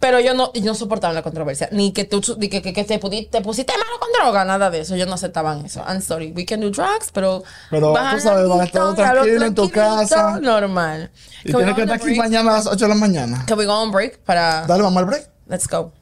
pero 0.02 0.18
yo 0.18 0.34
no, 0.34 0.52
yo 0.52 0.64
no 0.64 0.74
soportaba 0.74 1.14
la 1.14 1.22
controversia. 1.22 1.68
Ni 1.70 1.92
que 1.92 2.02
tú 2.02 2.20
ni 2.36 2.48
que, 2.48 2.60
que, 2.60 2.72
que 2.72 2.82
te, 2.82 2.98
pusiste 2.98 3.72
malo 3.72 4.00
con 4.00 4.08
droga, 4.12 4.44
nada 4.44 4.68
de 4.68 4.80
eso. 4.80 4.96
Yo 4.96 5.06
no 5.06 5.14
aceptaban 5.14 5.64
eso. 5.64 5.80
I'm 5.86 6.02
sorry. 6.02 6.32
We 6.32 6.44
can 6.44 6.60
do 6.60 6.70
drugs, 6.70 7.12
pero. 7.14 7.44
Pero 7.70 7.94
tú 7.94 8.20
sabes, 8.20 8.48
van 8.48 8.60
a 8.62 8.64
estar 8.64 8.94
tranquilo 8.96 9.46
en 9.46 9.54
tu 9.54 9.70
casa. 9.70 10.40
Normal. 10.40 11.12
Y 11.44 11.52
tienes 11.52 11.74
que 11.76 11.82
estar 11.82 11.96
aquí 11.98 12.16
mañana 12.16 12.50
a 12.50 12.54
las 12.54 12.66
8 12.66 12.84
de 12.84 12.88
la 12.88 12.96
mañana. 12.96 13.44
Can 13.46 13.56
we 13.56 13.64
go 13.64 13.74
on 13.74 13.92
break 13.92 14.18
para. 14.24 14.66
Dale, 14.66 14.82
vamos 14.82 15.00
al 15.00 15.06
break. 15.06 15.28
Let's 15.46 15.68
go. 15.68 15.92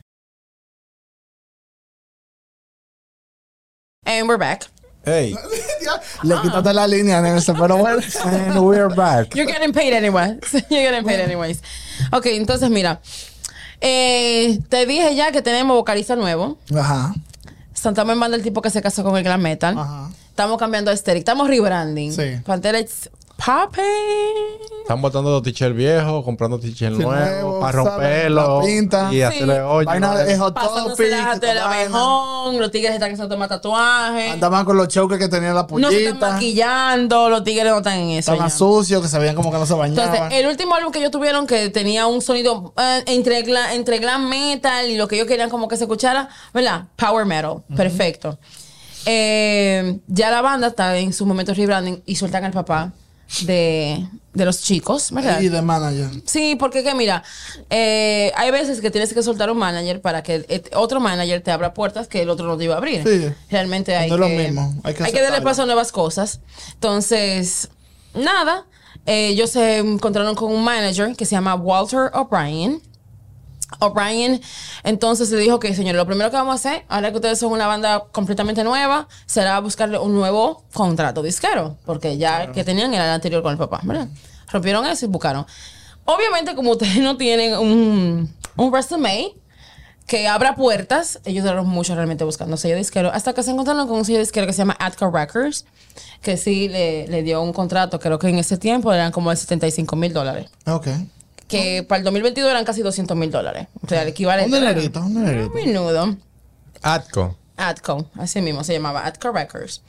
And 4.06 4.26
we're 4.26 4.38
back. 4.38 4.64
Hey, 5.04 5.34
Le 6.22 6.36
quitaste 6.40 6.72
la 6.72 6.86
línea, 6.86 7.20
Nelson, 7.20 7.54
pero 7.58 7.76
bueno. 7.76 8.00
and 8.24 8.58
we're 8.64 8.88
back. 8.94 9.34
You're 9.34 9.46
getting 9.46 9.74
paid 9.74 9.92
anyway. 9.92 10.38
You're 10.70 10.90
getting 10.90 11.04
paid 11.04 11.20
anyways. 11.20 11.60
Ok, 12.12 12.26
entonces 12.26 12.70
mira. 12.70 13.00
Eh, 13.80 14.60
te 14.68 14.86
dije 14.86 15.14
ya 15.14 15.32
que 15.32 15.42
tenemos 15.42 15.76
vocalista 15.76 16.16
nuevo. 16.16 16.58
Ajá. 16.74 17.14
Estamos 17.74 18.12
en 18.12 18.20
banda 18.20 18.36
el 18.36 18.42
tipo 18.42 18.60
que 18.60 18.70
se 18.70 18.82
casó 18.82 19.02
con 19.02 19.16
el 19.16 19.24
glam 19.24 19.40
metal. 19.40 19.78
Ajá. 19.78 20.10
Estamos 20.28 20.58
cambiando 20.58 20.90
aesthetic. 20.90 21.20
Estamos 21.20 21.48
rebranding. 21.48 22.12
Sí. 22.12 22.40
Pantera 22.44 22.78
popping. 23.44 24.70
Están 24.82 25.00
botando 25.02 25.30
los 25.30 25.42
t-shirts 25.42 25.76
viejos, 25.76 26.24
comprando 26.24 26.58
t-shirts 26.58 26.96
Sí, 26.96 27.02
nuevos, 27.02 27.60
para 27.60 28.28
La 28.28 28.60
pinta. 28.60 29.08
y 29.10 29.16
Sí. 29.16 29.22
hacerle 29.22 29.60
hoyo. 29.62 29.86
Vaina 29.86 30.14
de 30.16 30.36
hot 30.36 30.54
topic. 30.54 31.12
abejón. 31.62 32.58
Los 32.58 32.70
tigres 32.70 32.94
están 32.94 33.12
haciendo 33.12 33.28
tomar 33.28 33.48
tatuajes. 33.48 34.32
Andaban 34.32 34.64
con 34.64 34.76
los 34.76 34.88
chokers 34.88 35.20
que 35.20 35.28
tenían 35.28 35.54
la 35.54 35.66
No 35.70 35.90
se 35.90 36.06
están 36.06 36.32
maquillando. 36.34 37.30
Los 37.30 37.44
tigres 37.44 37.70
no 37.70 37.78
están 37.78 37.98
en 37.98 38.10
eso. 38.10 38.32
Estaban 38.32 38.50
sucios, 38.50 39.00
que 39.00 39.08
se 39.08 39.18
veían 39.18 39.34
como 39.36 39.50
que 39.52 39.58
no 39.58 39.66
se 39.66 39.74
bañaban. 39.74 40.12
Entonces, 40.14 40.38
el 40.38 40.46
último 40.48 40.74
álbum 40.74 40.90
que 40.92 40.98
ellos 40.98 41.10
tuvieron 41.12 41.46
que 41.46 41.70
tenía 41.70 42.06
un 42.06 42.20
sonido 42.20 42.74
eh, 42.76 43.04
entre, 43.06 43.44
entre 43.74 43.98
glam 43.98 44.28
metal 44.28 44.90
y 44.90 44.96
lo 44.96 45.06
que 45.06 45.16
ellos 45.16 45.28
querían 45.28 45.50
como 45.50 45.68
que 45.68 45.76
se 45.76 45.84
escuchara, 45.84 46.28
¿verdad? 46.52 46.86
Power 46.96 47.26
metal. 47.26 47.62
Perfecto. 47.76 48.38
Eh, 49.06 49.98
ya 50.08 50.30
la 50.30 50.42
banda 50.42 50.66
está 50.68 50.96
en 50.98 51.12
sus 51.12 51.26
momentos 51.26 51.56
rebranding 51.56 52.02
y 52.06 52.16
sueltan 52.16 52.44
al 52.44 52.52
papá 52.52 52.92
de, 53.46 54.06
de 54.34 54.44
los 54.44 54.60
chicos, 54.62 55.10
¿verdad? 55.12 55.40
Y 55.40 55.48
de 55.48 55.62
manager. 55.62 56.10
Sí, 56.24 56.56
porque 56.58 56.82
que 56.82 56.94
mira, 56.94 57.22
eh, 57.70 58.32
hay 58.36 58.50
veces 58.50 58.80
que 58.80 58.90
tienes 58.90 59.12
que 59.14 59.22
soltar 59.22 59.50
un 59.50 59.58
manager 59.58 60.00
para 60.00 60.22
que 60.22 60.44
el- 60.48 60.62
otro 60.74 61.00
manager 61.00 61.40
te 61.42 61.50
abra 61.50 61.72
puertas 61.74 62.08
que 62.08 62.22
el 62.22 62.30
otro 62.30 62.46
no 62.46 62.56
te 62.56 62.64
iba 62.64 62.74
a 62.74 62.78
abrir. 62.78 63.02
Sí. 63.06 63.32
Realmente 63.50 63.94
hay 63.96 64.08
No 64.08 64.14
es 64.16 64.20
lo 64.20 64.28
mismo, 64.28 64.74
hay 64.84 64.94
que 64.94 65.22
darle 65.22 65.40
paso 65.42 65.62
a 65.62 65.66
nuevas 65.66 65.92
cosas. 65.92 66.40
Entonces, 66.74 67.68
nada, 68.14 68.66
eh, 69.06 69.28
ellos 69.28 69.50
se 69.50 69.78
encontraron 69.78 70.34
con 70.34 70.52
un 70.52 70.62
manager 70.64 71.14
que 71.16 71.24
se 71.24 71.32
llama 71.32 71.54
Walter 71.54 72.10
O'Brien. 72.14 72.82
O'Brien 73.78 74.40
entonces 74.82 75.30
le 75.30 75.38
dijo 75.38 75.60
que, 75.60 75.74
señor, 75.74 75.94
lo 75.94 76.06
primero 76.06 76.30
que 76.30 76.36
vamos 76.36 76.52
a 76.52 76.54
hacer, 76.56 76.84
ahora 76.88 77.10
que 77.10 77.16
ustedes 77.16 77.38
son 77.38 77.52
una 77.52 77.66
banda 77.66 78.04
completamente 78.12 78.64
nueva, 78.64 79.08
será 79.26 79.58
buscarle 79.60 79.98
un 79.98 80.12
nuevo 80.14 80.64
contrato 80.72 81.22
disquero, 81.22 81.76
porque 81.86 82.18
ya 82.18 82.52
que 82.52 82.64
tenían 82.64 82.92
era 82.92 83.04
el 83.04 83.10
anterior 83.12 83.42
con 83.42 83.52
el 83.52 83.58
papá, 83.58 83.80
¿verdad? 83.84 84.08
Rompieron 84.50 84.86
eso 84.86 85.06
y 85.06 85.08
buscaron. 85.08 85.46
Obviamente, 86.04 86.54
como 86.54 86.72
ustedes 86.72 86.98
no 86.98 87.16
tienen 87.16 87.56
un, 87.56 88.34
un 88.56 88.72
resume 88.74 89.34
que 90.06 90.26
abra 90.26 90.56
puertas, 90.56 91.20
ellos 91.24 91.44
duraron 91.44 91.68
mucho 91.68 91.94
realmente 91.94 92.24
buscando 92.24 92.56
sello 92.56 92.74
disquero, 92.74 93.12
hasta 93.12 93.32
que 93.32 93.44
se 93.44 93.52
encontraron 93.52 93.86
con 93.86 93.98
un 93.98 94.04
sello 94.04 94.18
disquero 94.18 94.44
que 94.44 94.52
se 94.52 94.58
llama 94.58 94.76
Atco 94.80 95.08
Records, 95.08 95.66
que 96.20 96.36
sí 96.36 96.68
le, 96.68 97.06
le 97.06 97.22
dio 97.22 97.40
un 97.40 97.52
contrato, 97.52 98.00
creo 98.00 98.18
que 98.18 98.28
en 98.28 98.38
ese 98.38 98.58
tiempo 98.58 98.92
eran 98.92 99.12
como 99.12 99.30
de 99.30 99.36
75 99.36 99.94
mil 99.94 100.12
dólares 100.12 100.50
Ok. 100.66 100.88
Que 101.50 101.82
para 101.82 101.98
el 101.98 102.04
2022 102.04 102.50
eran 102.50 102.64
casi 102.64 102.80
200 102.82 103.16
mil 103.16 103.30
dólares. 103.30 103.66
O 103.82 103.88
sea, 103.88 104.02
el 104.02 104.08
equivalente. 104.08 104.56
Un 104.56 104.62
dinerito, 104.62 105.00
un 105.00 105.14
dinerito. 105.14 105.54
Menudo. 105.54 106.16
Atco. 106.82 107.36
Atco, 107.56 108.06
así 108.18 108.40
mismo 108.40 108.64
se 108.64 108.72
llamaba, 108.72 109.06
Atco 109.06 109.32
Records. 109.32 109.82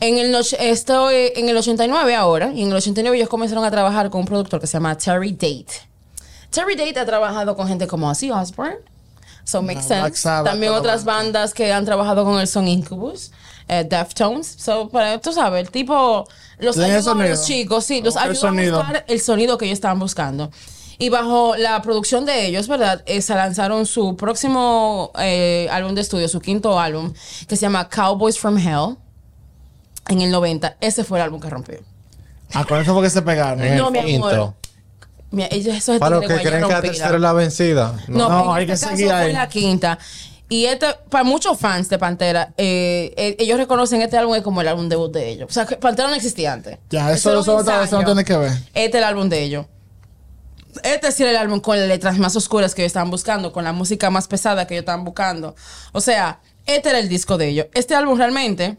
En 0.00 0.18
el, 0.18 0.32
esto, 0.60 1.10
eh, 1.10 1.32
en 1.36 1.48
el 1.48 1.56
89 1.56 2.14
ahora, 2.14 2.52
y 2.52 2.62
en 2.62 2.68
el 2.68 2.76
89 2.76 3.16
ellos 3.16 3.28
comenzaron 3.28 3.64
a 3.64 3.70
trabajar 3.70 4.10
con 4.10 4.20
un 4.20 4.26
productor 4.26 4.60
que 4.60 4.68
se 4.68 4.74
llama 4.74 4.96
Terry 4.96 5.32
Date. 5.32 5.88
Terry 6.50 6.76
Date 6.76 7.00
ha 7.00 7.06
trabajado 7.06 7.56
con 7.56 7.66
gente 7.66 7.88
como 7.88 8.08
Ozzy 8.08 8.30
Osbourne, 8.30 8.78
So 9.42 9.62
Makes 9.62 9.86
Black 9.88 10.04
Sense. 10.04 10.20
Sabbath, 10.20 10.52
También 10.52 10.72
otras 10.72 11.04
bandas 11.04 11.52
que 11.52 11.72
han 11.72 11.84
trabajado 11.84 12.24
con 12.24 12.38
él 12.38 12.46
son 12.46 12.68
Incubus, 12.68 13.32
eh, 13.66 13.84
Deftones. 13.88 14.46
So, 14.46 14.88
para, 14.88 15.18
tú 15.20 15.32
sabes, 15.32 15.62
el 15.62 15.70
tipo 15.72 16.28
los 16.58 16.78
ayudó 16.78 17.12
a 17.12 17.26
los 17.26 17.44
chicos, 17.44 17.84
sí, 17.84 18.00
los 18.00 18.16
ayudó 18.16 18.48
a 18.48 18.52
buscar 18.52 19.04
el 19.08 19.20
sonido 19.20 19.58
que 19.58 19.64
ellos 19.64 19.76
estaban 19.76 19.98
buscando. 19.98 20.50
Y 21.00 21.10
bajo 21.10 21.54
la 21.56 21.80
producción 21.82 22.24
de 22.26 22.46
ellos, 22.46 22.66
¿verdad? 22.66 23.02
Eh, 23.06 23.22
se 23.22 23.34
lanzaron 23.34 23.86
su 23.86 24.16
próximo 24.16 25.12
eh, 25.18 25.68
álbum 25.70 25.94
de 25.94 26.00
estudio, 26.00 26.28
su 26.28 26.40
quinto 26.40 26.80
álbum, 26.80 27.12
que 27.46 27.54
se 27.54 27.62
llama 27.62 27.88
Cowboys 27.88 28.38
from 28.38 28.58
Hell, 28.58 28.96
en 30.08 30.20
el 30.22 30.30
90. 30.30 30.76
Ese 30.80 31.04
fue 31.04 31.18
el 31.18 31.24
álbum 31.24 31.40
que 31.40 31.48
rompió. 31.48 31.78
Ah, 32.52 32.64
con 32.64 32.80
eso 32.80 32.94
fue 32.94 33.02
que 33.04 33.10
se 33.10 33.22
pegaron. 33.22 33.62
En 33.62 33.76
No, 33.76 33.88
el 33.88 33.92
mi 33.92 33.98
amor. 34.16 34.30
quinto. 34.30 34.54
Mira, 35.30 35.48
ellos, 35.50 35.76
eso 35.76 35.92
es 35.92 36.00
Para 36.00 36.16
los 36.16 36.26
que 36.26 36.34
creen 36.36 36.62
que 36.66 36.72
la 36.72 36.80
tercera 36.80 37.14
es 37.14 37.20
la 37.20 37.32
vencida. 37.32 37.94
No, 38.08 38.52
hay 38.52 38.64
este 38.64 38.72
que 38.72 38.96
seguir 38.96 39.12
ahí. 39.12 39.24
fue 39.26 39.32
la 39.34 39.48
quinta. 39.48 39.98
Y 40.48 40.64
este, 40.64 40.86
para 41.10 41.24
muchos 41.24 41.58
fans 41.58 41.90
de 41.90 41.98
Pantera, 41.98 42.54
eh, 42.56 43.12
eh, 43.18 43.36
ellos 43.38 43.58
reconocen 43.58 44.00
este 44.00 44.16
álbum 44.16 44.40
como 44.40 44.62
el 44.62 44.68
álbum 44.68 44.88
debut 44.88 45.12
de 45.12 45.28
ellos. 45.28 45.48
O 45.50 45.52
sea, 45.52 45.66
que 45.66 45.76
Pantera 45.76 46.08
no 46.08 46.14
existía 46.14 46.54
antes. 46.54 46.78
Ya, 46.88 47.12
eso, 47.12 47.38
eso, 47.38 47.62
no 47.98 48.04
tiene 48.04 48.24
que 48.24 48.36
ver. 48.36 48.52
Este 48.72 48.88
es 48.88 48.94
el 48.94 49.04
álbum 49.04 49.28
de 49.28 49.42
ellos. 49.42 49.66
Este 50.82 51.12
sí 51.12 51.22
era 51.22 51.30
el 51.32 51.36
álbum 51.38 51.60
con 51.60 51.78
las 51.78 51.88
letras 51.88 52.18
más 52.18 52.34
oscuras 52.36 52.74
que 52.74 52.82
ellos 52.82 52.90
estaban 52.90 53.10
buscando, 53.10 53.52
con 53.52 53.64
la 53.64 53.72
música 53.72 54.10
más 54.10 54.28
pesada 54.28 54.66
que 54.66 54.74
ellos 54.74 54.82
estaban 54.82 55.04
buscando. 55.04 55.54
O 55.92 56.00
sea, 56.00 56.40
este 56.66 56.90
era 56.90 56.98
el 56.98 57.08
disco 57.08 57.38
de 57.38 57.48
ellos. 57.48 57.66
Este 57.74 57.94
álbum 57.94 58.16
realmente 58.18 58.76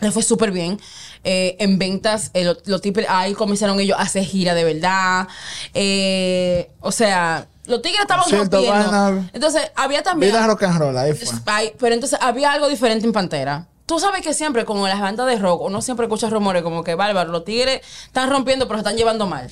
le 0.00 0.10
fue 0.10 0.22
súper 0.22 0.50
bien. 0.50 0.80
Eh, 1.24 1.56
en 1.58 1.78
ventas, 1.78 2.30
eh, 2.32 2.54
lo- 2.64 2.80
tipos 2.80 3.04
ahí 3.08 3.34
comenzaron 3.34 3.78
ellos 3.80 3.98
a 3.98 4.02
hacer 4.02 4.24
gira 4.24 4.54
de 4.54 4.64
verdad. 4.64 5.28
Eh, 5.74 6.70
o 6.80 6.90
sea, 6.90 7.46
los 7.66 7.82
tigres 7.82 8.00
estaban 8.00 8.24
rompiendo. 8.40 8.66
Entonces, 9.34 9.70
había 9.76 10.02
también. 10.02 10.32
Vida 10.32 10.46
rock 10.46 10.62
and 10.62 10.78
roll, 10.78 10.96
ahí 10.96 11.12
fue. 11.12 11.26
Pero 11.78 11.94
entonces 11.94 12.18
había 12.22 12.52
algo 12.52 12.68
diferente 12.68 13.06
en 13.06 13.12
Pantera. 13.12 13.66
Tú 13.84 13.98
sabes 14.00 14.22
que 14.22 14.32
siempre, 14.34 14.64
como 14.64 14.86
en 14.86 14.92
las 14.92 15.00
bandas 15.00 15.26
de 15.26 15.36
rock, 15.36 15.62
uno 15.62 15.82
siempre 15.82 16.06
escucha 16.06 16.30
rumores 16.30 16.62
como 16.62 16.82
que, 16.84 16.94
bárbaro, 16.94 17.30
los 17.32 17.44
tigres 17.44 17.80
están 18.06 18.30
rompiendo, 18.30 18.66
pero 18.68 18.78
se 18.78 18.82
están 18.82 18.96
llevando 18.96 19.26
mal. 19.26 19.50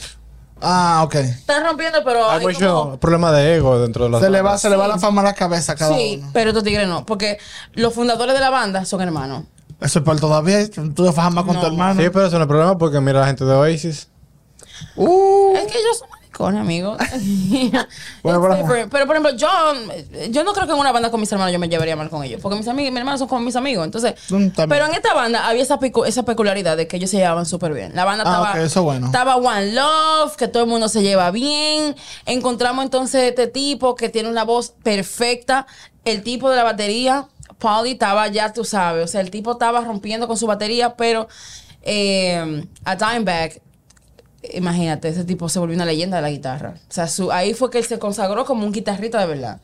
Ah, 0.61 1.03
ok. 1.05 1.15
Están 1.15 1.65
rompiendo, 1.65 2.01
pero. 2.05 2.29
Hay 2.31 2.41
hay 2.41 2.47
mucho 2.47 2.75
como- 2.85 2.99
problema 3.01 3.31
de 3.33 3.57
ego 3.57 3.79
dentro 3.79 4.05
de 4.05 4.11
las 4.11 4.21
Se 4.21 4.29
le 4.31 4.43
va, 4.43 4.59
se 4.59 4.69
le 4.69 4.77
va 4.77 4.89
la 4.89 4.99
fama 4.99 5.21
a 5.21 5.25
la 5.25 5.35
cabeza 5.35 5.73
a 5.73 5.75
cada 5.77 5.97
Sí, 5.97 6.19
uno. 6.21 6.31
pero 6.33 6.51
estos 6.51 6.65
tigres 6.65 6.89
no. 6.89 7.07
Porque 7.07 7.39
los 7.75 7.95
fundadores 7.95 8.35
de 8.35 8.41
la 8.41 8.51
banda 8.51 8.85
son 8.85 9.01
hermanos. 9.01 9.45
Eso 9.81 10.01
es 10.01 10.05
por 10.05 10.19
todavía. 10.19 10.69
Tú 10.71 11.05
te 11.05 11.13
fajas 11.13 11.33
más 11.33 11.45
con 11.45 11.55
No. 11.55 11.61
tu 11.61 11.67
hermano. 11.69 12.01
Sí, 12.03 12.09
pero 12.11 12.27
eso 12.27 12.37
no 12.39 12.43
es 12.45 12.49
problema 12.49 12.77
porque 12.77 13.01
mira 13.01 13.21
la 13.21 13.27
gente 13.27 13.45
de 13.45 13.53
Oasis. 13.55 14.09
Uh, 14.97 15.55
Es 15.57 15.71
que 15.73 15.79
ellos 15.79 15.99
son 15.99 16.09
maricones, 16.39 16.61
amigo. 16.61 16.97
Bueno, 18.23 18.55
It's 18.55 18.89
pero- 18.91 19.07
por 19.07 19.17
ejemplo, 19.17 19.31
yo, 19.37 19.49
yo 20.31 20.45
no 20.45 20.53
creo 20.53 20.67
que 20.67 20.73
en 20.73 20.79
una 20.79 20.93
banda 20.93 21.11
con 21.11 21.21
mis 21.21 21.31
hermanos 21.33 21.53
yo 21.53 21.59
me 21.59 21.69
llevaría 21.69 21.97
mal 21.97 22.11
con 22.11 22.23
ellos. 22.25 22.41
Porque 22.43 22.57
mis, 22.59 22.69
amigos, 22.69 22.91
mis 22.93 22.99
hermanos 22.99 23.19
son 23.21 23.29
como 23.29 23.41
mis 23.43 23.57
amigos. 23.57 23.85
Entonces, 23.85 24.15
Mm, 24.31 24.49
pero 24.69 24.87
en 24.87 24.95
esta 24.95 25.15
banda 25.15 25.47
había 25.49 25.63
esa, 25.63 25.79
picu- 25.79 26.07
esa 26.07 26.23
peculiaridad 26.25 26.77
de 26.77 26.87
que 26.87 26.97
ellos 26.97 27.11
se 27.11 27.17
llevaban 27.19 27.47
súper 27.47 27.73
bien. 27.73 27.93
La 27.95 28.05
banda 28.05 28.25
Ah, 28.27 28.31
estaba, 28.31 28.51
ok, 28.53 28.57
eso 28.67 28.83
bueno. 28.83 29.07
estaba 29.07 29.37
One 29.37 29.73
Love, 29.73 30.37
que 30.37 30.49
todo 30.49 30.65
el 30.65 30.69
mundo 30.69 30.89
se 30.89 31.03
lleva 31.03 31.31
bien. 31.31 31.95
Encontramos 32.27 32.85
entonces 32.85 33.23
este 33.23 33.47
tipo 33.47 33.95
que 33.95 34.09
tiene 34.09 34.29
una 34.29 34.45
voz 34.45 34.71
perfecta. 34.83 35.67
El 36.05 36.23
tipo 36.23 36.51
de 36.51 36.57
la 36.57 36.65
batería, 36.65 37.27
Paulie, 37.59 37.93
estaba 37.93 38.29
ya, 38.29 38.53
tú 38.53 38.65
sabes. 38.65 39.05
O 39.05 39.09
sea, 39.09 39.21
el 39.21 39.31
tipo 39.31 39.53
estaba 39.53 39.81
rompiendo 39.81 40.27
con 40.29 40.37
su 40.37 40.47
batería, 40.47 40.95
pero 40.97 41.29
eh, 41.83 42.65
a 42.85 42.97
Dimebag 42.97 43.61
imagínate, 44.55 45.09
ese 45.09 45.25
tipo 45.25 45.49
se 45.49 45.59
volvió 45.59 45.75
una 45.75 45.85
leyenda 45.85 46.17
de 46.17 46.23
la 46.23 46.31
guitarra. 46.31 46.75
O 46.89 46.93
sea, 46.93 47.09
su, 47.09 47.33
ahí 47.33 47.55
fue 47.55 47.71
que 47.71 47.79
él 47.79 47.85
se 47.85 47.99
consagró 47.99 48.45
como 48.45 48.65
un 48.65 48.73
guitarrista 48.73 49.21
de 49.21 49.27
verdad. 49.27 49.61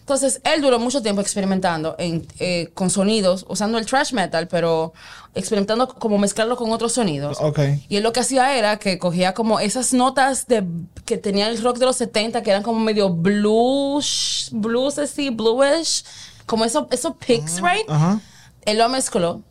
Entonces, 0.00 0.40
él 0.44 0.62
duró 0.62 0.78
mucho 0.78 1.02
tiempo 1.02 1.20
experimentando 1.20 1.94
en, 1.98 2.26
eh, 2.38 2.70
con 2.72 2.88
sonidos, 2.88 3.44
usando 3.46 3.76
el 3.76 3.84
thrash 3.84 4.14
metal, 4.14 4.48
pero 4.48 4.94
experimentando 5.34 5.86
como 5.86 6.16
mezclarlo 6.16 6.56
con 6.56 6.72
otros 6.72 6.94
sonidos. 6.94 7.36
Ok. 7.42 7.60
Y 7.90 7.96
él 7.96 8.02
lo 8.02 8.14
que 8.14 8.20
hacía 8.20 8.56
era 8.56 8.78
que 8.78 8.98
cogía 8.98 9.34
como 9.34 9.60
esas 9.60 9.92
notas 9.92 10.46
de 10.46 10.64
que 11.04 11.18
tenía 11.18 11.48
el 11.48 11.62
rock 11.62 11.76
de 11.76 11.84
los 11.84 11.96
70, 11.96 12.42
que 12.42 12.50
eran 12.50 12.62
como 12.62 12.80
medio 12.80 13.10
blues, 13.10 14.48
blues 14.52 14.98
así, 14.98 15.28
bluish, 15.28 16.04
como 16.46 16.64
esos, 16.64 16.86
esos 16.90 17.12
picks, 17.16 17.60
right? 17.60 17.84
Ajá. 17.88 18.18
Él 18.64 18.78
lo 18.78 18.88
mezcló. 18.88 19.42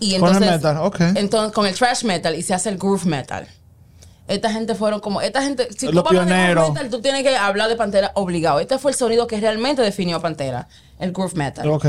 Y 0.00 0.18
Con 0.18 0.34
el 0.34 0.40
metal, 0.40 0.78
ok. 0.78 1.00
entonces, 1.14 1.52
con 1.52 1.66
el 1.66 1.74
thrash 1.76 2.02
metal 2.04 2.34
y 2.34 2.42
se 2.42 2.52
hace 2.52 2.68
el 2.68 2.78
groove 2.78 3.04
metal. 3.04 3.46
Esta 4.28 4.52
gente 4.52 4.74
fueron 4.74 5.00
como, 5.00 5.20
esta 5.20 5.42
gente, 5.42 5.68
si 5.76 5.90
Los 5.90 6.04
tú 6.04 6.10
pioneros. 6.10 6.68
metal, 6.72 6.90
tú 6.90 7.00
tienes 7.00 7.22
que 7.22 7.36
hablar 7.36 7.68
de 7.68 7.76
Pantera 7.76 8.12
obligado. 8.14 8.60
Este 8.60 8.78
fue 8.78 8.92
el 8.92 8.96
sonido 8.96 9.26
que 9.26 9.40
realmente 9.40 9.82
definió 9.82 10.18
a 10.18 10.20
Pantera, 10.20 10.68
el 10.98 11.12
groove 11.12 11.34
metal. 11.34 11.68
Ok. 11.68 11.86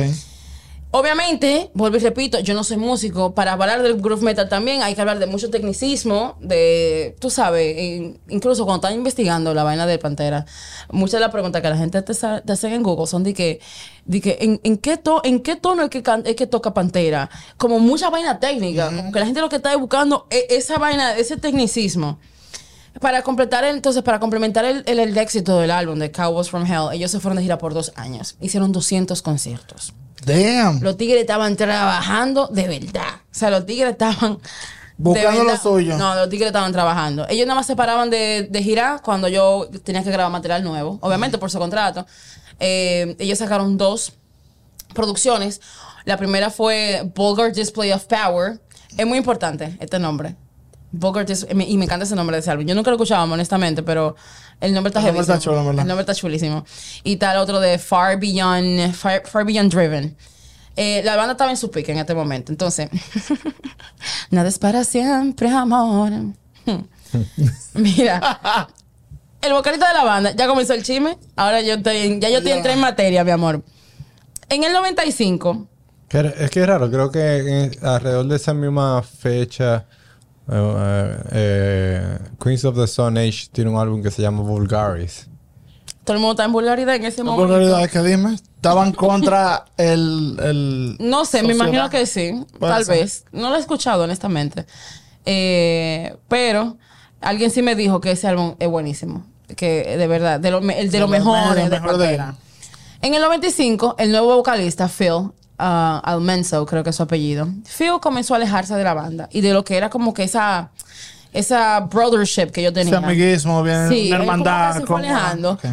Obviamente, 0.91 1.69
vuelvo 1.75 1.97
y 1.97 1.99
repito, 1.99 2.39
yo 2.39 2.55
no 2.55 2.63
soy 2.63 2.77
músico. 2.77 3.35
Para 3.35 3.53
hablar 3.53 3.83
del 3.83 4.01
groove 4.01 4.23
metal 4.23 4.49
también 4.49 4.81
hay 4.81 4.95
que 4.95 5.01
hablar 5.01 5.19
de 5.19 5.27
mucho 5.27 5.51
tecnicismo, 5.51 6.35
de, 6.41 7.15
tú 7.19 7.29
sabes, 7.29 7.77
in- 7.77 8.19
incluso 8.27 8.65
cuando 8.65 8.87
están 8.87 8.97
investigando 8.97 9.53
la 9.53 9.63
vaina 9.63 9.85
de 9.85 9.99
Pantera, 9.99 10.47
muchas 10.89 11.13
de 11.13 11.19
las 11.19 11.29
preguntas 11.29 11.61
que 11.61 11.69
la 11.69 11.77
gente 11.77 12.01
te, 12.01 12.11
hacen 12.51 12.73
en 12.73 12.81
Google 12.81 13.05
son 13.05 13.23
de 13.23 13.35
que, 13.35 13.59
de 14.05 14.19
que 14.19 14.39
¿en, 14.41 14.59
en 14.63 14.77
qué 14.77 14.97
to- 14.97 15.21
en 15.23 15.41
qué 15.41 15.55
tono 15.55 15.83
es 15.83 15.89
que, 15.91 16.01
can- 16.01 16.23
es 16.25 16.35
que 16.35 16.47
toca 16.47 16.73
Pantera. 16.73 17.29
Como 17.57 17.79
mucha 17.79 18.09
vaina 18.09 18.39
técnica, 18.39 18.87
como 18.87 19.11
que 19.11 19.19
la 19.19 19.25
gente 19.27 19.41
lo 19.41 19.49
que 19.49 19.57
está 19.57 19.75
buscando 19.77 20.25
es 20.31 20.45
esa 20.49 20.79
vaina, 20.79 21.15
ese 21.15 21.37
tecnicismo. 21.37 22.19
Para 22.99 23.21
completar 23.21 23.63
el- 23.63 23.75
entonces, 23.75 24.01
para 24.01 24.19
complementar 24.19 24.65
el, 24.65 24.81
el- 24.87 24.97
el 24.97 25.15
éxito 25.19 25.59
del 25.59 25.69
álbum 25.69 25.99
de 25.99 26.11
Cowboys 26.11 26.49
from 26.49 26.65
Hell, 26.65 26.87
ellos 26.93 27.11
se 27.11 27.19
fueron 27.19 27.35
de 27.37 27.43
gira 27.43 27.59
por 27.59 27.75
dos 27.75 27.91
años. 27.95 28.37
Hicieron 28.41 28.71
200 28.71 29.21
conciertos. 29.21 29.93
Damn. 30.25 30.81
Los 30.81 30.97
tigres 30.97 31.21
estaban 31.21 31.55
trabajando 31.55 32.47
de 32.47 32.67
verdad. 32.67 33.21
O 33.31 33.35
sea, 33.35 33.49
los 33.49 33.65
tigres 33.65 33.91
estaban. 33.91 34.39
Buscando 34.97 35.45
lo 35.45 35.57
suyo. 35.57 35.97
No, 35.97 36.13
los 36.15 36.29
tigres 36.29 36.47
estaban 36.47 36.73
trabajando. 36.73 37.25
Ellos 37.29 37.47
nada 37.47 37.55
más 37.55 37.65
se 37.65 37.75
paraban 37.75 38.09
de, 38.09 38.47
de 38.49 38.63
girar 38.63 39.01
cuando 39.01 39.29
yo 39.29 39.69
tenía 39.83 40.03
que 40.03 40.11
grabar 40.11 40.31
material 40.31 40.63
nuevo. 40.63 40.99
Obviamente 41.01 41.37
por 41.37 41.49
su 41.49 41.57
contrato. 41.57 42.05
Eh, 42.59 43.15
ellos 43.19 43.39
sacaron 43.39 43.77
dos 43.77 44.13
producciones. 44.93 45.61
La 46.03 46.17
primera 46.17 46.49
fue 46.49 47.09
Vulgar 47.15 47.53
Display 47.53 47.91
of 47.93 48.05
Power. 48.05 48.59
Es 48.97 49.05
muy 49.05 49.17
importante 49.17 49.77
este 49.79 49.99
nombre. 49.99 50.35
Vulgar 50.91 51.25
Dis- 51.25 51.45
y 51.49 51.53
me- 51.77 51.83
encanta 51.85 52.05
ese 52.05 52.15
nombre 52.15 52.35
de 52.35 52.41
ese 52.41 52.49
álbum. 52.51 52.65
Yo 52.65 52.73
nunca 52.75 52.89
lo 52.89 52.95
escuchaba, 52.97 53.23
honestamente, 53.23 53.83
pero 53.83 54.15
el 54.59 54.73
nombre 54.73 54.89
está 54.89 54.99
El 54.99 55.05
nombre 55.07 55.21
está 55.21 55.39
chulo, 55.39 55.63
¿verdad? 55.65 55.81
El 55.81 55.87
nombre 55.87 56.01
está 56.01 56.15
chulísimo. 56.15 56.65
Y 57.03 57.17
tal 57.17 57.37
otro 57.37 57.59
de 57.59 57.77
Far 57.77 58.19
Beyond, 58.19 58.93
Far, 58.93 59.21
Far 59.27 59.45
Beyond 59.45 59.71
Driven. 59.73 60.15
Eh, 60.75 61.01
la 61.03 61.15
banda 61.17 61.33
estaba 61.33 61.51
en 61.51 61.57
su 61.57 61.69
pique 61.69 61.91
en 61.91 61.97
este 61.99 62.15
momento. 62.15 62.51
Entonces, 62.51 62.89
nada 64.31 64.47
es 64.49 64.57
para 64.59 64.83
siempre, 64.83 65.49
amor. 65.49 66.11
Mira, 67.73 68.67
el 69.41 69.53
vocalista 69.53 69.87
de 69.89 69.93
la 69.93 70.03
banda 70.03 70.31
ya 70.35 70.47
comenzó 70.47 70.73
el 70.73 70.83
chisme. 70.83 71.17
Ahora 71.35 71.61
yo 71.61 71.75
estoy, 71.75 72.19
ya 72.19 72.29
yo 72.29 72.37
estoy 72.37 72.53
entré 72.53 72.73
en 72.73 72.79
materia, 72.79 73.23
mi 73.23 73.31
amor. 73.31 73.63
En 74.49 74.63
el 74.63 74.73
95, 74.73 75.67
Que 76.07 76.17
era- 76.17 76.29
Es 76.31 76.49
que 76.49 76.61
es 76.61 76.67
raro, 76.67 76.89
creo 76.89 77.11
que 77.11 77.37
en- 77.65 77.85
alrededor 77.85 78.25
de 78.27 78.35
esa 78.35 78.53
misma 78.53 79.03
fecha 79.03 79.85
Eh, 80.51 81.23
eh, 81.31 82.17
Queens 82.41 82.65
of 82.65 82.75
the 82.75 82.83
Stone 82.85 83.19
Age 83.19 83.47
tiene 83.51 83.69
un 83.69 83.79
álbum 83.79 84.01
que 84.01 84.11
se 84.11 84.21
llama 84.21 84.41
Vulgaris. 84.41 85.27
Todo 86.03 86.15
el 86.15 86.21
mundo 86.21 86.31
está 86.33 86.45
en 86.45 86.51
vulgaridad 86.53 86.95
en 86.95 87.05
ese 87.05 87.17
¿Por 87.23 87.25
momento. 87.35 87.55
realidad 87.57 87.89
que 87.89 87.99
dime? 88.01 88.33
Estaban 88.33 88.91
contra 88.93 89.65
el, 89.77 90.37
el 90.41 90.97
No 90.99 91.23
sé, 91.25 91.43
me 91.43 91.53
imagino 91.53 91.89
que 91.89 92.05
sí. 92.05 92.43
Puede 92.59 92.73
tal 92.73 92.85
ser. 92.85 92.95
vez. 92.99 93.25
No 93.31 93.49
lo 93.49 93.55
he 93.57 93.59
escuchado, 93.59 94.03
honestamente. 94.05 94.65
Eh, 95.25 96.15
pero 96.27 96.77
alguien 97.21 97.51
sí 97.51 97.61
me 97.61 97.75
dijo 97.75 98.01
que 98.01 98.11
ese 98.11 98.27
álbum 98.27 98.55
es 98.59 98.67
buenísimo. 98.69 99.23
Que 99.55 99.97
de 99.97 100.07
verdad, 100.07 100.39
de 100.39 100.51
lo, 100.51 100.61
me- 100.61 100.79
el 100.79 100.87
de, 100.87 100.93
De 100.93 100.99
lo 100.99 101.05
lo 101.05 101.11
mejor 101.11 101.55
mejor, 101.55 101.97
de. 101.97 102.15
En 103.01 103.13
el 103.13 103.21
95, 103.21 103.95
el 103.99 104.11
nuevo 104.11 104.35
vocalista, 104.35 104.87
Phil 104.89 105.31
ah, 105.59 106.01
Almenso, 106.03 106.65
creo 106.65 106.83
que 106.83 106.89
es 106.89 106.95
su 106.95 107.03
apellido, 107.03 107.47
Phil 107.77 107.99
comenzó 108.01 108.33
a 108.33 108.37
alejarse 108.37 108.73
de 108.75 108.83
la 108.83 108.93
banda 108.95 109.29
y 109.31 109.41
de 109.41 109.53
lo 109.53 109.63
que 109.63 109.77
era 109.77 109.89
como 109.91 110.13
que 110.13 110.23
esa, 110.23 110.71
esa 111.33 111.81
brothership 111.81 112.47
que 112.51 112.63
yo 112.63 112.73
tenía. 112.73 112.95
Ese 112.97 113.05
amiguismo, 113.05 113.61
bien, 113.61 113.87
Sí, 113.89 114.09
como 114.09 114.21
hermandad. 114.23 114.67
que 114.67 114.73
se 114.73 114.79
fue 114.79 114.87
como- 114.87 114.97
alejando. 114.99 115.51
Ok. 115.51 115.65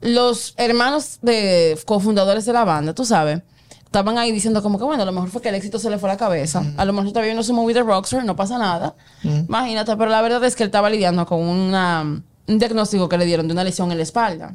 Los 0.00 0.54
hermanos 0.56 1.18
de 1.22 1.78
cofundadores 1.84 2.44
de 2.46 2.52
la 2.52 2.64
banda, 2.64 2.94
tú 2.94 3.04
sabes, 3.04 3.42
estaban 3.84 4.16
ahí 4.18 4.30
diciendo 4.30 4.62
como 4.62 4.78
que 4.78 4.84
bueno, 4.84 5.02
a 5.02 5.06
lo 5.06 5.12
mejor 5.12 5.28
fue 5.30 5.42
que 5.42 5.48
el 5.48 5.54
éxito 5.56 5.78
se 5.78 5.90
le 5.90 5.98
fue 5.98 6.08
a 6.08 6.12
la 6.12 6.16
cabeza. 6.18 6.62
A 6.76 6.84
lo 6.84 6.92
mejor 6.92 7.08
está 7.08 7.20
viendo 7.20 7.42
su 7.42 7.52
movie 7.52 7.74
de 7.74 7.82
Rockstar, 7.82 8.24
no 8.24 8.36
pasa 8.36 8.58
nada. 8.58 8.94
Imagínate, 9.24 9.96
pero 9.96 10.10
la 10.10 10.22
verdad 10.22 10.44
es 10.44 10.54
que 10.54 10.62
él 10.62 10.68
estaba 10.68 10.88
lidiando 10.88 11.26
con 11.26 11.40
una, 11.40 12.02
un 12.02 12.58
diagnóstico 12.58 13.08
que 13.08 13.18
le 13.18 13.24
dieron 13.24 13.48
de 13.48 13.52
una 13.54 13.64
lesión 13.64 13.90
en 13.90 13.96
la 13.98 14.02
espalda. 14.04 14.52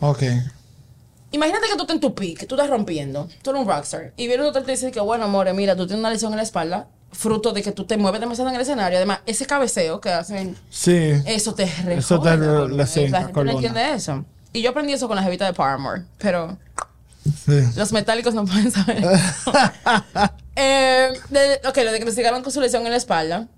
Ok. 0.00 0.22
Imagínate 1.32 1.66
que 1.68 1.74
tú 1.74 1.82
estás 1.82 1.94
en 1.96 2.00
tu 2.00 2.14
peak, 2.14 2.38
que 2.38 2.46
tú 2.46 2.54
estás 2.54 2.70
rompiendo, 2.70 3.28
tú 3.42 3.50
eres 3.50 3.62
un 3.62 3.68
rockstar, 3.68 4.12
y 4.16 4.26
viene 4.26 4.42
un 4.42 4.46
doctor 4.46 4.62
y 4.62 4.66
te 4.66 4.72
dice 4.72 4.90
que, 4.92 5.00
bueno, 5.00 5.24
amor, 5.24 5.52
mira, 5.54 5.74
tú 5.76 5.86
tienes 5.86 6.00
una 6.00 6.10
lesión 6.10 6.32
en 6.32 6.36
la 6.38 6.42
espalda, 6.44 6.86
fruto 7.12 7.52
de 7.52 7.62
que 7.62 7.72
tú 7.72 7.84
te 7.84 7.96
mueves 7.96 8.20
demasiado 8.20 8.48
en 8.50 8.56
el 8.56 8.62
escenario. 8.62 8.96
Además, 8.98 9.20
ese 9.26 9.44
cabeceo 9.46 10.00
que 10.00 10.10
hacen, 10.10 10.56
Sí. 10.70 11.12
eso 11.26 11.54
te 11.54 11.66
rejode 11.66 11.94
Eso 11.98 12.20
te 12.20 12.28
la 12.30 12.36
re- 12.36 12.46
columna. 12.46 12.86
sí, 12.86 13.08
La 13.08 13.20
la 13.20 13.26
gente 13.26 13.44
no 13.44 13.50
entiende 13.52 13.92
eso. 13.94 14.24
Y 14.52 14.62
yo 14.62 14.70
aprendí 14.70 14.92
eso 14.92 15.08
con 15.08 15.16
la 15.16 15.22
jevita 15.22 15.44
de 15.46 15.52
Paramore, 15.52 16.02
pero 16.18 16.56
sí. 17.44 17.60
los 17.76 17.92
metálicos 17.92 18.32
no 18.34 18.44
pueden 18.44 18.70
saber. 18.70 19.02
eh, 20.56 21.10
de- 21.30 21.60
ok, 21.68 21.76
lo 21.78 21.90
diagnosticaron 21.92 22.42
con 22.42 22.52
su 22.52 22.60
lesión 22.60 22.84
en 22.84 22.90
la 22.92 22.96
espalda. 22.96 23.48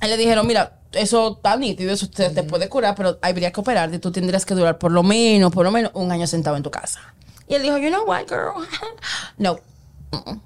Le 0.00 0.16
dijeron, 0.16 0.46
mira, 0.46 0.78
eso 0.92 1.34
está 1.36 1.56
nítido, 1.56 1.92
eso 1.92 2.08
te, 2.08 2.30
te 2.30 2.42
puede 2.44 2.68
curar, 2.68 2.94
pero 2.94 3.18
habría 3.20 3.50
que 3.52 3.60
operarte 3.60 3.96
y 3.96 3.98
tú 3.98 4.10
tendrías 4.12 4.44
que 4.46 4.54
durar 4.54 4.78
por 4.78 4.92
lo 4.92 5.02
menos, 5.02 5.52
por 5.52 5.64
lo 5.64 5.70
menos 5.70 5.90
un 5.94 6.10
año 6.12 6.26
sentado 6.26 6.56
en 6.56 6.62
tu 6.62 6.70
casa. 6.70 7.00
Y 7.48 7.54
él 7.54 7.62
dijo, 7.62 7.78
you 7.78 7.88
know 7.88 8.04
what, 8.06 8.26
girl? 8.28 8.52
no, 9.38 9.58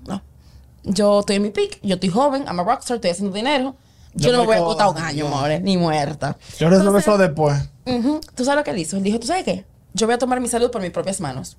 no. 0.06 0.22
Yo 0.84 1.20
estoy 1.20 1.36
en 1.36 1.42
mi 1.42 1.50
peak, 1.50 1.78
yo 1.82 1.94
estoy 1.94 2.08
joven, 2.08 2.44
I'm 2.46 2.58
a 2.60 2.64
rockstar, 2.64 2.96
estoy 2.96 3.10
haciendo 3.10 3.34
dinero. 3.34 3.76
Yo, 4.14 4.30
no 4.32 4.40
me 4.40 4.46
voy 4.46 4.56
a 4.56 4.60
botar 4.60 4.88
un 4.88 4.98
año, 4.98 5.28
more, 5.28 5.58
ni 5.60 5.76
muerta. 5.78 6.36
Yo 6.58 6.68
resuelvo 6.68 6.98
eso 6.98 7.16
después. 7.16 7.62
Ujú. 7.86 8.20
¿Tú 8.34 8.44
sabes 8.44 8.58
lo 8.58 8.64
que 8.64 8.70
él 8.72 8.78
hizo? 8.78 8.96
Él 8.96 9.02
dijo, 9.02 9.18
¿tú 9.18 9.26
sabes 9.26 9.44
qué? 9.44 9.64
Yo 9.94 10.06
voy 10.06 10.14
a 10.14 10.18
tomar 10.18 10.40
mi 10.40 10.48
salud 10.48 10.70
por 10.70 10.82
mis 10.82 10.90
propias 10.90 11.20
manos. 11.20 11.56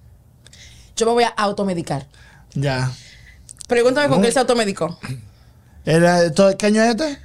Yo 0.95 1.05
me 1.07 1.13
voy 1.13 1.23
a 1.23 1.29
automedicar. 1.29 2.05
Ya. 2.53 2.91
Pregúntame 3.67 4.07
con 4.09 4.21
qué 4.21 4.27
él 4.27 4.33
se 4.33 4.39
automedicó. 4.39 4.99
Era, 5.85 6.31
¿todo- 6.31 6.55
¿Qué 6.57 6.67
año 6.67 6.83
es 6.83 6.89
este? 6.91 7.17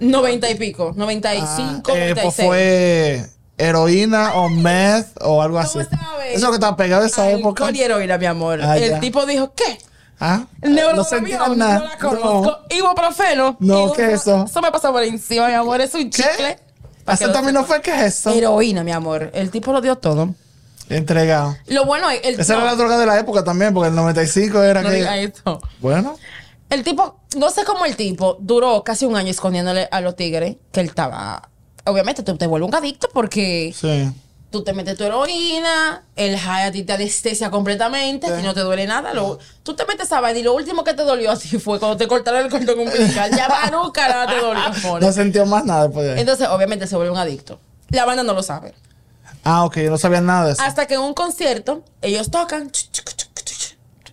90 0.00 0.50
y 0.50 0.54
pico. 0.56 0.92
95, 0.96 1.92
Ah, 1.92 1.96
eh, 1.96 2.14
96. 2.14 2.22
pues 2.22 2.34
fue 2.46 3.26
heroína 3.58 4.34
o 4.34 4.48
meth 4.48 5.08
o 5.20 5.42
algo 5.42 5.58
así. 5.58 5.78
¿Cómo 5.78 6.02
sabes? 6.02 6.36
Eso 6.36 6.48
que 6.48 6.54
estaba 6.54 6.76
pegado 6.76 7.04
esa 7.04 7.30
época. 7.30 7.64
Alcohol 7.64 7.76
y 7.76 7.82
heroína, 7.82 8.18
mi 8.18 8.26
amor. 8.26 8.60
Ah, 8.62 8.76
el 8.78 8.90
ya. 8.90 9.00
tipo 9.00 9.24
dijo, 9.26 9.52
¿qué? 9.54 9.78
¿Ah? 10.20 10.44
El 10.60 10.76
no 10.76 10.92
no 10.92 11.56
la 11.56 11.98
conozco. 11.98 12.58
Ibuprofeno. 12.70 13.56
No, 13.58 13.92
¿qué 13.92 14.12
es 14.12 14.20
eso? 14.22 14.44
Eso 14.44 14.60
me 14.62 14.70
pasa 14.70 14.92
por 14.92 15.02
encima, 15.02 15.48
mi 15.48 15.54
amor. 15.54 15.80
Es 15.80 15.94
un 15.94 16.10
chicle. 16.10 16.32
Que 16.36 16.58
lo 17.06 17.12
Acetaminofén, 17.12 17.82
¿qué 17.82 17.90
es 17.92 18.18
eso? 18.18 18.30
Heroína, 18.30 18.84
mi 18.84 18.92
amor. 18.92 19.30
El 19.34 19.50
tipo 19.50 19.72
lo 19.72 19.80
dio 19.80 19.96
todo. 19.96 20.32
Entregado. 20.88 21.56
Lo 21.66 21.86
bueno 21.86 22.08
es... 22.10 22.20
El, 22.22 22.38
Esa 22.38 22.54
no, 22.54 22.60
era 22.60 22.70
la 22.70 22.76
droga 22.76 22.98
de 22.98 23.06
la 23.06 23.18
época 23.18 23.42
también, 23.42 23.74
porque 23.74 23.88
el 23.88 23.94
95 23.96 24.62
era 24.62 24.82
no 24.82 24.90
que... 24.90 24.96
diga 24.96 25.16
esto. 25.18 25.60
Bueno. 25.80 26.16
El 26.72 26.82
tipo, 26.84 27.20
no 27.36 27.50
sé 27.50 27.64
cómo 27.64 27.84
el 27.84 27.96
tipo 27.96 28.36
duró 28.40 28.82
casi 28.82 29.04
un 29.04 29.14
año 29.16 29.30
escondiéndole 29.30 29.88
a 29.90 30.00
los 30.00 30.16
tigres 30.16 30.56
que 30.72 30.80
él 30.80 30.86
estaba. 30.86 31.50
Obviamente 31.84 32.22
tú 32.22 32.36
te 32.36 32.46
vuelves 32.46 32.68
un 32.68 32.74
adicto 32.74 33.08
porque 33.12 33.74
Sí. 33.78 34.10
tú 34.50 34.62
te 34.64 34.72
metes 34.72 34.96
tu 34.96 35.04
heroína, 35.04 36.04
el 36.16 36.38
high 36.38 36.64
a 36.68 36.72
ti 36.72 36.82
te 36.84 36.94
anestesia 36.94 37.50
completamente, 37.50 38.26
a 38.26 38.36
ti 38.36 38.42
no 38.42 38.54
te 38.54 38.60
duele 38.60 38.86
nada. 38.86 39.12
Lo- 39.12 39.38
tú 39.62 39.74
te 39.74 39.84
metes 39.84 40.06
esa 40.06 40.20
vaina 40.20 40.38
y 40.38 40.42
lo 40.42 40.54
último 40.54 40.82
que 40.82 40.94
te 40.94 41.02
dolió 41.02 41.30
así 41.32 41.58
fue 41.58 41.78
cuando 41.78 41.96
te 41.98 42.06
cortaron 42.08 42.44
el 42.44 42.50
cordón 42.50 42.78
umbilical. 42.80 43.30
Ya 43.36 43.48
va, 43.48 43.66
nunca 43.70 44.08
nada 44.08 44.26
te 44.26 44.36
dolió, 44.40 44.62
amor. 44.64 45.02
No 45.02 45.12
sintió 45.12 45.44
más 45.44 45.64
nada 45.66 45.84
después 45.88 46.06
de 46.06 46.12
ahí. 46.14 46.20
Entonces, 46.20 46.48
obviamente 46.48 46.86
se 46.86 46.96
vuelve 46.96 47.10
un 47.12 47.18
adicto. 47.18 47.58
La 47.90 48.06
banda 48.06 48.22
no 48.22 48.32
lo 48.32 48.42
sabe. 48.42 48.72
Ah, 49.44 49.64
ok. 49.64 49.76
No 49.88 49.98
sabían 49.98 50.24
nada 50.24 50.46
de 50.46 50.52
eso. 50.52 50.62
Hasta 50.62 50.86
que 50.86 50.94
en 50.94 51.00
un 51.00 51.14
concierto, 51.14 51.82
ellos 52.00 52.30
tocan, 52.30 52.70
ch, 52.70 52.91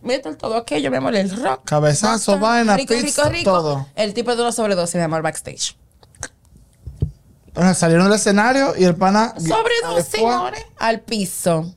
meten 0.01 0.37
todo 0.37 0.55
aquello, 0.57 0.89
mi 0.91 0.97
amor, 0.97 1.15
el 1.15 1.29
rock. 1.43 1.63
Cabezazo, 1.65 2.39
vaina, 2.39 2.75
rico, 2.77 2.93
rico, 2.93 3.23
rico. 3.29 3.51
todo. 3.51 3.87
El 3.95 4.13
tipo 4.13 4.35
de 4.35 4.41
una 4.41 4.51
sobredosis, 4.51 4.95
mi 4.95 5.01
amor, 5.01 5.21
backstage. 5.21 5.75
Bueno, 7.53 7.73
salieron 7.73 8.05
del 8.05 8.15
escenario 8.15 8.73
y 8.77 8.83
el 8.85 8.95
pana... 8.95 9.33
Sobredosis, 9.37 10.23
amores, 10.23 10.65
al 10.77 11.01
piso. 11.01 11.73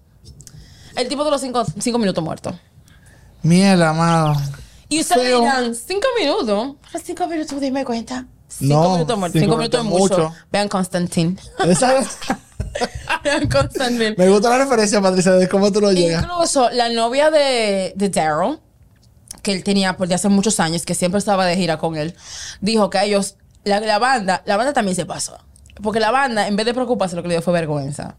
El 0.96 1.08
tipo 1.08 1.24
duró 1.24 1.38
cinco, 1.38 1.64
cinco 1.80 1.98
minutos 1.98 2.22
muerto. 2.22 2.56
Mierda, 3.42 3.92
mano. 3.92 4.40
Y 4.88 5.00
ustedes 5.00 5.22
Feo. 5.28 5.40
dirán, 5.40 5.74
cinco 5.74 6.06
minutos. 6.20 6.76
Cinco 7.02 7.26
minutos, 7.26 7.60
dime 7.60 7.84
cuenta. 7.84 8.26
Cinco 8.46 8.74
No, 8.74 8.92
minutos 8.92 9.18
muerto. 9.18 9.38
cinco 9.38 9.44
Cinco, 9.52 9.56
minutos 9.56 9.84
mucho. 9.84 9.96
minutos 9.98 10.18
mucho. 10.30 10.46
Vean 10.52 10.68
Constantine. 10.68 11.36
Esa- 11.64 12.04
Me 14.16 14.28
gusta 14.28 14.50
la 14.50 14.58
referencia, 14.58 15.00
Patricia, 15.00 15.32
de 15.32 15.48
cómo 15.48 15.70
tú 15.72 15.80
lo 15.80 15.92
llegas. 15.92 16.24
Incluso 16.24 16.70
la 16.70 16.88
novia 16.88 17.30
de, 17.30 17.92
de 17.96 18.08
Daryl, 18.08 18.58
que 19.42 19.52
él 19.52 19.64
tenía 19.64 19.96
por 19.96 20.08
de 20.08 20.14
hace 20.14 20.28
muchos 20.28 20.60
años, 20.60 20.84
que 20.86 20.94
siempre 20.94 21.18
estaba 21.18 21.46
de 21.46 21.56
gira 21.56 21.78
con 21.78 21.96
él, 21.96 22.14
dijo 22.60 22.90
que 22.90 22.98
a 22.98 23.04
ellos, 23.04 23.36
la, 23.64 23.80
la 23.80 23.98
banda, 23.98 24.42
la 24.46 24.56
banda 24.56 24.72
también 24.72 24.96
se 24.96 25.06
pasó. 25.06 25.38
Porque 25.82 26.00
la 26.00 26.10
banda, 26.10 26.48
en 26.48 26.56
vez 26.56 26.66
de 26.66 26.74
preocuparse, 26.74 27.16
lo 27.16 27.22
que 27.22 27.28
le 27.28 27.34
dio 27.34 27.42
fue 27.42 27.52
vergüenza. 27.52 28.16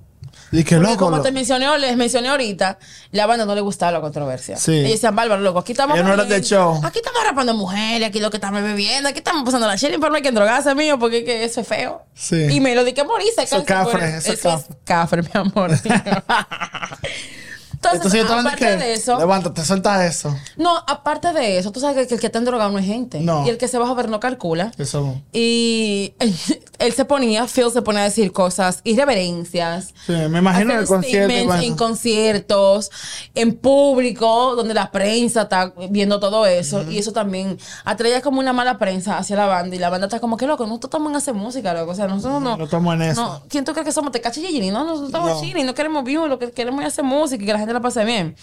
Y 0.54 0.64
que 0.64 0.78
loco. 0.78 0.98
como 0.98 1.18
lo- 1.18 1.24
te 1.24 1.32
mencioné, 1.32 1.68
les 1.80 1.98
mencioné 1.98 2.30
ahorita, 2.30 2.78
la 3.12 3.26
banda 3.26 3.46
no 3.46 3.56
le 3.56 3.62
gustaba 3.62 3.92
la 3.92 4.02
controversia. 4.02 4.56
Sí. 4.56 4.72
Ellos 4.80 4.92
decían, 4.92 5.16
bárbaro, 5.16 5.42
loco, 5.42 5.60
aquí 5.60 5.72
estamos. 5.74 5.98
No 6.02 6.14
eran 6.14 6.30
de 6.30 6.42
show. 6.42 6.80
Aquí 6.84 7.00
estamos 7.00 7.22
rapando 7.26 7.54
mujeres, 7.56 8.08
aquí 8.08 8.20
lo 8.20 8.30
que 8.30 8.38
estamos 8.38 8.62
bebiendo, 8.62 9.10
aquí 9.10 9.18
estamos 9.18 9.44
pasando 9.44 9.68
la 9.68 9.78
chela, 9.78 9.98
pero 10.00 10.10
no 10.12 10.16
hay 10.16 10.22
que 10.22 10.32
drogarse, 10.32 10.74
mío, 10.76 10.98
porque 11.00 11.26
que 11.26 11.44
eso 11.44 11.62
es 11.62 11.68
feo. 11.68 12.04
Sí. 12.14 12.46
Y 12.52 12.60
me 12.60 12.76
lo 12.76 12.84
di 12.84 12.94
que 12.94 13.04
morirse. 13.04 13.44
Eso 13.44 13.58
es 13.58 13.64
cafre, 13.64 14.18
eso 14.18 14.32
es 14.34 14.40
Eso 14.40 14.50
es 14.58 14.66
cafre, 14.86 15.24
mi 15.24 15.30
amor. 15.34 15.72
Entonces, 17.92 18.14
Entonces 18.22 18.28
yo 18.30 18.40
aparte 18.50 18.66
que... 18.66 18.78
de 18.78 18.94
eso, 18.94 19.20
Levántate, 19.20 19.66
suelta 19.66 20.06
eso. 20.06 20.36
no, 20.58 20.76
aparte 20.88 21.34
de 21.34 21.58
eso, 21.58 21.72
tú 21.72 21.80
sabes 21.80 22.08
que 22.08 22.14
el 22.14 22.20
que 22.20 22.26
está 22.28 22.40
en 22.40 22.46
drogado 22.46 22.72
no 22.72 22.80
es 22.80 22.86
gente. 22.86 23.20
No. 23.20 23.46
Y 23.46 23.50
el 23.50 23.58
que 23.58 23.68
se 23.68 23.78
va 23.78 23.86
a 23.86 23.88
joder 23.90 24.10
no 24.10 24.20
calcula. 24.20 24.72
Eso. 24.78 25.22
Y 25.32 26.14
él, 26.20 26.34
él 26.80 26.94
se 26.94 27.06
ponía, 27.06 27.46
Phil 27.48 27.72
se 27.72 27.82
ponía 27.82 28.02
a 28.02 28.06
decir 28.06 28.32
cosas, 28.32 28.82
irreverencias. 28.84 29.94
Sí, 30.06 30.14
me 30.30 30.40
imagino 30.40 30.74
el 30.80 30.86
concierto. 30.86 31.34
y. 31.62 31.66
En 31.66 31.76
conciertos, 31.76 32.92
en 33.36 33.56
público, 33.58 34.56
donde 34.56 34.74
la 34.74 34.92
prensa 34.92 35.44
está 35.44 35.74
viendo 35.90 36.20
todo 36.20 36.46
eso. 36.46 36.84
Y 36.90 36.98
eso 37.00 37.12
también 37.14 37.58
atrae 37.86 38.22
como 38.22 38.40
una 38.40 38.54
mala 38.54 38.78
prensa 38.78 39.18
hacia 39.18 39.36
la 39.36 39.46
banda. 39.46 39.76
Y 39.76 39.80
la 39.80 39.90
banda 39.90 40.08
está 40.08 40.20
como 40.20 40.38
que 40.38 40.46
loco, 40.48 40.66
nosotros 40.66 40.90
estamos 40.90 41.10
en 41.12 41.16
hacer 41.16 41.34
música, 41.34 41.74
loco. 41.74 41.92
O 41.92 41.96
sea, 41.96 42.08
nosotros 42.08 42.42
no. 42.42 42.58
No 42.58 42.64
estamos 42.66 42.94
en 42.96 43.02
eso. 43.04 43.22
No, 43.22 43.44
¿Quién 43.50 43.66
tú 43.66 43.72
crees 43.74 43.86
que 43.86 43.92
somos? 43.92 44.12
¿Te 44.12 44.22
cachas 44.22 44.44
Gigi? 44.44 44.72
No, 44.72 44.84
nosotros 44.84 45.08
estamos 45.10 45.30
No. 45.34 45.42
chilling, 45.42 45.66
no 45.66 45.74
queremos 45.74 46.04
views, 46.04 46.30
lo 46.30 46.40
que 46.40 46.52
queremos 46.52 46.82
es 46.82 46.88
hacer 46.90 47.04
música 47.04 47.44
y 47.44 47.46
que 47.46 47.54
la 47.54 47.60
gente 47.60 47.73
la 47.74 47.82
pase 47.82 48.06
bien 48.06 48.36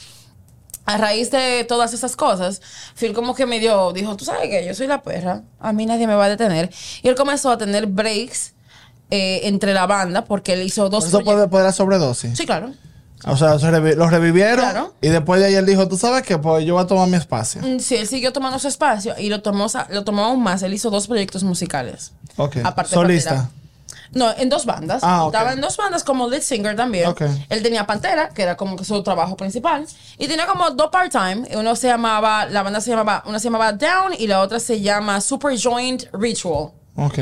a 0.87 0.97
raíz 0.97 1.31
de 1.31 1.65
todas 1.69 1.93
esas 1.93 2.17
cosas, 2.17 2.61
Phil 2.97 3.13
como 3.13 3.35
que 3.35 3.47
me 3.47 3.61
dio, 3.61 3.93
dijo, 3.93 4.17
tú 4.17 4.25
sabes 4.25 4.49
que 4.49 4.67
yo 4.67 4.75
soy 4.75 4.87
la 4.89 5.03
perra, 5.03 5.43
a 5.61 5.73
mí 5.73 5.87
nadie 5.87 6.07
me 6.09 6.15
va 6.15 6.25
a 6.25 6.29
detener. 6.29 6.71
Y 7.03 7.09
él 7.09 7.15
comenzó 7.15 7.51
a 7.51 7.59
tener 7.59 7.87
breaks 7.87 8.55
eh, 9.11 9.43
entre 9.45 9.73
la 9.73 9.87
banda 9.87 10.25
porque 10.25 10.55
él 10.55 10.63
hizo 10.63 10.89
dos... 10.89 11.05
Eso 11.07 11.21
puede, 11.21 11.47
dar 11.47 11.73
sobredosis. 11.73 12.37
Sí, 12.37 12.45
claro. 12.45 12.73
O 13.27 13.37
sea, 13.37 13.59
se 13.59 13.67
revi- 13.71 13.95
los 13.95 14.11
revivieron. 14.11 14.61
Claro. 14.65 14.95
Y 15.03 15.09
después 15.09 15.41
de 15.41 15.49
ahí 15.49 15.55
él 15.55 15.67
dijo, 15.67 15.87
¿tú 15.87 15.97
sabes 15.97 16.23
qué? 16.23 16.39
Pues 16.39 16.65
yo 16.65 16.75
voy 16.75 16.83
a 16.83 16.87
tomar 16.87 17.07
mi 17.07 17.17
espacio. 17.19 17.61
Mm, 17.61 17.79
Sí, 17.79 17.95
él 17.97 18.09
siguió 18.09 18.33
tomando 18.33 18.59
su 18.59 18.67
espacio 18.67 19.15
y 19.19 19.29
lo 19.29 19.43
tomó, 19.43 19.67
lo 19.91 20.03
tomó 20.05 20.25
aún 20.25 20.43
más. 20.43 20.63
Él 20.63 20.73
hizo 20.75 20.91
dos 20.91 21.07
proyectos 21.07 21.45
musicales. 21.45 22.13
Ok. 22.37 22.57
Aparte 22.65 22.91
de 22.91 22.95
Solista. 22.95 23.31
Pantera. 23.31 23.51
No, 24.13 24.33
en 24.37 24.49
dos 24.49 24.67
bandas. 24.67 25.03
Ah, 25.05 25.25
ok. 25.25 25.33
Estaba 25.35 25.53
en 25.53 25.61
dos 25.61 25.77
bandas 25.77 26.03
como 26.03 26.29
lead 26.29 26.43
singer 26.43 26.75
también. 26.75 27.07
Ok. 27.09 27.23
Él 27.49 27.63
tenía 27.63 27.87
Pantera, 27.87 28.29
que 28.31 28.43
era 28.43 28.57
como 28.57 28.83
su 28.83 29.03
trabajo 29.05 29.37
principal. 29.37 29.87
Y 30.19 30.27
tenía 30.27 30.47
como 30.47 30.71
dos 30.71 30.91
part-time. 30.91 31.49
Uno 31.57 31.77
se 31.77 31.87
llamaba, 31.87 32.47
la 32.47 32.63
banda 32.65 32.81
se 32.81 32.91
llamaba, 32.91 33.23
una 33.27 33.39
se 33.39 33.45
llamaba 33.45 33.73
Down 33.73 34.15
y 34.19 34.27
la 34.27 34.41
otra 34.41 34.59
se 34.59 34.81
llama 34.81 35.21
Super 35.21 35.57
Joint 35.61 36.05
Ritual. 36.13 36.71
Ok. 36.97 37.19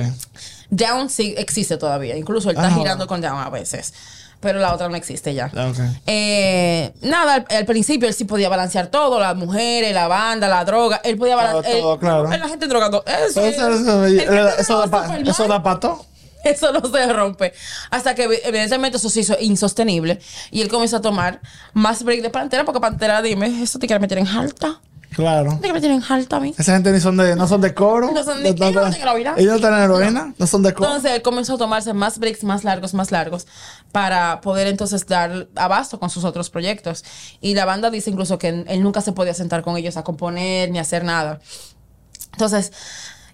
Down 0.70 1.10
sí 1.10 1.34
existe 1.36 1.76
todavía. 1.76 2.16
Incluso 2.16 2.48
él 2.50 2.56
está 2.56 2.68
Ah. 2.68 2.74
girando 2.74 3.06
con 3.06 3.20
Down 3.20 3.38
a 3.38 3.50
veces. 3.50 3.92
pero 4.40 4.60
la 4.60 4.72
otra 4.72 4.88
no 4.88 4.94
existe 4.94 5.34
ya. 5.34 5.50
Ah, 5.56 5.66
ok. 5.68 5.78
Eh, 6.06 6.92
nada, 7.02 7.34
al, 7.34 7.46
al 7.50 7.64
principio 7.66 8.06
él 8.08 8.14
sí 8.14 8.24
podía 8.24 8.48
balancear 8.48 8.86
todo, 8.86 9.18
las 9.18 9.34
mujeres, 9.34 9.92
la 9.92 10.06
banda, 10.06 10.46
la 10.46 10.64
droga, 10.64 11.00
él 11.02 11.18
podía 11.18 11.34
Todo, 11.34 11.44
balancear. 11.44 11.80
todo, 11.80 11.98
claro. 11.98 12.28
La 12.28 12.48
gente 12.48 12.68
drogando. 12.68 13.02
Eso, 13.04 13.40
Eso, 13.44 13.68
es- 13.68 13.80
eso, 13.80 14.04
eso, 14.06 14.86
da 14.86 15.48
da 15.48 15.62
pato. 15.64 16.06
Eso 16.44 16.72
no 16.72 16.80
se 16.88 17.12
rompe. 17.12 17.52
Hasta 17.90 18.14
que 18.14 18.24
evidentemente 18.44 18.96
eso 18.96 19.10
se 19.10 19.20
hizo 19.20 19.36
insostenible. 19.40 20.20
Y 20.50 20.62
él 20.62 20.68
comenzó 20.68 20.96
a 20.98 21.00
tomar 21.00 21.40
más 21.74 22.02
break 22.04 22.22
de 22.22 22.30
Pantera, 22.30 22.64
porque 22.64 22.80
Pantera, 22.80 23.20
dime, 23.22 23.62
¿eso 23.62 23.78
te 23.78 23.86
quiere 23.86 24.00
meter 24.00 24.18
en 24.18 24.26
alta? 24.28 24.80
Claro. 25.10 25.52
¿Te 25.54 25.58
quiere 25.60 25.72
meter 25.72 25.90
en 25.90 26.02
alta 26.08 26.36
a 26.36 26.40
mí? 26.40 26.54
Esa 26.56 26.74
gente 26.74 26.92
ni 26.92 27.00
son 27.00 27.16
de, 27.16 27.34
no 27.34 27.48
son 27.48 27.60
de 27.60 27.74
coro. 27.74 28.12
No 28.12 28.22
son 28.22 28.42
de- 28.42 28.50
ellos 28.50 28.60
no 28.60 28.82
tienen 28.82 29.00
heroína. 29.02 29.34
Ellos 29.36 29.54
no 29.54 29.58
tienen 29.58 29.80
heroína, 29.80 30.34
no 30.38 30.46
son 30.46 30.62
de 30.62 30.74
coro. 30.74 30.86
Entonces 30.90 31.12
él 31.12 31.22
comenzó 31.22 31.54
a 31.54 31.58
tomarse 31.58 31.92
más 31.94 32.18
breaks, 32.18 32.44
más 32.44 32.62
largos, 32.62 32.94
más 32.94 33.10
largos, 33.10 33.46
para 33.90 34.40
poder 34.42 34.66
entonces 34.68 35.06
dar 35.06 35.48
abasto 35.56 35.98
con 35.98 36.10
sus 36.10 36.24
otros 36.24 36.50
proyectos. 36.50 37.04
Y 37.40 37.54
la 37.54 37.64
banda 37.64 37.90
dice 37.90 38.10
incluso 38.10 38.38
que 38.38 38.64
él 38.68 38.82
nunca 38.82 39.00
se 39.00 39.12
podía 39.12 39.34
sentar 39.34 39.62
con 39.62 39.76
ellos 39.76 39.96
a 39.96 40.04
componer 40.04 40.70
ni 40.70 40.78
a 40.78 40.82
hacer 40.82 41.04
nada. 41.04 41.40
Entonces, 42.32 42.70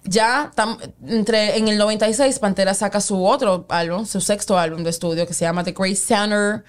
ya 0.05 0.51
tam- 0.55 0.77
entre, 1.07 1.57
en 1.57 1.67
el 1.67 1.77
96, 1.77 2.39
Pantera 2.39 2.73
saca 2.73 3.01
su 3.01 3.25
otro 3.25 3.65
álbum, 3.69 4.05
su 4.05 4.21
sexto 4.21 4.57
álbum 4.57 4.83
de 4.83 4.89
estudio, 4.91 5.25
que 5.27 5.33
se 5.33 5.45
llama 5.45 5.63
The 5.63 5.71
Great 5.73 5.97
Sounder. 5.97 6.63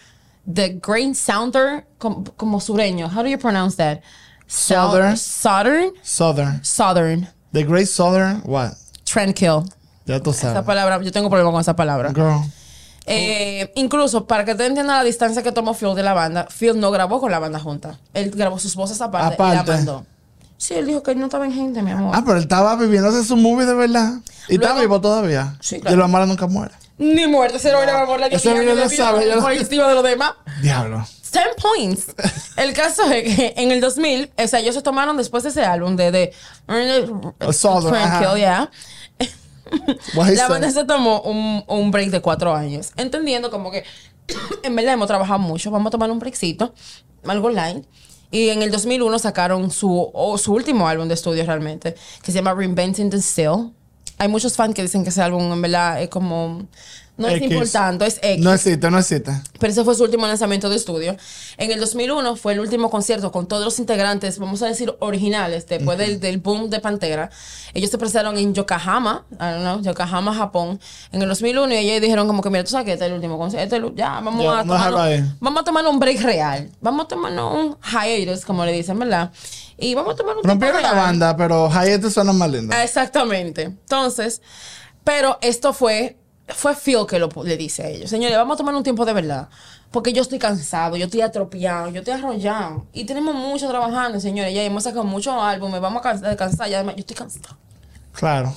The 0.53 0.81
Great 0.87 1.15
Sounder, 1.15 1.87
como, 1.99 2.25
como 2.37 2.61
sureño. 2.61 3.07
How 3.09 3.23
do 3.23 3.29
you 3.29 3.39
pronounce 3.39 3.77
that? 3.77 3.99
Sou- 4.47 4.75
Southern. 4.77 5.17
Southern. 5.17 5.93
Southern. 6.03 6.65
Southern. 6.65 7.29
The 7.53 7.65
Great 7.65 7.89
Southern, 7.89 8.43
what? 8.45 8.73
Trendkill. 9.05 9.65
Ya 10.07 10.21
tú 10.21 10.31
Esa 10.31 10.53
sabes. 10.53 10.63
palabra, 10.65 11.01
yo 11.03 11.11
tengo 11.11 11.29
problema 11.29 11.51
con 11.51 11.61
esa 11.61 11.75
palabra. 11.75 12.11
Girl. 12.15 12.43
Eh, 13.07 13.73
incluso, 13.77 14.27
para 14.27 14.45
que 14.45 14.55
te 14.55 14.67
entiendas 14.67 14.97
la 14.99 15.05
distancia 15.05 15.43
que 15.43 15.53
tomó 15.53 15.75
Phil 15.75 15.95
de 15.95 16.03
la 16.03 16.13
banda, 16.13 16.47
Phil 16.57 16.79
no 16.79 16.91
grabó 16.91 17.21
con 17.21 17.31
la 17.31 17.39
banda 17.39 17.59
junta. 17.61 17.99
Él 18.15 18.31
grabó 18.31 18.59
sus 18.59 18.75
voces 18.75 19.01
aparte, 19.01 19.31
y 19.31 19.35
Aparte. 19.35 19.71
la 19.71 19.77
mandó. 19.77 20.07
Sí, 20.59 20.75
él 20.75 20.87
dijo 20.87 21.03
que 21.03 21.11
él 21.13 21.19
no 21.19 21.27
estaba 21.27 21.45
en 21.45 21.53
gente, 21.53 21.83
mi 21.83 21.91
amor. 21.91 22.13
Ah, 22.15 22.23
pero 22.25 22.37
él 22.39 22.43
estaba 22.43 22.77
viviéndose 22.77 23.23
su 23.25 23.37
movie 23.37 23.67
de 23.67 23.75
verdad. 23.75 24.15
Y 24.49 24.55
está 24.55 24.69
Luego- 24.69 24.81
vivo 24.81 25.01
todavía. 25.01 25.57
Sí, 25.61 25.81
claro. 25.81 25.95
Y 25.97 25.99
los 25.99 26.09
malos 26.09 26.29
nunca 26.29 26.47
mueren. 26.47 26.77
Ni 26.99 27.27
muerte, 27.27 27.59
cero 27.61 27.83
era 27.83 28.01
amor. 28.03 28.19
La 28.21 28.29
Ese 28.29 28.53
video 28.55 28.75
lo 28.75 28.89
sabe, 28.89 29.27
ya 29.29 29.37
lo- 29.37 29.43
por 29.43 29.53
encima 29.53 29.87
de 29.89 29.95
los 29.95 30.03
demás. 30.05 30.33
Diablo. 30.63 31.07
10 31.33 31.45
points. 31.61 32.07
El 32.57 32.73
caso 32.73 33.03
es 33.11 33.37
que 33.37 33.53
en 33.59 33.71
el 33.71 33.81
2000, 33.83 34.31
o 34.43 34.47
sea, 34.47 34.61
ellos 34.61 34.75
se 34.75 34.81
tomaron 34.81 35.19
después 35.19 35.43
de 35.43 35.51
ese 35.51 35.65
álbum 35.65 35.95
de, 35.97 36.11
de 36.11 36.33
Southern, 37.53 37.93
Tranquil, 37.93 38.27
ajá. 38.27 38.37
yeah. 38.37 38.71
What 40.15 40.29
he 40.29 40.37
La 40.37 40.43
said. 40.45 40.49
banda 40.51 40.71
se 40.71 40.85
tomó 40.85 41.21
un, 41.23 41.65
un 41.67 41.91
break 41.91 42.11
de 42.11 42.21
cuatro 42.23 42.55
años, 42.55 42.93
entendiendo 42.97 43.51
como 43.51 43.71
que 43.71 43.85
en 44.63 44.75
verdad 44.77 44.95
hemos 44.95 45.09
trabajado 45.09 45.39
mucho, 45.41 45.71
vamos 45.71 45.89
a 45.89 45.91
tomar 45.91 46.11
un 46.11 46.19
breakcito, 46.21 46.73
algo 47.27 47.49
online. 47.49 47.85
Y 48.31 48.49
en 48.49 48.63
el 48.63 48.71
2001 48.71 49.19
sacaron 49.19 49.71
su, 49.71 50.11
o 50.13 50.39
su 50.39 50.53
último 50.53 50.89
álbum 50.89 51.09
de 51.09 51.15
estudio 51.15 51.45
realmente, 51.45 51.95
que 52.23 52.33
se 52.33 52.39
llama 52.39 52.55
Reinventing 52.55 53.11
the 53.11 53.21
Still. 53.21 53.73
Hay 54.19 54.29
muchos 54.29 54.55
fans 54.55 54.75
que 54.75 54.83
dicen 54.83 55.03
que 55.03 55.11
ese 55.11 55.23
álbum 55.23 55.53
en 55.53 55.63
verdad 55.63 56.03
es 56.03 56.09
como... 56.09 56.67
No 57.17 57.29
es 57.29 57.41
importante, 57.41 58.07
es 58.07 58.19
X. 58.23 58.45
No 58.45 58.53
existe, 58.53 58.91
no 58.91 58.99
existe. 58.99 59.33
Pero 59.59 59.73
ese 59.73 59.85
fue 59.85 59.95
su 59.95 60.05
último 60.05 60.27
lanzamiento 60.27 60.69
de 60.69 60.77
estudio. 60.77 61.17
En 61.57 61.71
el 61.71 61.81
2001 61.81 62.37
fue 62.37 62.53
el 62.53 62.61
último 62.61 62.91
concierto 62.91 63.33
con 63.33 63.47
todos 63.49 63.65
los 63.65 63.79
integrantes, 63.79 64.39
vamos 64.39 64.61
a 64.63 64.67
decir, 64.67 64.95
originales, 64.99 65.67
después 65.67 65.97
del, 65.97 66.21
del 66.21 66.39
boom 66.39 66.69
de 66.69 66.81
Pantera. 66.81 67.31
Ellos 67.73 67.91
se 67.91 67.97
presentaron 67.99 68.37
en 68.37 68.53
Yokohama, 68.55 69.25
I 69.33 69.37
don't 69.39 69.61
know, 69.61 69.81
Yokohama, 69.83 70.35
Japón, 70.35 70.79
en 71.13 71.23
el 71.23 71.29
2001 71.29 71.73
y 71.73 71.77
ellos 71.77 72.03
dijeron 72.03 72.27
como 72.27 72.43
que, 72.43 72.51
mira, 72.51 72.65
tú 72.65 72.71
sabes 72.71 72.85
que 72.85 72.93
este 72.93 73.05
es 73.07 73.11
el 73.11 73.15
último 73.17 73.39
concierto, 73.39 73.77
este 73.77 73.87
es 73.87 73.93
ya, 73.95 74.21
vamos 74.21 74.45
a 74.47 74.63
tomar 74.63 75.23
vamos 75.41 75.61
a 75.61 75.65
tomar 75.65 75.87
un 75.87 75.99
break 75.99 76.21
real. 76.21 76.71
Vamos 76.81 77.07
a 77.07 77.09
tomarnos 77.09 77.55
un 77.55 77.77
hiatus, 77.81 78.45
como 78.45 78.65
le 78.65 78.73
dicen, 78.73 78.99
¿verdad? 78.99 79.33
Y 79.79 79.95
vamos 79.95 80.15
a 80.15 80.17
tomar 80.17 80.37
un 80.37 80.43
Rompieron 80.45 80.83
la 80.83 80.93
real. 80.93 81.05
banda, 81.05 81.37
pero 81.37 81.71
Hayete 81.71 82.11
suena 82.11 82.33
más 82.33 82.51
lindo. 82.51 82.75
Exactamente. 82.77 83.63
Entonces, 83.63 84.41
pero 85.05 85.39
esto 85.41 85.73
fue, 85.73 86.17
fue 86.49 86.75
Phil 86.75 87.07
que 87.09 87.19
lo, 87.19 87.29
le 87.45 87.57
dice 87.57 87.83
a 87.83 87.89
ellos. 87.89 88.11
Señores, 88.11 88.37
vamos 88.37 88.55
a 88.55 88.59
tomar 88.59 88.75
un 88.75 88.83
tiempo 88.83 89.05
de 89.05 89.13
verdad. 89.13 89.49
Porque 89.91 90.13
yo 90.13 90.23
estoy 90.23 90.39
cansado, 90.39 90.97
yo 90.97 91.07
estoy 91.07 91.21
atropellado, 91.23 91.91
yo 91.91 92.01
estoy 92.01 92.15
arrollado. 92.15 92.87
Y 92.93 93.05
tenemos 93.05 93.35
mucho 93.35 93.69
trabajando, 93.69 94.21
señores. 94.21 94.53
Ya 94.55 94.63
hemos 94.63 94.83
sacado 94.85 95.05
muchos 95.05 95.35
álbumes, 95.41 95.81
vamos 95.81 96.01
a 96.05 96.09
cansa- 96.11 96.29
descansar. 96.29 96.69
Ya, 96.69 96.83
yo 96.83 96.91
estoy 96.97 97.17
cansado. 97.17 97.57
Claro. 98.13 98.53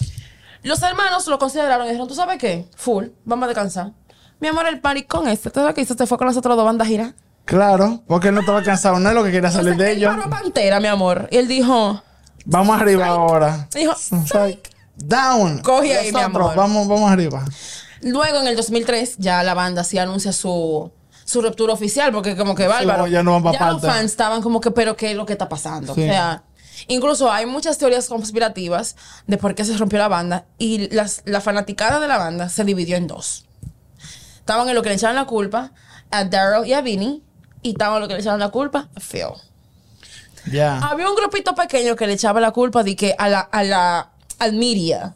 Los 0.63 0.81
hermanos 0.83 1.25
lo 1.27 1.39
consideraron 1.39 1.85
y 1.85 1.89
dijeron, 1.89 2.07
¿tú 2.07 2.15
sabes 2.15 2.37
qué? 2.37 2.65
Full, 2.75 3.05
vamos 3.25 3.45
a 3.45 3.47
descansar. 3.47 3.91
Mi 4.39 4.47
amor, 4.49 4.67
el 4.67 4.79
paricón 4.81 5.27
este, 5.27 5.49
¿tú 5.49 5.59
sabes 5.59 5.75
qué 5.75 5.81
hizo? 5.81 5.93
Se 5.95 6.05
fue 6.07 6.17
con 6.17 6.27
las 6.27 6.35
otras 6.37 6.55
dos 6.57 6.65
bandas 6.65 6.85
a 6.87 6.89
girar. 6.89 7.13
Claro, 7.45 8.03
porque 8.07 8.27
él 8.29 8.35
no 8.35 8.41
estaba 8.41 8.61
cansado, 8.63 8.99
no 8.99 9.09
es 9.09 9.15
lo 9.15 9.23
que 9.23 9.31
quería 9.31 9.49
salir 9.51 9.75
de 9.75 9.91
Él 9.91 9.97
ellos. 9.97 10.11
paró 10.15 10.25
a 10.27 10.29
Pantera, 10.29 10.79
mi 10.79 10.87
amor. 10.87 11.27
Y 11.31 11.37
él 11.37 11.47
dijo, 11.47 12.01
Vamos 12.45 12.79
arriba 12.79 13.07
ahora. 13.07 13.67
dijo, 13.73 13.93
Psych. 13.95 14.68
Down. 15.03 15.61
Coge 15.61 15.97
ahí, 15.97 16.11
mi 16.11 16.19
amor. 16.19 16.55
Vamos, 16.55 16.87
vamos 16.87 17.11
arriba. 17.11 17.43
Luego, 18.01 18.39
en 18.39 18.47
el 18.47 18.55
2003, 18.55 19.17
ya 19.17 19.43
la 19.43 19.53
banda 19.53 19.83
sí 19.83 19.97
anuncia 19.97 20.31
su, 20.31 20.91
su 21.25 21.41
ruptura 21.41 21.73
oficial, 21.73 22.11
porque 22.11 22.35
como 22.35 22.55
que 22.55 22.67
bárbaro. 22.67 23.03
no, 23.03 23.07
ya 23.07 23.23
no 23.23 23.39
van 23.41 23.53
los 23.53 23.57
parte. 23.57 23.87
fans 23.87 24.11
estaban 24.11 24.41
como 24.41 24.61
que, 24.61 24.71
pero 24.71 24.95
¿qué 24.95 25.11
es 25.11 25.17
lo 25.17 25.25
que 25.25 25.33
está 25.33 25.49
pasando? 25.49 25.93
Sí. 25.93 26.01
O 26.01 26.05
sea, 26.05 26.43
incluso 26.87 27.31
hay 27.31 27.45
muchas 27.45 27.77
teorías 27.77 28.07
conspirativas 28.07 28.95
de 29.27 29.37
por 29.37 29.55
qué 29.55 29.65
se 29.65 29.77
rompió 29.77 29.99
la 29.99 30.07
banda 30.07 30.45
y 30.57 30.93
las, 30.93 31.21
la 31.25 31.41
fanaticada 31.41 31.99
de 31.99 32.07
la 32.07 32.17
banda 32.17 32.49
se 32.49 32.63
dividió 32.63 32.95
en 32.95 33.07
dos. 33.07 33.45
Estaban 34.39 34.67
en 34.69 34.75
lo 34.75 34.81
que 34.81 34.89
le 34.89 34.95
echaban 34.95 35.15
la 35.15 35.25
culpa 35.25 35.71
a 36.09 36.23
Daryl 36.23 36.65
y 36.65 36.73
a 36.73 36.81
Vinny, 36.81 37.21
y 37.61 37.71
estaban 37.71 37.97
en 37.97 38.01
lo 38.01 38.07
que 38.07 38.15
le 38.15 38.21
echaban 38.21 38.39
la 38.39 38.49
culpa 38.49 38.89
a 38.95 38.99
Phil. 38.99 39.27
Ya. 40.51 40.79
Había 40.79 41.07
un 41.09 41.15
grupito 41.15 41.53
pequeño 41.53 41.95
que 41.95 42.07
le 42.07 42.13
echaba 42.13 42.39
la 42.39 42.51
culpa 42.51 42.81
de 42.81 42.95
que 42.95 43.13
a 43.17 43.29
la, 43.29 43.41
a 43.41 43.63
la, 43.63 44.09
al 44.39 44.53
media. 44.53 45.15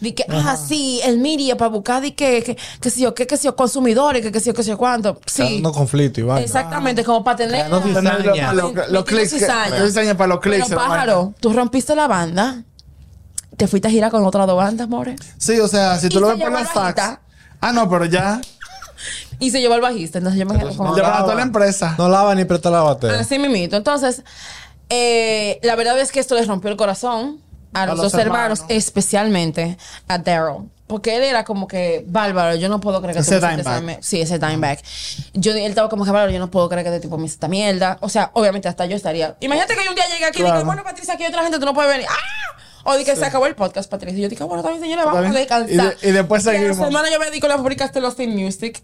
De 0.00 0.14
que, 0.14 0.24
ah, 0.30 0.56
sí, 0.56 0.98
el 1.04 1.18
media 1.18 1.58
para 1.58 1.68
buscar 1.68 2.00
de 2.00 2.14
que, 2.14 2.42
que, 2.42 2.56
que 2.80 2.90
si 2.90 3.02
yo, 3.02 3.14
que, 3.14 3.26
que 3.26 3.36
si 3.36 3.44
yo, 3.44 3.54
consumidores, 3.54 4.22
que, 4.22 4.32
que 4.32 4.40
si 4.40 4.46
yo, 4.46 4.54
que 4.54 4.62
si 4.62 4.70
yo, 4.70 4.78
cuánto. 4.78 5.20
Sí. 5.26 5.42
Dando 5.54 5.72
conflicto 5.72 6.20
y 6.20 6.22
vaina. 6.22 6.42
Exactamente, 6.42 7.04
como 7.04 7.22
para 7.22 7.36
tener. 7.36 7.66
Creando 7.66 7.82
cizaña. 7.82 8.52
Los, 8.54 8.74
los, 8.74 8.88
los 8.88 9.04
clics. 9.04 9.30
cizaña. 9.30 9.78
los 9.78 9.88
cizaña 9.88 10.16
para 10.16 10.28
los 10.28 10.40
clics. 10.40 10.68
Pero 10.68 10.80
pájaro, 10.80 11.34
tú 11.38 11.52
rompiste 11.52 11.94
la 11.94 12.06
banda, 12.08 12.64
te 13.58 13.66
fuiste 13.66 13.88
a 13.88 13.90
girar 13.90 14.10
con 14.10 14.24
otras 14.24 14.46
dos 14.46 14.56
bandas, 14.56 14.88
more. 14.88 15.16
Sí, 15.36 15.60
o 15.60 15.68
sea, 15.68 15.98
si 15.98 16.08
tú 16.08 16.18
lo 16.18 16.28
ves 16.28 16.36
por 16.36 16.46
llevó 16.46 16.58
los 16.58 16.62
la 16.62 16.72
facts. 16.72 17.02
hojita. 17.02 17.20
Ah, 17.60 17.72
no, 17.72 17.88
pero 17.90 18.06
ya. 18.06 18.40
Y 19.38 19.50
se 19.50 19.60
llevó 19.60 19.72
al 19.72 19.80
bajista, 19.80 20.18
entonces 20.18 20.38
yo 20.38 20.44
me 20.46 20.58
quedé 20.58 20.76
como. 20.76 20.94
Llevan 20.94 21.14
a 21.14 21.20
toda 21.22 21.34
la 21.34 21.42
empresa. 21.42 21.94
No 21.96 22.10
lava 22.10 22.34
ni 22.34 22.44
presta 22.44 22.68
la 22.68 22.82
batería. 22.82 23.20
Así 23.20 23.38
mismito. 23.38 23.74
Entonces, 23.76 24.22
eh, 24.90 25.58
la 25.62 25.76
verdad 25.76 25.98
es 25.98 26.12
que 26.12 26.20
esto 26.20 26.34
les 26.34 26.46
rompió 26.46 26.70
el 26.70 26.76
corazón 26.76 27.40
a 27.72 27.86
los, 27.86 27.96
los 27.98 28.12
dos 28.12 28.20
hermanos, 28.20 28.60
hermanos. 28.60 28.76
especialmente 28.76 29.76
a 30.08 30.18
Daryl. 30.18 30.68
Porque 30.86 31.16
él 31.16 31.22
era 31.22 31.44
como 31.44 31.68
que, 31.68 32.04
bárbaro, 32.08 32.56
yo 32.56 32.68
no 32.68 32.80
puedo 32.80 33.00
creer 33.00 33.14
que 33.14 33.20
Ese 33.20 33.38
tú 33.38 33.46
me 33.46 33.60
esa 33.60 33.80
me- 33.80 34.02
Sí, 34.02 34.20
ese 34.20 34.40
Dimeback. 34.40 34.82
Yo, 35.34 35.52
él 35.52 35.58
estaba 35.58 35.88
como 35.88 36.04
que, 36.04 36.10
bárbaro, 36.10 36.32
yo 36.32 36.40
no 36.40 36.50
puedo 36.50 36.68
creer 36.68 36.82
que 36.84 36.88
este 36.90 37.00
tipo 37.00 37.16
me 37.16 37.26
hizo 37.26 37.34
esta 37.34 37.46
mierda. 37.46 37.96
O 38.00 38.08
sea, 38.08 38.30
obviamente 38.34 38.66
hasta 38.66 38.86
yo 38.86 38.96
estaría. 38.96 39.36
Imagínate 39.38 39.76
que 39.76 39.84
yo 39.84 39.90
un 39.90 39.94
día 39.94 40.08
llegue 40.12 40.24
aquí 40.24 40.38
y 40.40 40.42
Claro. 40.42 40.56
diga, 40.56 40.66
bueno, 40.66 40.82
Patricia, 40.82 41.14
aquí 41.14 41.22
hay 41.22 41.28
otra 41.28 41.42
gente, 41.44 41.60
tú 41.60 41.64
no 41.64 41.74
puedes 41.74 41.92
venir. 41.92 42.06
¡Ah! 42.10 42.60
O 42.82 42.94
de 42.94 43.04
que 43.04 43.14
se 43.14 43.24
acabó 43.24 43.46
el 43.46 43.54
podcast, 43.54 43.88
Patricia. 43.88 44.18
Y 44.18 44.22
yo 44.22 44.28
digo, 44.28 44.48
bueno, 44.48 44.64
también, 44.64 44.82
señores, 44.82 45.04
vamos 45.04 45.26
a 45.26 45.30
descansar. 45.38 45.70
Y 45.70 45.76
de- 45.76 46.08
y 46.08 46.12
después 46.12 46.44
a 46.48 46.52
la 46.52 46.58
seguimos. 46.58 46.84
semana 46.88 47.08
yo 47.08 47.20
me 47.20 47.26
dedico 47.26 47.46
a 47.46 47.50
la 47.50 47.56
fábrica 47.58 47.86
de 47.86 48.00
los 48.00 48.16
Team 48.16 48.30
Music. 48.30 48.82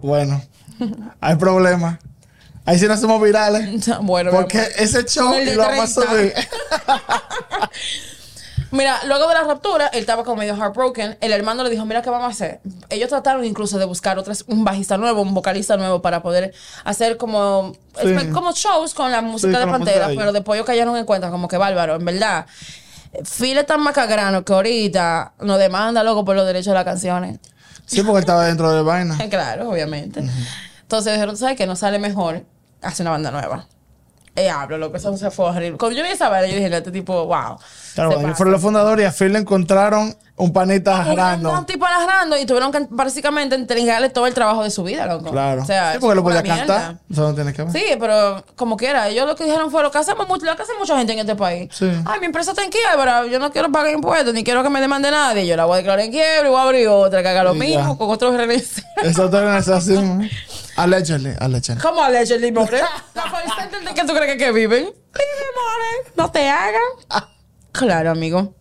Bueno, 0.00 0.40
hay 1.20 1.36
problema. 1.36 1.98
Ahí 2.66 2.78
sí 2.78 2.86
nos 2.86 3.00
somos 3.00 3.20
virales. 3.22 3.88
bueno, 4.02 4.30
Porque 4.30 4.58
amor. 4.58 4.70
ese 4.76 5.04
show 5.04 5.32
de 5.34 5.56
lo 5.56 5.62
vamos 5.62 5.96
a 5.98 6.02
30. 6.02 6.10
subir. 6.10 6.34
Mira, 8.72 9.00
luego 9.06 9.26
de 9.26 9.34
la 9.34 9.42
ruptura, 9.42 9.88
él 9.88 9.98
estaba 10.00 10.22
como 10.22 10.36
medio 10.36 10.54
heartbroken. 10.54 11.18
El 11.20 11.32
hermano 11.32 11.64
le 11.64 11.70
dijo, 11.70 11.84
mira, 11.86 12.02
¿qué 12.02 12.10
vamos 12.10 12.28
a 12.28 12.30
hacer? 12.30 12.60
Ellos 12.88 13.08
trataron 13.08 13.44
incluso 13.44 13.78
de 13.80 13.84
buscar 13.84 14.16
otras, 14.16 14.44
un 14.46 14.64
bajista 14.64 14.96
nuevo, 14.96 15.22
un 15.22 15.34
vocalista 15.34 15.76
nuevo 15.76 16.00
para 16.02 16.22
poder 16.22 16.52
hacer 16.84 17.16
como, 17.16 17.72
Sí. 18.00 18.14
como 18.32 18.52
shows 18.52 18.94
con 18.94 19.10
la 19.10 19.22
música 19.22 19.54
Sí, 19.54 19.58
de 19.58 19.66
la 19.66 19.72
Pantera. 19.72 20.08
de 20.08 20.16
pero 20.16 20.32
después 20.32 20.56
ellos 20.56 20.66
cayeron 20.66 20.96
en 20.96 21.04
cuenta 21.04 21.30
como 21.30 21.48
que 21.48 21.56
bárbaro, 21.56 21.96
en 21.96 22.04
verdad. 22.04 22.46
Phil 23.24 23.58
es 23.58 23.66
tan 23.66 23.80
macagrano 23.80 24.44
que 24.44 24.52
ahorita 24.52 25.32
nos 25.40 25.58
demanda, 25.58 26.04
loco, 26.04 26.24
por 26.24 26.36
los 26.36 26.46
derechos 26.46 26.66
de 26.70 26.74
las 26.74 26.84
canciones. 26.84 27.40
Sí, 27.86 28.04
porque 28.04 28.20
estaba 28.20 28.44
dentro 28.44 28.70
de 28.72 28.82
vaina. 28.82 29.18
claro, 29.30 29.68
obviamente. 29.70 30.22
Entonces 30.90 31.12
dijeron, 31.12 31.36
¿sabes 31.36 31.56
qué? 31.56 31.68
Nos 31.68 31.78
sale 31.78 32.00
mejor 32.00 32.44
hacer 32.82 33.04
una 33.04 33.12
banda 33.12 33.30
nueva. 33.30 33.68
Y 34.34 34.48
hablo, 34.48 34.76
lo 34.76 34.90
que 34.90 34.96
eso 34.98 35.16
se 35.16 35.30
fue 35.30 35.44
horrible. 35.44 35.78
Cuando 35.78 35.96
yo 35.96 36.02
vi 36.02 36.10
esa 36.10 36.28
banda, 36.28 36.48
yo 36.48 36.56
dije, 36.56 36.66
este 36.66 36.90
tipo, 36.90 37.26
wow. 37.26 37.58
Claro, 37.94 38.20
ellos 38.20 38.36
fueron 38.36 38.52
los 38.52 38.62
fundadores 38.62 39.04
y 39.04 39.06
a 39.06 39.12
Phil 39.12 39.32
le 39.32 39.38
encontraron 39.40 40.16
Un 40.36 40.52
panita 40.52 41.04
Un 41.08 41.16
random. 41.16 41.66
tipo 41.66 41.86
y 42.40 42.46
tuvieron 42.46 42.72
que 42.72 42.86
básicamente 42.90 43.54
entregarle 43.54 44.08
todo 44.08 44.26
el 44.26 44.32
trabajo 44.34 44.62
de 44.64 44.70
su 44.70 44.82
vida, 44.82 45.06
loco. 45.06 45.30
Claro. 45.30 45.62
O 45.62 45.64
sea, 45.66 45.92
sí, 45.92 45.98
porque 46.00 46.14
lo 46.14 46.22
podía 46.22 46.42
cantar. 46.42 46.98
Eso 47.10 47.22
no 47.28 47.34
tiene 47.34 47.52
que 47.52 47.62
ver. 47.64 47.72
Sí, 47.72 47.84
pero 47.98 48.42
como 48.56 48.76
quiera, 48.76 49.08
ellos 49.08 49.26
lo 49.26 49.36
que 49.36 49.44
dijeron 49.44 49.70
fue 49.70 49.82
lo 49.82 49.90
que 49.90 49.98
hacemos 49.98 50.26
mucho, 50.28 50.46
lo 50.46 50.56
que 50.56 50.62
hace 50.62 50.72
mucha 50.78 50.96
gente 50.96 51.12
en 51.12 51.18
este 51.20 51.36
país. 51.36 51.68
Sí. 51.72 51.90
Ay, 52.06 52.20
mi 52.20 52.26
empresa 52.26 52.50
está 52.52 52.64
en 52.64 52.70
quiebra, 52.70 53.26
yo 53.26 53.38
no 53.38 53.50
quiero 53.50 53.70
pagar 53.70 53.92
impuestos, 53.92 54.32
ni 54.32 54.42
quiero 54.44 54.62
que 54.62 54.70
me 54.70 54.80
demande 54.80 55.10
nadie. 55.10 55.46
Yo 55.46 55.56
la 55.56 55.64
voy 55.66 55.74
a 55.74 55.76
declarar 55.78 56.00
en 56.04 56.10
quiebra 56.10 56.48
y 56.48 56.50
voy 56.50 56.58
a 56.58 56.62
abrir 56.62 56.88
otra 56.88 57.22
que 57.22 57.28
haga 57.28 57.44
lo 57.44 57.54
Y 57.54 57.58
mismo 57.58 57.92
ya. 57.92 57.98
con 57.98 58.10
otros 58.10 58.34
renes. 58.34 58.82
Esa 59.02 59.26
otra 59.26 59.40
organización. 59.40 60.28
Allegedly, 60.76 61.34
allegedly. 61.38 61.82
¿Cómo 61.82 62.02
allegedly, 62.02 62.52
more? 62.52 62.80
La 63.14 63.22
policía 63.24 63.64
entiende 63.64 63.92
que 63.94 64.04
tú 64.04 64.14
crees 64.14 64.32
que, 64.32 64.38
que 64.38 64.52
viven. 64.52 64.84
Vive, 64.84 65.46
more. 65.54 66.12
No 66.16 66.30
te 66.30 66.48
hagan. 66.48 66.80
Claro, 67.72 68.10
amigo. 68.10 68.54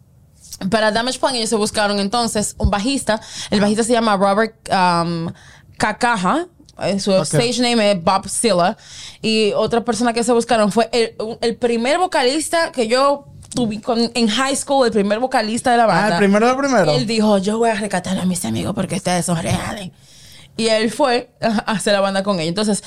Para 0.70 0.92
Damage 0.92 1.20
Plan 1.20 1.36
ellos 1.36 1.50
se 1.50 1.56
buscaron 1.56 2.00
entonces 2.00 2.56
un 2.58 2.70
bajista. 2.70 3.22
El 3.50 3.62
bajista 3.62 3.84
se 3.84 3.94
llama 3.94 4.18
Robert 4.18 4.56
um, 4.72 5.32
Kakaja. 5.78 6.48
Eh, 6.82 7.00
Su 7.00 7.14
stage 7.24 7.60
name 7.62 7.92
es 7.92 8.04
Bob 8.04 8.28
Silla. 8.30 8.78
Y 9.22 9.52
otra 9.54 9.84
persona 9.84 10.14
que 10.14 10.24
se 10.24 10.32
buscaron 10.32 10.72
fue 10.72 10.90
el, 10.92 11.16
el 11.42 11.56
primer 11.58 11.98
vocalista 11.98 12.72
que 12.72 12.88
yo 12.88 13.26
tuve 13.54 13.82
con- 13.82 14.12
en 14.14 14.28
high 14.28 14.56
school, 14.56 14.86
el 14.86 14.92
primer 14.94 15.20
vocalista 15.20 15.72
de 15.72 15.78
la 15.78 15.86
banda. 15.86 16.08
Ah, 16.08 16.12
el 16.14 16.18
primero 16.18 16.48
del 16.48 16.58
primero. 16.58 16.92
Él 16.92 17.06
dijo, 17.08 17.38
yo 17.38 17.58
voy 17.58 17.70
a 17.70 17.76
rescatar 17.76 18.18
a 18.18 18.26
mis 18.26 18.44
amigos 18.46 18.74
porque 18.76 18.96
ustedes 18.96 19.26
son 19.26 19.42
reales. 19.42 19.92
Y 20.58 20.68
él 20.68 20.92
fue 20.92 21.32
a 21.42 21.72
hacer 21.72 21.94
la 21.94 22.02
banda 22.02 22.22
con 22.24 22.36
ellos. 22.40 22.50
Entonces, 22.50 22.84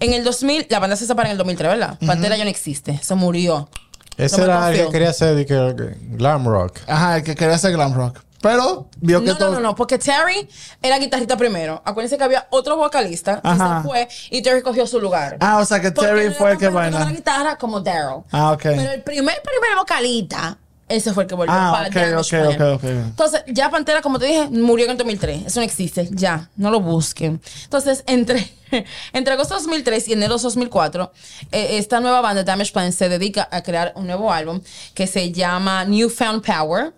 en 0.00 0.12
el 0.12 0.24
2000, 0.24 0.66
la 0.70 0.80
banda 0.80 0.96
se 0.96 1.06
separa 1.06 1.28
en 1.28 1.32
el 1.32 1.38
2003, 1.38 1.70
¿verdad? 1.70 1.98
Pantera 2.06 2.36
ya 2.36 2.44
no 2.44 2.50
existe, 2.50 2.98
se 3.02 3.14
murió. 3.14 3.68
Ese 4.16 4.42
era 4.42 4.70
el 4.70 4.76
que 4.86 4.92
quería 4.92 5.10
hacer 5.10 5.34
de 5.34 5.46
que, 5.46 5.74
que- 5.76 5.96
glam 6.16 6.46
rock. 6.46 6.78
Ajá, 6.86 7.16
el 7.16 7.22
que 7.22 7.34
quería 7.34 7.54
hacer 7.54 7.72
glam 7.72 7.94
rock. 7.94 8.18
Pero 8.42 8.88
vio 8.96 9.20
que 9.20 9.26
No, 9.26 9.32
no, 9.34 9.38
todo. 9.38 9.52
no, 9.52 9.60
no, 9.60 9.74
porque 9.76 9.98
Terry 9.98 10.48
era 10.82 10.98
guitarrista 10.98 11.36
primero. 11.36 11.80
Acuérdense 11.84 12.18
que 12.18 12.24
había 12.24 12.48
otro 12.50 12.76
vocalista 12.76 13.40
que 13.40 13.46
Ajá. 13.48 13.82
se 13.82 13.88
fue 13.88 14.08
y 14.30 14.42
Terry 14.42 14.62
cogió 14.62 14.84
su 14.84 15.00
lugar. 15.00 15.36
Ah, 15.38 15.58
o 15.58 15.64
sea 15.64 15.80
que 15.80 15.92
Terry 15.92 16.30
fue 16.34 16.50
el 16.52 16.58
que 16.58 16.68
baila. 16.68 17.04
la 17.04 17.12
guitarra 17.12 17.56
como 17.56 17.80
Daryl. 17.80 18.24
Ah, 18.32 18.50
ok. 18.50 18.62
Pero 18.62 18.90
el 18.92 19.02
primer, 19.02 19.40
primer 19.42 19.76
vocalista, 19.78 20.58
ese 20.94 21.12
fue 21.12 21.24
el 21.24 21.28
que 21.28 21.34
volvió 21.34 21.54
Ah, 21.54 21.70
para 21.72 21.88
ok, 21.88 21.94
Damage 21.94 22.36
ok, 22.40 22.56
Plan. 22.56 22.72
ok, 22.72 22.76
ok. 22.76 22.84
Entonces, 22.84 23.42
ya 23.48 23.70
Pantera, 23.70 24.02
como 24.02 24.18
te 24.18 24.26
dije, 24.26 24.48
murió 24.50 24.84
en 24.86 24.92
el 24.92 24.96
2003. 24.98 25.46
Eso 25.46 25.60
no 25.60 25.64
existe, 25.64 26.08
ya, 26.12 26.50
no 26.56 26.70
lo 26.70 26.80
busquen. 26.80 27.40
Entonces, 27.64 28.04
entre, 28.06 28.50
entre 29.12 29.34
agosto 29.34 29.54
de 29.54 29.60
2003 29.60 30.08
y 30.08 30.12
enero 30.12 30.36
de 30.36 30.42
2004, 30.42 31.12
eh, 31.52 31.78
esta 31.78 32.00
nueva 32.00 32.20
banda, 32.20 32.44
Damage 32.44 32.72
Plan, 32.72 32.92
se 32.92 33.08
dedica 33.08 33.48
a 33.50 33.62
crear 33.62 33.92
un 33.96 34.06
nuevo 34.06 34.32
álbum 34.32 34.60
que 34.94 35.06
se 35.06 35.32
llama 35.32 35.84
Newfound 35.84 36.44
Power. 36.44 36.92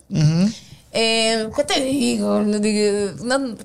Eh, 0.97 1.49
¿Qué 1.57 1.65
te 1.65 1.81
digo? 1.81 2.41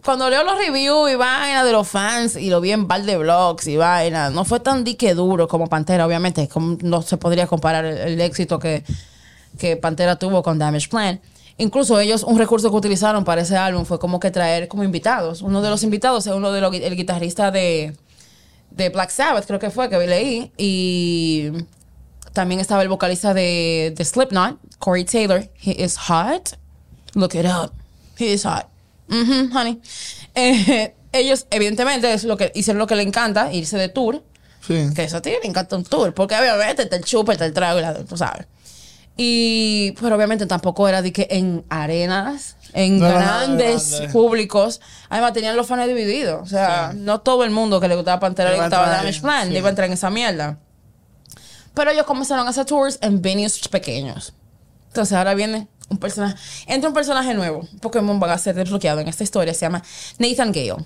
Cuando 0.03 0.29
leo 0.31 0.43
los 0.43 0.57
reviews 0.57 1.11
y 1.11 1.15
vaina 1.15 1.63
de 1.63 1.71
los 1.71 1.87
fans 1.87 2.35
y 2.35 2.49
lo 2.49 2.59
vi 2.59 2.71
en 2.71 2.87
bar 2.87 3.03
de 3.03 3.17
blogs 3.17 3.67
y 3.67 3.77
vaina, 3.77 4.31
no 4.31 4.45
fue 4.45 4.59
tan 4.59 4.83
dique 4.83 5.13
duro 5.13 5.47
como 5.47 5.67
Pantera, 5.67 6.07
obviamente. 6.07 6.47
Como 6.47 6.77
no 6.81 7.03
se 7.03 7.17
podría 7.17 7.45
comparar 7.45 7.85
el, 7.85 7.97
el 7.99 8.21
éxito 8.21 8.57
que, 8.57 8.83
que 9.57 9.75
Pantera 9.77 10.17
tuvo 10.17 10.43
con 10.43 10.59
Damage 10.59 10.87
Plan. 10.89 11.19
Incluso 11.57 11.99
ellos, 11.99 12.23
un 12.23 12.37
recurso 12.37 12.69
que 12.71 12.77
utilizaron 12.77 13.25
para 13.25 13.41
ese 13.41 13.57
álbum 13.57 13.83
fue 13.85 13.99
como 13.99 14.19
que 14.19 14.31
traer 14.31 14.67
como 14.69 14.83
invitados. 14.83 15.41
Uno 15.41 15.61
de 15.61 15.69
los 15.69 15.83
invitados 15.83 16.25
es 16.27 16.33
uno 16.33 16.51
de 16.51 16.61
los, 16.61 16.73
el 16.73 16.95
guitarrista 16.95 17.51
de, 17.51 17.97
de 18.71 18.89
Black 18.89 19.09
Sabbath, 19.09 19.45
creo 19.45 19.59
que 19.59 19.69
fue, 19.69 19.89
que 19.89 19.97
leí. 20.07 20.51
Y 20.57 21.49
también 22.31 22.61
estaba 22.61 22.81
el 22.81 22.87
vocalista 22.87 23.33
de, 23.33 23.93
de 23.95 24.05
Slipknot, 24.05 24.57
Corey 24.79 25.03
Taylor. 25.03 25.49
He 25.61 25.83
is 25.83 25.97
hot. 25.97 26.57
Look 27.15 27.35
it 27.35 27.45
up. 27.45 27.73
He 28.17 28.31
is 28.33 28.45
hot. 28.45 28.67
Mhm, 29.09 29.51
honey. 29.53 29.81
Eh, 30.35 30.95
ellos, 31.11 31.45
evidentemente, 31.51 32.13
es 32.13 32.23
lo 32.23 32.37
que 32.37 32.53
hicieron 32.55 32.77
lo 32.79 32.87
que 32.87 32.95
le 32.95 33.03
encanta, 33.03 33.51
irse 33.51 33.77
de 33.77 33.89
tour. 33.89 34.23
Sí. 34.65 34.89
Que 34.95 35.03
eso 35.05 35.17
a 35.17 35.21
ti 35.21 35.31
le 35.31 35.45
encanta 35.49 35.75
un 35.75 35.83
tour, 35.83 36.13
porque 36.13 36.35
obviamente 36.35 36.83
está 36.83 36.95
el 36.95 37.03
chupa, 37.03 37.33
está 37.33 37.45
el 37.45 37.53
trago, 37.53 37.79
y 37.79 37.81
la- 37.81 37.95
tú 38.05 38.15
sabes. 38.15 38.45
Y, 39.21 39.91
pero 39.99 40.15
obviamente 40.15 40.45
tampoco 40.45 40.87
era 40.87 41.01
de 41.01 41.11
que 41.11 41.27
en 41.29 41.65
arenas, 41.69 42.55
en 42.71 42.99
No 42.99 43.09
grandes 43.09 43.91
grande. 43.91 44.13
públicos. 44.13 44.79
Además, 45.09 45.33
tenían 45.33 45.57
los 45.57 45.67
fans 45.67 45.85
divididos. 45.87 46.41
O 46.41 46.45
sea, 46.45 46.93
no 46.95 47.19
todo 47.19 47.43
el 47.43 47.51
mundo 47.51 47.81
que 47.81 47.89
le 47.89 47.95
gustaba 47.95 48.21
Pantera 48.21 48.51
le 48.51 48.61
gustaba 48.61 48.87
Damage 48.89 49.19
Plan, 49.19 49.49
sí. 49.49 49.57
iba 49.57 49.67
a 49.67 49.69
entrar 49.71 49.87
en 49.87 49.93
esa 49.93 50.09
mierda. 50.09 50.57
Pero 51.73 51.91
ellos 51.91 52.05
comenzaron 52.05 52.47
a 52.47 52.51
hacer 52.51 52.63
tours 52.65 52.97
en 53.01 53.21
venues 53.21 53.67
pequeños. 53.67 54.33
Entonces 54.87 55.17
ahora 55.17 55.33
viene 55.33 55.67
un 55.89 55.97
personaje, 55.97 56.37
entra 56.67 56.87
un 56.87 56.93
personaje 56.93 57.33
nuevo. 57.33 57.67
Pokémon 57.81 58.21
va 58.23 58.31
a 58.31 58.37
ser 58.37 58.55
desbloqueado 58.55 59.01
en 59.01 59.09
esta 59.09 59.23
historia. 59.25 59.53
Se 59.53 59.61
llama 59.65 59.83
Nathan 60.17 60.53
Gale. 60.53 60.77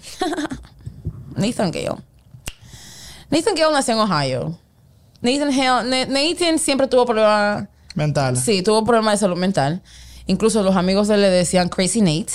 Nathan 1.35 1.69
Gale. 1.71 2.01
Nathan 3.29 3.53
Gale 3.55 3.73
nació 3.73 3.93
en 3.93 3.99
Ohio. 3.99 4.59
Nathan, 5.21 5.51
Hale- 5.51 5.83
Na- 5.89 6.05
Nathan 6.07 6.57
siempre 6.59 6.87
tuvo 6.87 7.05
problemas. 7.05 7.67
Mental. 7.95 8.37
Sí, 8.37 8.61
tuvo 8.61 8.83
problemas 8.83 9.13
de 9.13 9.17
salud 9.19 9.37
mental. 9.37 9.81
Incluso 10.25 10.63
los 10.63 10.75
amigos 10.75 11.07
de 11.07 11.15
él 11.15 11.21
le 11.21 11.29
decían 11.29 11.69
Crazy 11.69 12.01
Nate. 12.01 12.33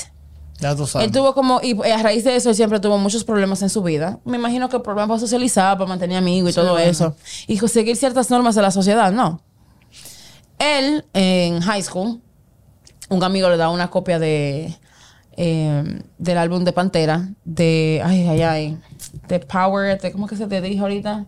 Ya 0.60 0.74
tú 0.74 0.86
sabes. 0.86 1.06
Él 1.06 1.12
tuvo 1.12 1.34
como, 1.34 1.60
y 1.62 1.80
a 1.88 2.02
raíz 2.02 2.24
de 2.24 2.36
eso, 2.36 2.50
él 2.50 2.56
siempre 2.56 2.80
tuvo 2.80 2.98
muchos 2.98 3.24
problemas 3.24 3.62
en 3.62 3.70
su 3.70 3.82
vida. 3.82 4.18
Me 4.24 4.36
imagino 4.36 4.68
que 4.68 4.80
problemas 4.80 5.08
para 5.08 5.20
socializar, 5.20 5.78
para 5.78 5.88
mantener 5.88 6.18
amigos 6.18 6.50
y 6.50 6.54
todo 6.54 6.72
bueno. 6.72 6.90
eso. 6.90 7.14
Y 7.46 7.58
seguir 7.58 7.96
ciertas 7.96 8.28
normas 8.30 8.54
de 8.54 8.62
la 8.62 8.70
sociedad, 8.70 9.12
no. 9.12 9.40
Él, 10.58 11.04
en 11.12 11.60
high 11.60 11.82
school, 11.82 12.20
un 13.08 13.22
amigo 13.22 13.48
le 13.48 13.56
da 13.56 13.70
una 13.70 13.88
copia 13.88 14.18
de 14.18 14.76
eh, 15.40 16.02
del 16.18 16.36
álbum 16.36 16.64
de 16.64 16.72
Pantera, 16.72 17.28
de, 17.44 18.02
ay, 18.04 18.26
ay, 18.26 18.42
ay, 18.42 18.78
de 19.28 19.38
Power, 19.38 20.00
de, 20.00 20.10
¿cómo 20.10 20.26
que 20.26 20.34
se 20.34 20.48
te 20.48 20.60
dijo 20.60 20.82
ahorita? 20.82 21.26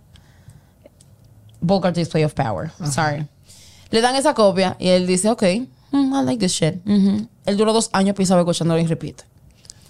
Vulgar 1.60 1.92
Display 1.92 2.24
of 2.24 2.34
Power, 2.34 2.72
sorry. 2.90 3.28
Le 3.90 4.00
dan 4.00 4.14
esa 4.16 4.34
copia 4.34 4.76
y 4.78 4.88
él 4.88 5.06
dice, 5.06 5.28
ok, 5.30 5.42
mm, 5.92 6.14
I 6.14 6.24
like 6.24 6.38
this 6.38 6.52
shit. 6.52 6.76
Ujú. 6.86 7.26
Él 7.46 7.56
duró 7.56 7.72
dos 7.72 7.90
años 7.92 8.14
pisado 8.16 8.40
escuchándolo 8.40 8.80
en 8.80 8.88
repeat. 8.88 9.22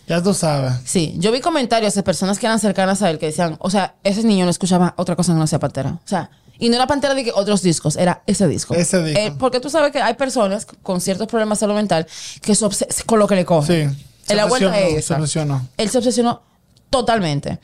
Ya 0.07 0.22
tú 0.22 0.34
sabes. 0.34 0.72
Sí, 0.84 1.14
yo 1.18 1.30
vi 1.30 1.40
comentarios 1.40 1.94
de 1.94 2.03
personas 2.03 2.38
que 2.38 2.46
eran 2.46 2.59
cercanas 2.59 3.01
a 3.03 3.11
él 3.11 3.18
que 3.18 3.26
decían, 3.26 3.57
o 3.61 3.70
sea, 3.70 3.94
ese 4.03 4.24
niño 4.24 4.44
no 4.44 4.51
escuchaba 4.51 4.94
otra 4.96 5.14
cosa 5.14 5.32
que 5.32 5.38
no 5.38 5.46
sea 5.46 5.59
Pantera. 5.61 5.90
O 6.05 6.09
sea, 6.09 6.30
y 6.59 6.68
no 6.68 6.74
era 6.76 6.86
Pantera 6.86 7.14
de 7.14 7.22
que 7.24 7.32
otros 7.32 7.62
discos, 7.62 7.96
era 7.96 8.22
ese 8.26 8.48
disco. 8.48 8.74
Ese 8.74 9.03
disco. 9.05 9.20
Eh, 9.20 9.32
porque 9.38 9.61
tú 9.61 9.70
sabes 9.70 9.92
que 9.92 10.01
hay 10.03 10.14
personas 10.14 10.66
con 10.82 11.01
ciertos 11.01 11.28
problemas 11.28 11.59
de 11.59 11.61
salud 11.61 11.74
mental 11.74 12.07
que 12.42 12.55
se 12.55 12.64
obses- 12.66 13.05
con 13.05 13.18
lo 13.18 13.28
que 13.28 13.36
le 13.36 13.44
coge. 13.44 13.88
Sí. 13.90 14.05
Se 14.26 14.34
la 14.34 14.46
vuelta 14.46 14.68
obsesionó, 14.68 14.98
es 14.98 15.05
se 15.05 15.14
obsesionó. 15.14 15.68
Él 15.76 15.90
se 15.90 15.98
obsesionó 15.98 16.42
totalmente. 16.90 17.61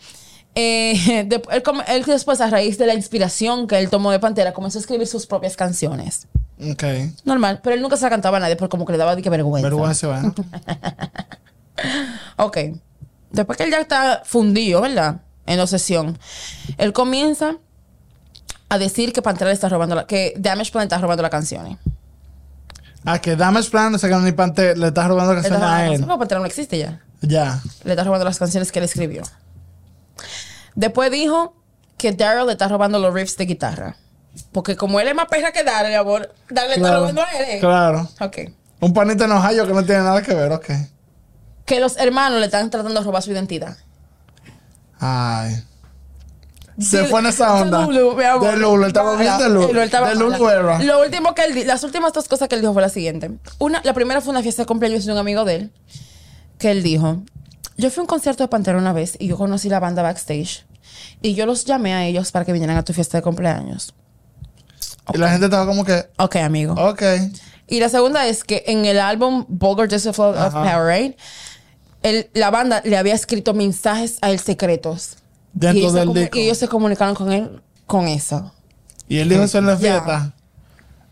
Eh, 0.58 1.24
de- 1.28 1.42
él, 1.88 2.04
después, 2.04 2.40
a 2.40 2.48
raíz 2.50 2.78
de 2.78 2.86
la 2.86 2.94
inspiración 2.94 3.66
que 3.68 3.78
él 3.78 3.88
tomó 3.90 4.10
de 4.10 4.18
Pantera, 4.18 4.52
comenzó 4.52 4.78
a 4.78 4.80
escribir 4.80 5.06
sus 5.06 5.26
propias 5.26 5.54
canciones. 5.54 6.26
Ok. 6.58 6.82
Normal, 7.24 7.60
pero 7.62 7.76
él 7.76 7.82
nunca 7.82 7.96
se 7.98 8.04
la 8.04 8.10
cantaba 8.10 8.38
a 8.38 8.40
nadie 8.40 8.56
porque 8.56 8.70
como 8.70 8.86
que 8.86 8.92
le 8.92 8.98
daba 8.98 9.14
de 9.14 9.22
que 9.22 9.30
vergüenza. 9.30 9.68
Vergüenza, 9.68 10.08
bueno. 10.08 10.34
Ok. 12.36 12.56
Después 13.30 13.58
que 13.58 13.64
él 13.64 13.70
ya 13.70 13.80
está 13.80 14.22
fundido, 14.24 14.80
¿verdad? 14.80 15.20
En 15.46 15.58
la 15.58 15.64
obsesión. 15.64 16.18
Él 16.78 16.92
comienza 16.94 17.56
a 18.68 18.78
decir 18.78 19.12
que 19.12 19.20
Pantera 19.22 19.50
le 19.50 19.54
está 19.54 19.68
robando 19.68 19.94
la... 19.94 20.06
Que 20.06 20.34
Damage 20.38 20.72
Plan 20.72 20.84
está 20.84 20.98
robando 20.98 21.22
las 21.22 21.30
canciones. 21.30 21.76
Ah, 23.04 23.18
que 23.20 23.36
Damage 23.36 23.70
Plan, 23.70 23.94
o 23.94 23.98
sea 23.98 24.08
que 24.10 24.16
ni 24.16 24.32
Pante 24.32 24.74
le 24.74 24.88
estás 24.88 25.06
robando 25.06 25.32
está 25.34 25.48
canciones 25.50 25.68
a 25.68 25.82
las 25.82 25.92
él. 25.92 26.00
porque 26.06 26.18
Pantera 26.18 26.40
no 26.40 26.46
existe 26.46 26.78
ya. 26.78 27.00
Ya. 27.20 27.60
Le 27.84 27.92
está 27.92 28.04
robando 28.04 28.24
las 28.24 28.38
canciones 28.38 28.72
que 28.72 28.78
él 28.78 28.84
escribió. 28.86 29.22
Después 30.76 31.10
dijo 31.10 31.56
que 31.98 32.12
Daryl 32.12 32.46
le 32.46 32.52
está 32.52 32.68
robando 32.68 32.98
los 33.00 33.12
riffs 33.12 33.36
de 33.36 33.46
guitarra. 33.46 33.96
Porque 34.52 34.76
como 34.76 35.00
él 35.00 35.08
es 35.08 35.14
más 35.14 35.26
perra 35.26 35.50
que 35.50 35.64
Daryl, 35.64 35.94
amor, 35.96 36.32
Daryl 36.50 36.68
le 36.70 36.76
está 36.76 36.88
Claro. 36.88 37.00
robando 37.00 37.22
a 37.22 37.30
él. 37.32 37.44
¿eh? 37.48 37.58
Claro. 37.60 38.08
Ok. 38.20 38.38
Un 38.80 38.92
panita 38.92 39.24
en 39.24 39.32
Ohio 39.32 39.66
que 39.66 39.72
no 39.72 39.82
tiene 39.84 40.02
nada 40.02 40.22
que 40.22 40.34
ver, 40.34 40.52
ok. 40.52 40.66
Que 41.64 41.80
los 41.80 41.96
hermanos 41.96 42.38
le 42.38 42.46
están 42.46 42.70
tratando 42.70 43.00
de 43.00 43.04
robar 43.04 43.22
su 43.22 43.32
identidad. 43.32 43.76
Ay. 45.00 45.62
Se 46.78 47.04
Sí, 47.04 47.06
fue 47.10 47.20
en 47.20 47.26
esa 47.26 47.54
de 47.56 47.62
onda. 47.62 47.86
Lulu, 47.86 48.14
mi 48.16 48.24
amor. 48.24 48.50
De 48.50 48.56
Lulu, 48.58 48.82
él 48.82 48.88
estaba 48.88 49.16
bien 49.16 49.38
de 49.38 49.48
Lulu. 49.48 49.70
Él 49.70 49.78
estaba 49.78 50.10
De 50.10 50.14
Lulu 50.16 50.38
mala. 50.44 50.52
era. 50.52 50.82
Lo 50.82 51.00
último 51.00 51.34
que 51.34 51.44
él 51.44 51.54
di- 51.54 51.64
las 51.64 51.82
últimas 51.84 52.12
dos 52.12 52.28
cosas 52.28 52.48
que 52.48 52.54
él 52.54 52.60
dijo 52.60 52.74
fue 52.74 52.82
la 52.82 52.90
siguiente. 52.90 53.30
Una, 53.58 53.80
la 53.82 53.94
primera 53.94 54.20
fue 54.20 54.30
una 54.32 54.42
fiesta 54.42 54.62
de 54.62 54.66
cumpleaños 54.66 55.06
de 55.06 55.12
un 55.12 55.16
amigo 55.18 55.46
de 55.46 55.54
él, 55.56 55.72
que 56.58 56.70
él 56.70 56.82
dijo, 56.82 57.22
yo 57.76 57.90
fui 57.90 58.00
a 58.00 58.02
un 58.02 58.06
concierto 58.06 58.42
de 58.44 58.48
Pantera 58.48 58.78
una 58.78 58.92
vez 58.92 59.16
y 59.18 59.28
yo 59.28 59.36
conocí 59.36 59.68
la 59.68 59.80
banda 59.80 60.02
backstage 60.02 60.64
y 61.22 61.34
yo 61.34 61.46
los 61.46 61.64
llamé 61.64 61.94
a 61.94 62.04
ellos 62.06 62.32
para 62.32 62.44
que 62.44 62.52
vinieran 62.52 62.76
a 62.76 62.84
tu 62.84 62.92
fiesta 62.92 63.18
de 63.18 63.22
cumpleaños. 63.22 63.94
Y 65.14 65.18
la 65.18 65.30
gente 65.30 65.46
estaba 65.46 65.66
como 65.66 65.84
que, 65.84 66.04
Ok, 66.18 66.36
amigo. 66.36 66.74
ok. 66.74 67.02
Y 67.68 67.80
la 67.80 67.88
segunda 67.88 68.26
es 68.26 68.44
que 68.44 68.64
en 68.66 68.84
el 68.86 68.98
álbum 68.98 69.44
Vulgar 69.48 69.88
Display 69.88 70.12
of 70.30 70.36
Ajá. 70.36 70.50
Powerade, 70.62 71.16
él- 72.02 72.30
la 72.34 72.50
banda 72.50 72.80
le 72.84 72.96
había 72.96 73.14
escrito 73.14 73.54
mensajes 73.54 74.18
a 74.20 74.30
él 74.30 74.38
secretos. 74.40 75.16
Dentro 75.52 75.78
y, 75.78 75.80
ellos 75.82 75.92
del 75.94 76.08
comu- 76.08 76.14
disco. 76.14 76.38
y 76.38 76.42
ellos 76.42 76.58
se 76.58 76.68
comunicaron 76.68 77.14
con 77.14 77.32
él 77.32 77.62
con 77.86 78.06
eso. 78.08 78.52
Y 79.08 79.18
él 79.18 79.28
dijo 79.28 79.42
eso 79.42 79.58
en 79.58 79.66
la 79.66 79.76
fiesta. 79.76 80.34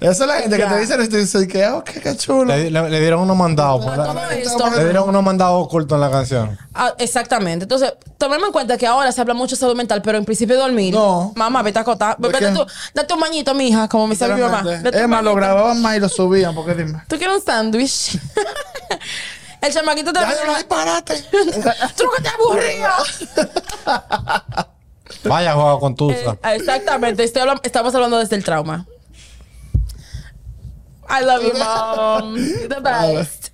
Esa 0.01 0.25
es 0.25 0.29
la 0.29 0.35
gente 0.41 0.57
que 0.59 0.65
te 0.67 0.79
dice 0.81 1.01
esto 1.01 1.17
y 1.17 1.21
dice 1.21 1.49
que, 1.49 1.67
oh, 1.69 1.83
qué, 1.83 2.01
qué 2.01 2.15
chulo. 2.17 2.45
Le, 2.45 2.71
le- 2.71 2.91
le 2.91 3.01
dieron 3.01 3.21
unos 3.21 3.37
mandados. 3.37 3.85
la- 3.87 4.05
Todo 4.05 4.29
esto. 4.31 4.71
le 4.77 4.85
dieron 4.85 5.09
unos 5.09 5.23
mandados 5.23 5.65
ocultos 5.65 5.97
en 5.97 6.01
la 6.03 6.11
canción. 6.11 6.59
Ah, 6.75 6.93
exactamente. 6.99 7.63
Entonces, 7.63 7.95
tomemos 8.19 8.49
en 8.49 8.53
cuenta 8.53 8.77
que 8.77 8.87
ahora 8.87 9.13
se 9.13 9.21
habla 9.23 9.33
mucho 9.33 9.57
de 9.57 9.61
salud 9.61 9.77
mental, 9.77 10.03
pero 10.03 10.19
en 10.19 10.25
principio 10.27 10.59
dormir. 10.59 10.93
No. 10.93 11.33
Mamá, 11.37 11.63
vete 11.63 11.79
a 11.79 11.83
acotar. 11.83 12.17
¿Por 12.19 12.33
Vete 12.33 12.51
tú, 12.53 12.67
date 12.93 13.15
un 13.15 13.21
bañito, 13.21 13.55
mija, 13.55 13.89
como 13.89 14.07
me 14.07 14.15
sabe 14.17 14.35
mi 14.35 14.43
mamá. 14.43 14.63
Más, 15.09 15.25
lo 15.25 15.35
grababan 15.35 15.81
más 15.81 15.97
y 15.97 16.01
lo 16.01 16.09
subían, 16.09 16.55
porque 16.55 16.75
dime. 16.75 17.01
¿Tú 17.09 17.17
quieres 17.17 17.37
un 17.37 17.43
sándwich? 17.43 18.19
El 19.63 19.73
chamaquito 19.73 20.13
te 20.13 20.21
Ya, 20.21 20.35
no 20.47 20.55
disparate. 20.57 21.23
¡Tú 21.97 22.05
que 22.15 22.23
te 22.23 22.29
aburrido! 22.29 22.91
Vaya, 25.25 25.55
juega 25.55 25.79
con 25.79 25.95
Tusa. 25.95 26.33
Eh, 26.45 26.57
exactamente. 26.57 27.25
Estoy 27.25 27.43
habla- 27.43 27.61
estamos 27.63 27.95
hablando 27.95 28.19
desde 28.19 28.37
el 28.37 28.45
trauma. 28.45 28.87
I 31.09 31.25
love 31.25 31.43
you, 31.43 31.53
mom. 31.59 32.37
You're 32.37 32.69
the 32.69 32.81
best. 32.81 33.49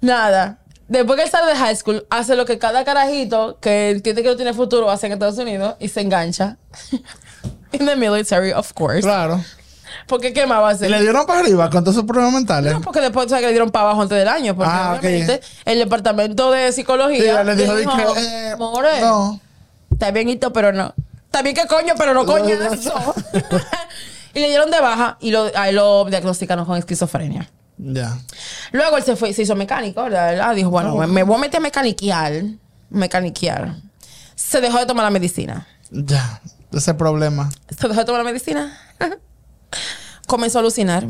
Nada. 0.00 0.58
Después 0.88 1.16
que 1.16 1.24
él 1.24 1.30
sale 1.30 1.50
de 1.52 1.56
high 1.58 1.74
school, 1.76 2.06
hace 2.10 2.36
lo 2.36 2.44
que 2.44 2.58
cada 2.58 2.84
carajito 2.84 3.58
que 3.60 3.90
entiende 3.90 4.22
que 4.22 4.28
no 4.28 4.36
tiene 4.36 4.52
futuro 4.52 4.90
hace 4.90 5.06
en 5.06 5.12
Estados 5.14 5.38
Unidos 5.38 5.76
y 5.80 5.88
se 5.88 6.00
engancha. 6.02 6.58
In 7.72 7.86
the 7.86 7.96
military, 7.96 8.52
of 8.52 8.72
course. 8.74 9.00
Claro. 9.02 9.42
Porque 10.06 10.32
¿qué 10.34 10.46
más 10.46 10.60
va 10.60 10.68
a 10.68 10.72
Y 10.72 10.74
hacer? 10.74 10.90
le 10.90 11.00
dieron 11.00 11.24
para 11.24 11.40
arriba 11.40 11.70
con 11.70 11.82
todos 11.82 11.94
sus 11.94 12.04
problemas 12.04 12.32
mentales. 12.34 12.72
No, 12.74 12.80
porque 12.82 13.00
después 13.00 13.28
¿sabes 13.28 13.40
que 13.42 13.46
le 13.46 13.52
dieron 13.52 13.70
para 13.70 13.86
abajo 13.86 14.02
antes 14.02 14.18
del 14.18 14.28
año. 14.28 14.54
Porque 14.54 14.70
Ah, 14.72 14.96
obviamente 15.00 15.40
el 15.64 15.78
departamento 15.78 16.50
de 16.50 16.68
Sí, 16.72 16.80
psicología 16.82 17.42
le 17.42 17.56
dijo, 17.56 17.74
dije, 17.76 17.92
eh, 18.18 18.54
"More, 18.58 19.00
no. 19.00 19.40
Está 19.90 20.10
bien, 20.10 20.28
hito, 20.28 20.52
pero 20.52 20.72
no. 20.72 20.94
Está 21.24 21.40
bien 21.42 21.54
que 21.56 21.66
coño, 21.66 21.94
pero 21.96 22.12
no 22.12 22.26
coño 22.26 22.54
eso. 22.54 22.92
y 24.34 24.40
le 24.40 24.48
dieron 24.48 24.70
de 24.70 24.80
baja 24.80 25.16
y 25.20 25.30
lo, 25.30 25.50
a 25.54 25.68
él 25.68 25.76
lo 25.76 26.04
diagnosticaron 26.06 26.64
con 26.64 26.76
esquizofrenia. 26.76 27.50
Ya. 27.78 28.18
Luego 28.72 28.96
él 28.96 29.02
se 29.04 29.16
fue, 29.16 29.32
se 29.32 29.42
hizo 29.42 29.56
mecánico, 29.56 30.02
¿verdad? 30.02 30.30
¿verdad? 30.30 30.54
Dijo, 30.54 30.70
bueno, 30.70 30.96
me 31.06 31.22
voy 31.22 31.36
a 31.36 31.38
meter 31.38 31.58
a 31.58 31.62
mecaniquear. 31.62 32.44
Mecaniquear. 32.90 33.76
Se 34.34 34.60
dejó 34.60 34.78
de 34.78 34.86
tomar 34.86 35.04
la 35.04 35.10
medicina. 35.10 35.66
Ya. 35.90 36.40
Ese 36.72 36.94
problema. 36.94 37.50
Se 37.68 37.88
dejó 37.88 38.00
de 38.00 38.04
tomar 38.06 38.20
la 38.24 38.30
medicina. 38.30 38.78
Comenzó 40.26 40.58
a 40.58 40.60
alucinar. 40.60 41.06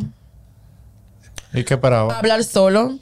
¿Y 1.52 1.64
qué 1.64 1.74
a 1.74 1.76
esperaba? 1.76 2.18
hablar 2.18 2.42
solo. 2.44 2.98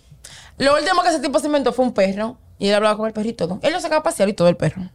Lo 0.58 0.74
último 0.76 1.02
que 1.02 1.08
ese 1.08 1.20
tipo 1.20 1.38
se 1.40 1.46
inventó 1.46 1.72
fue 1.72 1.84
un 1.84 1.92
perro. 1.92 2.38
Y 2.58 2.68
él 2.68 2.74
hablaba 2.74 2.96
con 2.96 3.06
el 3.06 3.12
perrito. 3.12 3.44
y 3.44 3.48
todo. 3.48 3.58
Él 3.62 3.72
lo 3.72 3.80
sacaba 3.80 4.00
a 4.00 4.02
pasear 4.04 4.28
y 4.28 4.34
todo 4.34 4.48
el 4.48 4.56
perro. 4.56 4.88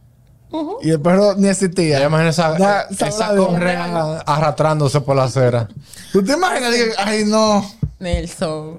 Y 0.82 0.90
el 0.90 1.00
perro 1.00 1.34
ni 1.36 1.48
existía. 1.48 1.98
Ya 2.00 2.06
imagina 2.06 2.30
esa, 2.30 2.56
Ya, 2.58 2.80
esa 2.90 3.10
sabrá 3.10 3.34
Dios. 3.34 3.46
correa 3.48 4.22
arrastrándose 4.26 5.00
por 5.00 5.16
la 5.16 5.24
acera. 5.24 5.68
¿Tú 6.12 6.24
te 6.24 6.32
imaginas? 6.32 6.74
Ay, 6.98 7.24
no. 7.26 7.70
Nelson. 7.98 8.78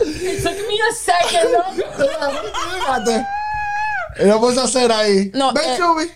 It 0.00 0.42
took 0.42 0.54
me 0.68 0.78
a 0.80 0.92
second, 0.94 1.50
¿no? 1.52 3.14
Y 4.20 4.26
lo 4.26 4.40
a 4.60 4.64
hacer 4.64 4.92
ahí. 4.92 5.30
No, 5.34 5.52
Ven, 5.52 5.64
eh, 5.64 5.76
Chubby. 5.76 6.10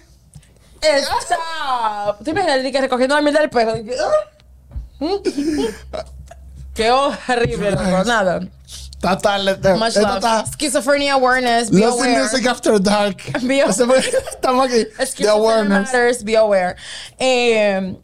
Stop. 1.22 2.24
¿Tú 2.24 2.30
imaginas 2.30 2.58
que 2.72 2.80
recogiendo 2.80 3.14
la 3.14 3.22
mierda 3.22 3.40
del 3.40 3.50
perro? 3.50 3.74
Ah. 5.00 5.00
Qué 6.74 6.90
horrible, 6.90 7.70
loco. 7.72 8.04
Nada. 8.04 8.40
Está 9.02 9.18
tarde. 9.18 9.56
te- 9.56 9.74
Much 9.74 9.96
love. 9.96 10.14
está- 10.18 10.44
Schizophrenia 10.46 11.14
awareness. 11.14 11.70
Be 11.70 11.80
Lost 11.80 11.98
in 11.98 12.04
aware. 12.12 12.20
Music 12.22 12.46
After 12.46 12.78
Dark. 12.80 13.16
Be 13.42 13.60
aware. 13.60 13.70
Ese 13.70 13.84
fue- 13.84 13.98
Estamos 13.98 14.66
aquí. 14.66 14.84
The 14.96 15.06
Schizophrenia 15.06 15.32
awareness. 15.32 15.92
matters, 15.92 16.22
be 16.24 16.36
aware. 16.36 16.76
Eh, 17.18 17.96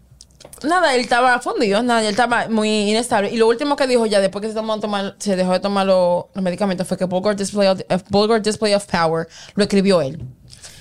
nada, 0.64 0.94
él 0.96 1.00
estaba 1.02 1.38
fundido, 1.40 1.82
nada, 1.84 2.00
él 2.02 2.08
estaba 2.08 2.48
muy 2.48 2.90
inestable. 2.90 3.30
Y 3.30 3.36
lo 3.36 3.46
último 3.46 3.76
que 3.76 3.86
dijo 3.86 4.06
ya 4.06 4.18
después 4.20 4.42
que 4.42 4.48
se, 4.48 4.54
tomó 4.54 4.78
tomar, 4.80 5.14
se 5.20 5.36
dejó 5.36 5.52
de 5.52 5.60
tomar 5.60 5.86
lo- 5.86 6.30
los 6.34 6.42
medicamentos 6.42 6.86
fue 6.88 6.96
que 6.96 7.04
Vulgar 7.04 7.36
Display 7.36 7.68
of, 7.68 7.80
eh, 7.88 7.98
Vulgar 8.08 8.42
Display 8.42 8.74
of 8.74 8.84
Power 8.86 9.28
lo 9.54 9.62
escribió 9.62 10.00
él. 10.02 10.20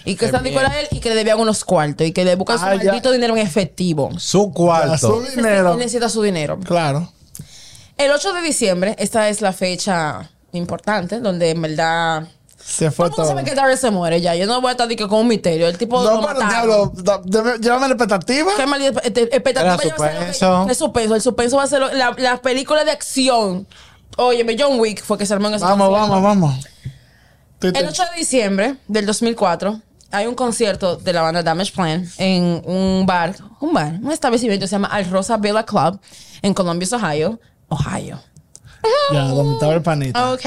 Y 0.03 0.15
que 0.15 0.31
se 0.31 0.37
dedicó 0.39 0.59
a 0.61 0.79
él 0.79 0.87
y 0.91 0.99
que 1.01 1.09
le 1.09 1.15
debían 1.15 1.37
unos 1.37 1.65
cuartos 1.65 2.07
y 2.07 2.13
que 2.13 2.23
le 2.23 2.35
buscan 2.35 2.57
su 2.57 2.65
Ah, 2.65 2.75
ya. 2.75 2.85
maldito 2.85 3.11
dinero 3.11 3.35
en 3.35 3.45
efectivo. 3.45 4.09
Su 4.17 4.51
cuarto. 4.53 4.97
su 4.97 5.21
dinero. 5.35 5.73
Él 5.73 5.79
necesita 5.79 6.07
su 6.09 6.21
dinero. 6.23 6.57
Claro. 6.63 7.11
El 7.97 8.11
8 8.11 8.33
de 8.33 8.41
diciembre, 8.41 8.95
esta 8.99 9.29
es 9.29 9.41
la 9.41 9.53
fecha 9.53 10.29
importante, 10.51 11.19
donde 11.19 11.49
en 11.51 11.61
verdad... 11.61 12.27
Se 12.59 12.91
fue 12.91 13.05
Todo 13.05 13.05
el 13.05 13.09
mundo 13.09 13.15
todo. 13.15 13.27
sabe 13.27 13.43
que 13.49 13.55
Darryl 13.55 13.77
se 13.77 13.91
muere 13.91 14.19
ya. 14.19 14.35
Yo 14.35 14.45
no 14.45 14.59
voy 14.59 14.69
a 14.69 14.71
estar 14.73 14.87
que 14.89 15.07
con 15.07 15.19
un 15.21 15.27
misterio. 15.29 15.67
El 15.67 15.77
tipo 15.77 16.03
No, 16.03 16.21
pero 16.27 16.39
diablo. 16.49 16.91
Llévame 17.61 17.87
la 17.87 17.93
expectativa. 17.93 18.51
Qué 18.57 18.65
mal 18.65 18.81
este, 18.81 19.21
expectativa. 19.23 19.77
Suspenso. 19.77 20.67
Es 20.69 20.77
suspenso. 20.77 21.15
El 21.15 21.21
suspenso 21.21 21.55
va 21.57 21.63
a 21.63 21.67
ser 21.67 21.79
lo- 21.79 21.93
la, 21.93 22.13
la 22.17 22.41
película 22.41 22.83
de 22.83 22.91
acción. 22.91 23.65
Óyeme, 24.17 24.57
John 24.59 24.79
Wick 24.81 25.01
fue 25.01 25.17
que 25.17 25.25
se 25.25 25.33
armó 25.33 25.47
en 25.47 25.53
ese 25.53 25.63
Vamos, 25.63 25.87
concierto. 25.87 26.21
vamos, 26.21 26.41
vamos. 26.41 26.67
El 27.61 27.87
8 27.87 28.03
de 28.13 28.19
diciembre 28.19 28.75
del 28.87 29.05
2004 29.05 29.79
hay 30.11 30.25
un 30.27 30.35
concierto 30.35 30.97
de 30.97 31.13
la 31.13 31.21
banda 31.21 31.41
Damage 31.43 31.71
Plan 31.71 32.05
en 32.17 32.61
un 32.65 33.05
bar, 33.05 33.33
un 33.61 33.73
bar, 33.73 33.93
un 34.01 34.11
establecimiento 34.11 34.63
que 34.65 34.67
se 34.67 34.75
llama 34.75 34.89
Al 34.89 35.09
Rosa 35.09 35.37
Villa 35.37 35.63
Club 35.63 35.99
en 36.41 36.53
Columbus, 36.53 36.91
Ohio. 36.91 37.39
Ohio. 37.69 38.19
Ya, 39.11 39.23
donde 39.25 39.53
estaba 39.53 39.73
el 39.73 39.81
panito. 39.81 40.33
Ok. 40.33 40.45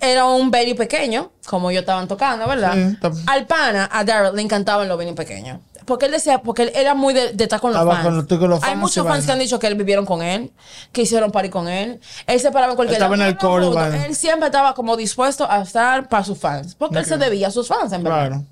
Era 0.00 0.24
un 0.26 0.50
Benny 0.50 0.74
pequeño, 0.74 1.32
como 1.46 1.70
yo 1.70 1.80
estaban 1.80 2.08
tocando, 2.08 2.46
¿verdad? 2.46 2.72
Sí, 2.74 2.96
Al 3.26 3.46
pana, 3.46 3.88
a 3.92 4.02
Daryl, 4.04 4.34
le 4.34 4.40
encantaban 4.42 4.88
los 4.88 4.96
Benny 4.96 5.12
pequeños. 5.12 5.60
Porque 5.84 6.06
él 6.06 6.12
decía, 6.12 6.40
porque 6.40 6.62
él 6.62 6.72
era 6.74 6.94
muy 6.94 7.12
de, 7.12 7.32
de 7.32 7.44
estar 7.44 7.60
con 7.60 7.72
los 7.72 7.80
Estaba 7.82 8.02
fans. 8.02 8.06
con 8.16 8.26
tú 8.26 8.38
con 8.38 8.48
los 8.50 8.62
Hay 8.62 8.70
fans 8.70 8.80
muchos 8.80 8.96
y 8.96 9.00
fans 9.00 9.08
vaina. 9.10 9.26
que 9.26 9.32
han 9.32 9.38
dicho 9.40 9.58
que 9.58 9.66
él 9.66 9.74
vivieron 9.74 10.06
con 10.06 10.22
él, 10.22 10.52
que 10.92 11.02
hicieron 11.02 11.30
party 11.30 11.50
con 11.50 11.68
él. 11.68 12.00
Él 12.26 12.40
se 12.40 12.50
paraba 12.50 12.72
en 12.72 12.76
cualquier 12.76 12.96
Estaba 12.96 13.14
en 13.16 13.22
el 13.22 13.36
coro 13.36 13.70
y 13.70 13.74
vaina. 13.74 14.06
Él 14.06 14.14
siempre 14.16 14.46
estaba 14.46 14.74
como 14.74 14.96
dispuesto 14.96 15.50
a 15.50 15.60
estar 15.62 16.08
para 16.08 16.24
sus 16.24 16.38
fans. 16.38 16.74
Porque 16.74 16.98
él 16.98 17.04
se 17.04 17.18
debía 17.18 17.48
a 17.48 17.50
sus 17.50 17.68
fans, 17.68 17.92
en 17.92 18.02
verdad. 18.02 18.28
Claro. 18.28 18.44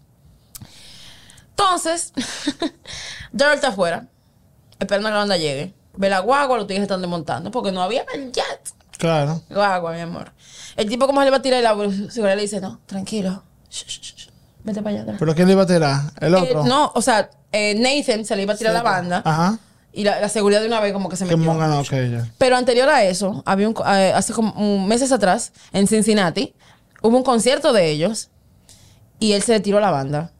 Entonces, 1.50 2.12
Daryl 3.32 3.54
está 3.54 3.68
afuera, 3.68 4.06
esperando 4.78 5.08
a 5.08 5.10
que 5.10 5.14
la 5.14 5.18
banda 5.20 5.36
llegue. 5.36 5.74
Ve 5.94 6.08
la 6.08 6.20
guagua, 6.20 6.56
los 6.56 6.66
tigres 6.66 6.82
están 6.82 7.00
desmontando, 7.00 7.50
porque 7.50 7.70
no 7.72 7.82
había 7.82 8.04
jet. 8.32 8.72
Claro. 8.98 9.42
Guagua, 9.50 9.92
mi 9.92 10.00
amor. 10.00 10.32
El 10.76 10.88
tipo 10.88 11.06
como 11.06 11.20
se 11.20 11.24
le 11.26 11.30
va 11.30 11.38
a 11.38 11.42
tirar 11.42 11.60
el 11.60 11.66
agua, 11.66 11.86
seguridad 12.10 12.36
le 12.36 12.42
dice, 12.42 12.60
no, 12.60 12.80
tranquilo. 12.86 13.42
Shh, 13.70 13.84
shh, 13.86 14.00
shh, 14.00 14.14
shh. 14.16 14.28
Vete 14.64 14.80
para 14.82 14.94
allá. 14.94 15.02
atrás". 15.02 15.16
¿Pero 15.18 15.34
quién 15.34 15.48
le 15.48 15.52
iba 15.54 15.62
a 15.62 15.66
tirar? 15.66 16.00
El 16.20 16.34
Eh, 16.34 16.36
otro. 16.38 16.64
no, 16.64 16.92
o 16.94 17.02
sea, 17.02 17.30
eh, 17.50 17.74
Nathan 17.74 18.24
se 18.24 18.36
le 18.36 18.42
iba 18.42 18.54
a 18.54 18.56
tirar 18.56 18.72
la 18.72 18.82
banda 18.82 19.22
Ajá. 19.24 19.58
y 19.92 20.04
la, 20.04 20.20
la 20.20 20.28
seguridad 20.28 20.60
de 20.60 20.68
una 20.68 20.80
vez 20.80 20.92
como 20.92 21.08
que 21.08 21.16
se 21.16 21.24
metió. 21.24 21.36
monga 21.38 21.66
no, 21.66 21.80
ok, 21.80 21.90
ya. 21.90 22.28
Pero 22.38 22.56
anterior 22.56 22.88
a 22.88 23.02
eso, 23.04 23.42
había 23.44 23.68
un, 23.68 23.74
eh, 23.86 24.12
hace 24.14 24.32
como 24.32 24.52
un- 24.52 24.86
meses 24.88 25.10
atrás, 25.12 25.52
en 25.72 25.86
Cincinnati, 25.88 26.54
hubo 27.02 27.16
un 27.16 27.24
concierto 27.24 27.72
de 27.72 27.90
ellos 27.90 28.30
y 29.18 29.32
él 29.32 29.42
se 29.42 29.52
le 29.52 29.60
tiró 29.60 29.80
la 29.80 29.90
banda. 29.90 30.30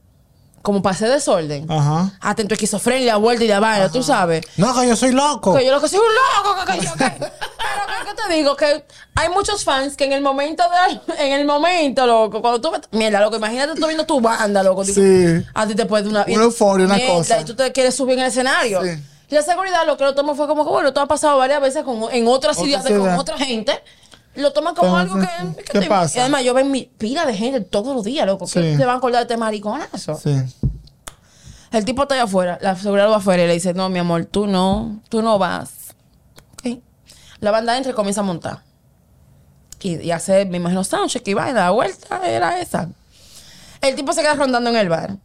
Como 0.63 0.89
hacer 0.89 1.11
desorden. 1.11 1.71
Ajá. 1.71 2.13
Atento, 2.21 2.55
esquizofrenia, 2.55 3.17
vuelta 3.17 3.45
y 3.45 3.49
la 3.49 3.61
vaina, 3.61 3.91
tú 3.91 4.03
sabes. 4.03 4.45
No, 4.57 4.73
que 4.79 4.87
yo 4.89 4.95
soy 4.97 5.13
loco. 5.13 5.55
Que 5.55 5.67
yo 5.67 5.73
lo 5.73 5.81
que 5.81 5.89
soy 5.89 5.99
un 5.99 6.05
loco, 6.45 6.65
que, 6.65 6.73
que 6.79 6.85
yo, 6.87 6.93
que- 6.95 7.11
Pero 7.19 7.29
que, 7.29 8.09
que 8.17 8.23
te 8.29 8.35
digo 8.35 8.57
que 8.57 8.85
hay 9.15 9.29
muchos 9.31 9.65
fans 9.65 9.97
que 9.97 10.05
en 10.05 10.13
el 10.13 10.21
momento 10.23 10.63
de, 11.17 11.25
en 11.25 11.33
el 11.33 11.45
momento, 11.45 12.07
loco, 12.07 12.41
cuando 12.41 12.61
tú 12.61 12.73
mierda, 12.93 13.21
loco, 13.21 13.37
imagínate 13.37 13.79
tú 13.81 13.87
viendo 13.87 14.07
tu 14.07 14.21
banda, 14.21 14.63
loco. 14.63 14.85
digo, 14.85 14.95
Sí. 15.01 15.45
A 15.55 15.67
ti 15.67 15.75
te 15.75 15.87
puede 15.87 16.09
una, 16.09 16.25
Una 16.29 16.45
euforia, 16.45 16.87
una 16.87 16.95
mierda, 16.97 17.15
cosa. 17.15 17.41
Y 17.41 17.45
tú 17.45 17.55
te 17.57 17.73
quieres 17.73 17.95
subir 17.95 18.15
en 18.15 18.21
el 18.21 18.27
escenario. 18.29 18.83
Sí. 18.83 18.91
Y 19.31 19.35
la 19.35 19.43
seguridad 19.43 19.87
lo 19.87 19.97
que 19.97 20.05
lo 20.05 20.15
tomó 20.15 20.35
fue 20.35 20.47
como 20.47 20.63
que, 20.65 20.71
bueno, 20.71 20.89
esto 20.89 21.01
ha 21.01 21.07
pasado 21.09 21.39
varias 21.39 21.61
veces 21.61 21.83
con, 21.85 22.05
en 22.13 22.29
otras 22.29 22.57
Otra 22.59 22.67
ciudades 22.69 22.99
con 22.99 23.09
otra 23.19 23.39
gente. 23.39 23.83
Lo 24.35 24.53
toman 24.53 24.75
como 24.75 24.97
algo 24.97 25.17
que. 25.21 25.29
¿qué 25.71 25.81
te- 25.81 25.87
pasa? 25.89 26.17
Y 26.19 26.21
además, 26.21 26.43
yo 26.45 26.55
veo 26.55 26.65
mi 26.65 26.85
pila 26.99 27.27
de 27.27 27.35
gente 27.35 27.61
todos 27.61 27.95
los 27.95 28.05
días, 28.05 28.27
loco. 28.27 28.47
que 28.47 28.51
Sí. 28.73 28.77
se 28.77 28.85
van 28.85 28.95
a 28.95 28.99
acordar 28.99 29.21
de 29.21 29.33
este 29.35 29.37
mariconazo. 29.37 30.15
Sí. 30.17 30.37
El 31.71 31.85
tipo 31.85 32.03
está 32.03 32.15
allá 32.15 32.25
afuera, 32.25 32.59
la 32.61 32.77
seguridad 32.77 33.11
va 33.11 33.17
afuera 33.17 33.45
y 33.45 33.47
le 33.47 33.55
dice, 33.55 33.73
no, 33.75 33.89
mi 33.89 33.99
amor, 33.99 34.27
tú 34.27 34.47
no, 34.47 35.01
tú 35.09 35.23
no 35.23 35.39
vas. 35.39 35.71
Ok. 36.59 36.79
La 37.41 37.51
banda 37.51 37.77
entra 37.77 37.93
y 37.93 37.95
comienza 37.95 38.21
a 38.21 38.25
montar. 38.25 38.59
Y, 39.81 39.97
y 40.01 40.11
hace, 40.13 40.45
me 40.45 40.59
imagino, 40.59 40.85
soundcheck 40.85 41.27
y 41.29 41.35
vaina, 41.35 41.61
la 41.61 41.71
vuelta 41.71 42.21
era 42.29 42.61
esa. 42.61 42.89
El 43.81 43.95
tipo 43.97 44.13
se 44.13 44.21
queda 44.21 44.35
rondando 44.35 44.71
en 44.71 44.77
el 44.77 44.89
bar. 44.89 45.17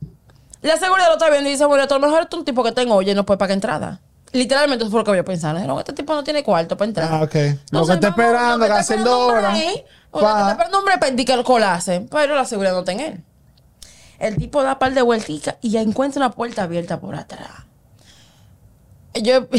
La 0.62 0.78
seguridad 0.78 1.08
lo 1.08 1.14
está 1.14 1.30
viendo 1.30 1.48
y 1.50 1.52
dice, 1.52 1.66
bueno, 1.66 1.84
a 1.84 1.94
lo 1.94 2.00
mejor 2.00 2.28
es 2.30 2.38
un 2.38 2.44
tipo 2.44 2.64
que 2.64 2.72
tengo, 2.72 2.96
oye, 2.96 3.14
no 3.14 3.26
puede 3.26 3.38
pagar 3.38 3.54
entrada. 3.54 4.00
Literalmente 4.34 4.84
eso 4.84 4.92
fue 4.92 5.02
lo 5.02 5.06
que 5.06 5.18
yo 5.18 5.26
pensaba. 5.26 5.56
Dijeron, 5.56 5.80
este 5.80 5.94
tipo 5.94 6.14
no 6.14 6.24
tiene 6.24 6.44
cuarto 6.44 6.78
para 6.78 6.88
entrar. 6.88 7.10
Ah, 7.12 7.24
ok. 7.24 7.36
Lo 7.72 7.86
que 7.86 7.94
está 7.94 8.10
esperando, 8.10 8.68
lo 8.68 8.74
que 8.74 8.80
haciendo 8.80 9.28
break, 9.28 9.86
o 10.12 10.22
lo 10.22 10.28
que 10.28 10.34
Pa. 10.34 10.40
está 10.40 10.52
esperando 10.52 10.80
un 10.80 10.86
break 10.86 11.00
para 11.00 11.10
indicar 11.10 11.40
el 11.40 11.46
colase. 11.46 12.06
Pero 12.10 12.36
la 12.36 12.46
seguridad 12.46 12.74
no 12.74 12.80
está 12.80 12.92
en 12.92 13.00
él. 13.00 13.24
El 14.20 14.36
tipo 14.38 14.64
da 14.64 14.74
un 14.74 14.80
par 14.80 14.94
de 14.94 15.02
vuelticas 15.02 15.56
y 15.62 15.70
ya 15.70 15.82
encuentra 15.82 16.20
una 16.20 16.32
puerta 16.32 16.64
abierta 16.64 17.00
por 17.00 17.16
atrás. 17.16 17.50
Yo... 19.14 19.48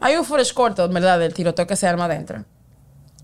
Hay 0.00 0.16
un 0.16 0.24
footage 0.24 0.52
corto, 0.52 0.86
¿verdad? 0.88 1.18
Del 1.18 1.32
tiroteo 1.32 1.66
que 1.66 1.76
se 1.76 1.88
arma 1.88 2.04
adentro. 2.04 2.44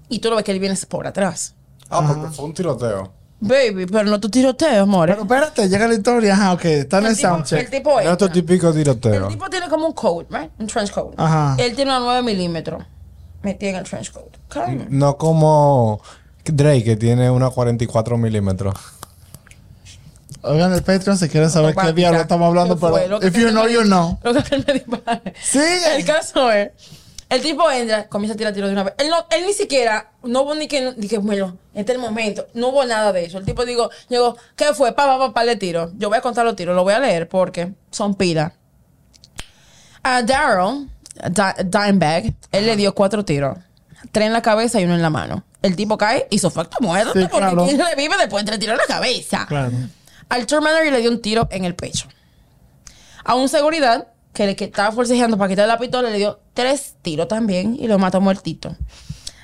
Y 0.09 0.21
tú 0.21 0.31
lo 0.31 0.37
ves 0.37 0.45
que 0.45 0.53
él 0.53 0.61
viene 0.61 0.77
por 0.89 1.07
atrás. 1.07 1.55
Ah, 1.91 2.03
porque 2.07 2.29
fue 2.35 2.47
un 2.47 2.55
tiroteo. 2.55 3.13
Baby, 3.41 3.87
pero 3.87 4.05
no 4.05 4.21
tu 4.21 4.29
tiroteo, 4.29 4.83
amor. 4.83 5.09
Pero 5.09 5.23
espérate, 5.23 5.69
llega 5.69 5.89
la 5.89 5.95
historia. 5.95 6.35
Ajá, 6.35 6.53
ok. 6.53 6.65
Está 6.67 6.99
en 6.99 7.05
el, 7.07 7.11
el, 7.13 7.17
tipo, 7.17 7.29
soundcheck. 7.29 7.59
el 7.61 7.71
tipo 7.71 8.17
tu 8.19 8.29
típico 8.29 8.69
El 8.69 8.75
tiroteo. 8.75 9.29
tipo 9.29 9.49
tiene 9.49 9.69
como 9.69 9.87
un 9.87 9.93
coat, 9.95 10.27
right? 10.31 10.51
Un 10.59 10.67
trench 10.67 10.91
coat. 10.91 11.15
Ajá. 11.17 11.57
Él 11.59 11.75
tiene 11.75 11.91
una 11.91 12.01
9 12.01 12.23
milímetros 12.23 12.85
metida 13.43 13.71
en 13.71 13.77
el 13.77 13.85
trench 13.85 14.13
coat. 14.13 14.37
Calma. 14.49 14.85
No 14.91 15.17
como 15.17 16.03
Drake, 16.45 16.85
que 16.85 16.97
tiene 16.97 17.31
una 17.31 17.49
44 17.51 18.19
milímetros. 18.19 18.75
Oigan, 20.43 20.73
el 20.73 20.83
Patreon 20.83 21.19
si 21.19 21.29
quieren 21.29 21.51
saber 21.51 21.75
qué 21.75 21.93
diablo 21.93 22.21
estamos 22.21 22.49
hablando, 22.49 22.79
pero 22.79 23.23
if 23.23 23.37
you 23.37 23.51
know, 23.51 23.65
me- 23.65 23.73
you 23.73 23.83
know. 23.83 24.19
Lo 24.23 24.33
que 24.43 24.55
él 24.55 24.65
me 24.67 24.73
dispara. 24.75 25.23
Sigue. 25.43 25.97
El 25.97 26.05
caso 26.05 26.51
es, 26.51 26.71
el 27.31 27.41
tipo 27.43 27.71
entra, 27.71 28.09
comienza 28.09 28.35
a 28.35 28.37
tirar 28.37 28.53
tiros 28.53 28.69
de 28.69 28.75
una 28.75 28.85
vez. 28.85 28.95
Él, 28.99 29.09
no, 29.09 29.25
él 29.31 29.47
ni 29.47 29.53
siquiera, 29.55 30.11
no 30.23 30.43
hubo 30.43 30.55
ni 30.55 30.69
que, 30.69 30.95
que, 31.09 31.19
bueno, 31.19 31.57
este 31.75 31.93
es 31.93 31.97
el 31.97 32.03
momento. 32.03 32.47
No 32.55 32.69
hubo 32.69 32.85
nada 32.85 33.13
de 33.13 33.25
eso. 33.25 33.39
El 33.39 33.45
tipo 33.47 33.65
digo, 33.65 33.89
llegó, 34.09 34.37
¿qué 34.57 34.75
fue? 34.75 34.93
Pa, 34.93 35.07
pa, 35.07 35.19
pa, 35.19 35.33
pa, 35.33 35.45
le 35.45 35.57
tiro. 35.57 35.91
Yo 35.97 36.09
voy 36.09 36.19
a 36.19 36.21
contar 36.21 36.45
los 36.45 36.57
tiros, 36.57 36.75
lo 36.77 36.83
voy 36.83 36.93
a 36.95 36.99
leer 36.99 37.29
porque 37.29 37.73
son 37.91 38.15
pila. 38.15 38.53
A 40.03 40.23
Daryl, 40.23 40.89
Di- 41.31 41.65
Dimebag, 41.65 42.35
él 42.53 42.67
le 42.67 42.77
dio 42.77 42.95
cuatro 42.95 43.25
tiros. 43.25 43.59
Tres 44.13 44.27
en 44.27 44.33
la 44.33 44.43
cabeza 44.43 44.81
y 44.81 44.85
uno 44.85 44.95
en 44.95 45.03
la 45.03 45.11
mano. 45.11 45.45
El 45.63 45.77
tipo 45.77 45.99
cae 45.99 46.27
y 46.31 46.39
su 46.39 46.51
facto 46.51 46.79
muerto 46.81 47.13
Sí, 47.13 47.19
porque 47.31 47.37
claro. 47.37 47.67
¿quién 47.67 47.79
revive 47.79 48.17
después 48.17 48.45
de 48.45 48.49
tres 48.49 48.59
tiros 48.61 48.73
en 48.75 48.79
la 48.79 48.87
cabeza? 48.95 49.45
Claro. 49.47 49.73
Al 50.31 50.47
tour 50.47 50.63
manager 50.63 50.91
le 50.93 51.01
dio 51.01 51.11
un 51.11 51.21
tiro 51.21 51.47
en 51.51 51.65
el 51.67 51.75
pecho. 51.75 52.07
A 53.25 53.35
un 53.35 53.49
seguridad 53.51 54.09
que 54.33 54.47
le 54.47 54.57
que 54.57 54.65
estaba 54.67 54.93
forcejeando 54.93 55.37
para 55.37 55.49
quitarle 55.49 55.73
la 55.73 55.79
pistola 55.79 56.09
le 56.11 56.19
dio 56.19 56.39
tres 56.55 56.95
tiros 57.03 57.29
también 57.29 57.77
y 57.79 57.87
lo 57.89 57.99
mató 57.99 58.21
muertito. 58.21 58.77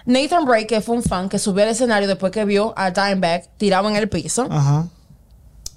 Nathan 0.04 0.44
Bray, 0.44 0.66
que 0.66 0.80
fue 0.80 0.96
un 0.96 1.02
fan 1.02 1.28
que 1.28 1.38
subió 1.38 1.64
al 1.64 1.70
escenario 1.70 2.06
después 2.06 2.30
que 2.30 2.44
vio 2.44 2.72
a 2.76 2.90
Dimebag 2.92 3.48
tirado 3.56 3.88
en 3.88 3.96
el 3.96 4.08
piso, 4.08 4.46
Ajá. 4.50 4.86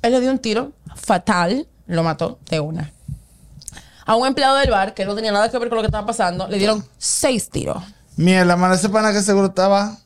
él 0.03 0.11
le 0.11 0.21
dio 0.21 0.29
un 0.31 0.37
tiro 0.37 0.71
fatal, 0.95 1.67
lo 1.87 2.03
mató 2.03 2.37
de 2.49 2.59
una. 2.59 2.91
A 4.05 4.15
un 4.15 4.27
empleado 4.27 4.55
del 4.57 4.69
bar, 4.69 4.93
que 4.93 5.05
no 5.05 5.15
tenía 5.15 5.31
nada 5.31 5.49
que 5.49 5.57
ver 5.57 5.69
con 5.69 5.77
lo 5.77 5.81
que 5.81 5.87
estaba 5.87 6.05
pasando, 6.05 6.47
le 6.47 6.57
dieron 6.59 6.85
seis 6.99 7.49
tiros. 7.49 7.81
Mierda, 8.17 8.55
man, 8.55 8.71
ese 8.73 8.89
pana 8.89 9.11
que 9.11 9.21
seguro 9.21 9.47
estaba 9.47 9.97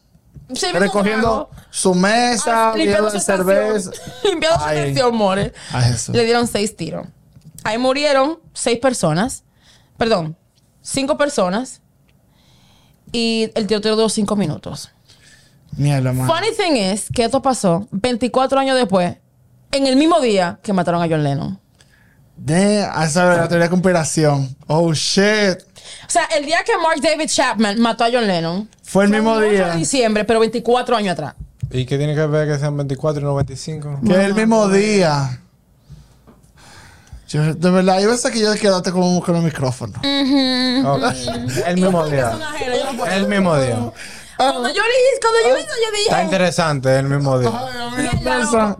recogiendo 0.73 1.49
su 1.69 1.93
mesa, 1.95 2.71
Ah, 2.71 2.77
limpiando 2.77 3.09
su 3.09 3.19
cerveza. 3.19 3.91
Limpiando 4.23 4.59
su 4.59 4.65
Ay. 4.65 4.77
estación, 4.79 5.15
more. 5.15 5.53
Le 6.11 6.23
dieron 6.25 6.47
seis 6.47 6.75
tiros. 6.77 7.07
Ahí 7.63 7.77
murieron 7.77 8.39
seis 8.53 8.79
personas. 8.79 9.43
Perdón, 9.97 10.35
cinco 10.81 11.17
personas. 11.17 11.81
Y 13.11 13.51
el 13.55 13.67
tiroteo 13.67 13.95
duró 13.95 14.09
cinco 14.09 14.35
minutos. 14.35 14.91
Mierda, 15.77 16.13
man. 16.13 16.27
Funny 16.27 16.55
thing 16.55 16.77
es 16.77 17.09
que 17.13 17.23
esto 17.23 17.41
pasó 17.41 17.87
24 17.91 18.59
años 18.59 18.75
después, 18.75 19.17
en 19.71 19.87
el 19.87 19.95
mismo 19.95 20.19
día 20.19 20.59
que 20.61 20.73
mataron 20.73 21.01
a 21.01 21.07
John 21.07 21.23
Lennon. 21.23 21.59
De, 22.35 22.83
a 22.83 23.05
esa 23.05 23.25
la 23.25 23.47
teoría 23.47 23.65
de 23.65 23.69
conspiración. 23.69 24.55
Oh, 24.67 24.93
shit. 24.93 25.59
O 26.07 26.09
sea, 26.09 26.25
el 26.37 26.45
día 26.45 26.63
que 26.65 26.73
Mark 26.77 26.99
David 27.01 27.27
Chapman 27.27 27.79
mató 27.79 28.03
a 28.03 28.09
John 28.11 28.27
Lennon. 28.27 28.69
Fue 28.83 29.05
el 29.05 29.11
mismo 29.11 29.33
8 29.33 29.49
día. 29.49 29.67
de 29.69 29.77
diciembre, 29.77 30.25
pero 30.25 30.39
24 30.39 30.95
años 30.95 31.13
atrás. 31.13 31.35
¿Y 31.71 31.85
qué 31.85 31.97
tiene 31.97 32.13
que 32.15 32.25
ver 32.27 32.47
que 32.47 32.59
sean 32.59 32.75
24 32.77 33.21
y 33.21 33.25
no 33.25 33.35
25? 33.35 34.01
Que 34.05 34.13
es 34.13 34.19
el 34.19 34.35
mismo 34.35 34.67
día. 34.69 35.42
Yo, 37.33 37.41
de 37.55 37.71
verdad, 37.71 37.97
hay 37.97 38.05
veces 38.05 38.31
que 38.31 38.39
yo 38.39 38.53
quédate 38.53 38.91
con, 38.91 39.19
con 39.21 39.35
el 39.35 39.41
micrófono. 39.41 39.93
Ok. 39.97 41.03
El 41.65 41.75
mismo 41.77 42.07
día. 42.07 42.37
El 43.11 43.27
mismo 43.27 43.57
día. 43.57 43.91
Cuando 44.37 44.69
yo 44.69 44.81
leí, 44.83 45.19
cuando 45.19 45.39
yo 45.49 45.57
eso, 45.57 45.67
yo 45.83 45.91
dije. 45.91 46.03
Está 46.03 46.23
interesante 46.23 46.95
el 46.95 47.05
mismo 47.05 47.39
día. 47.39 47.51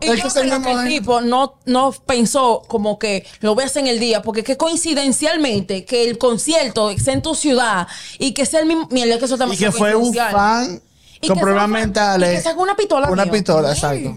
Y 0.01 0.05
que 0.07 0.17
yo 0.17 0.29
creo 0.29 0.61
que 0.61 0.71
el 0.71 0.87
tipo 0.87 1.21
no, 1.21 1.55
no 1.65 1.91
pensó 2.05 2.61
como 2.67 2.99
que 2.99 3.25
lo 3.39 3.55
voy 3.55 3.63
a 3.63 3.67
hacer 3.67 3.81
en 3.81 3.87
el 3.87 3.99
día, 3.99 4.21
porque 4.21 4.43
que 4.43 4.55
coincidencialmente 4.55 5.83
que 5.83 6.07
el 6.07 6.19
concierto 6.19 6.95
sea 6.97 7.13
en 7.13 7.23
tu 7.23 7.33
ciudad 7.33 7.87
y 8.19 8.35
que 8.35 8.45
sea 8.45 8.59
el 8.59 8.67
mismo. 8.67 8.87
Mierda, 8.91 9.17
que 9.17 9.25
eso 9.25 9.33
está 9.33 9.47
Y 9.51 9.57
que 9.57 9.71
fue 9.71 9.95
un 9.95 10.13
fan 10.13 10.79
con 11.27 11.39
problemas 11.39 11.69
mentales. 11.69 12.33
Y 12.33 12.35
que 12.35 12.41
sacó 12.41 12.61
una 12.61 12.75
pistola. 12.75 13.09
Una 13.09 13.23
mío. 13.23 13.33
pistola, 13.33 13.71
exacto. 13.71 14.15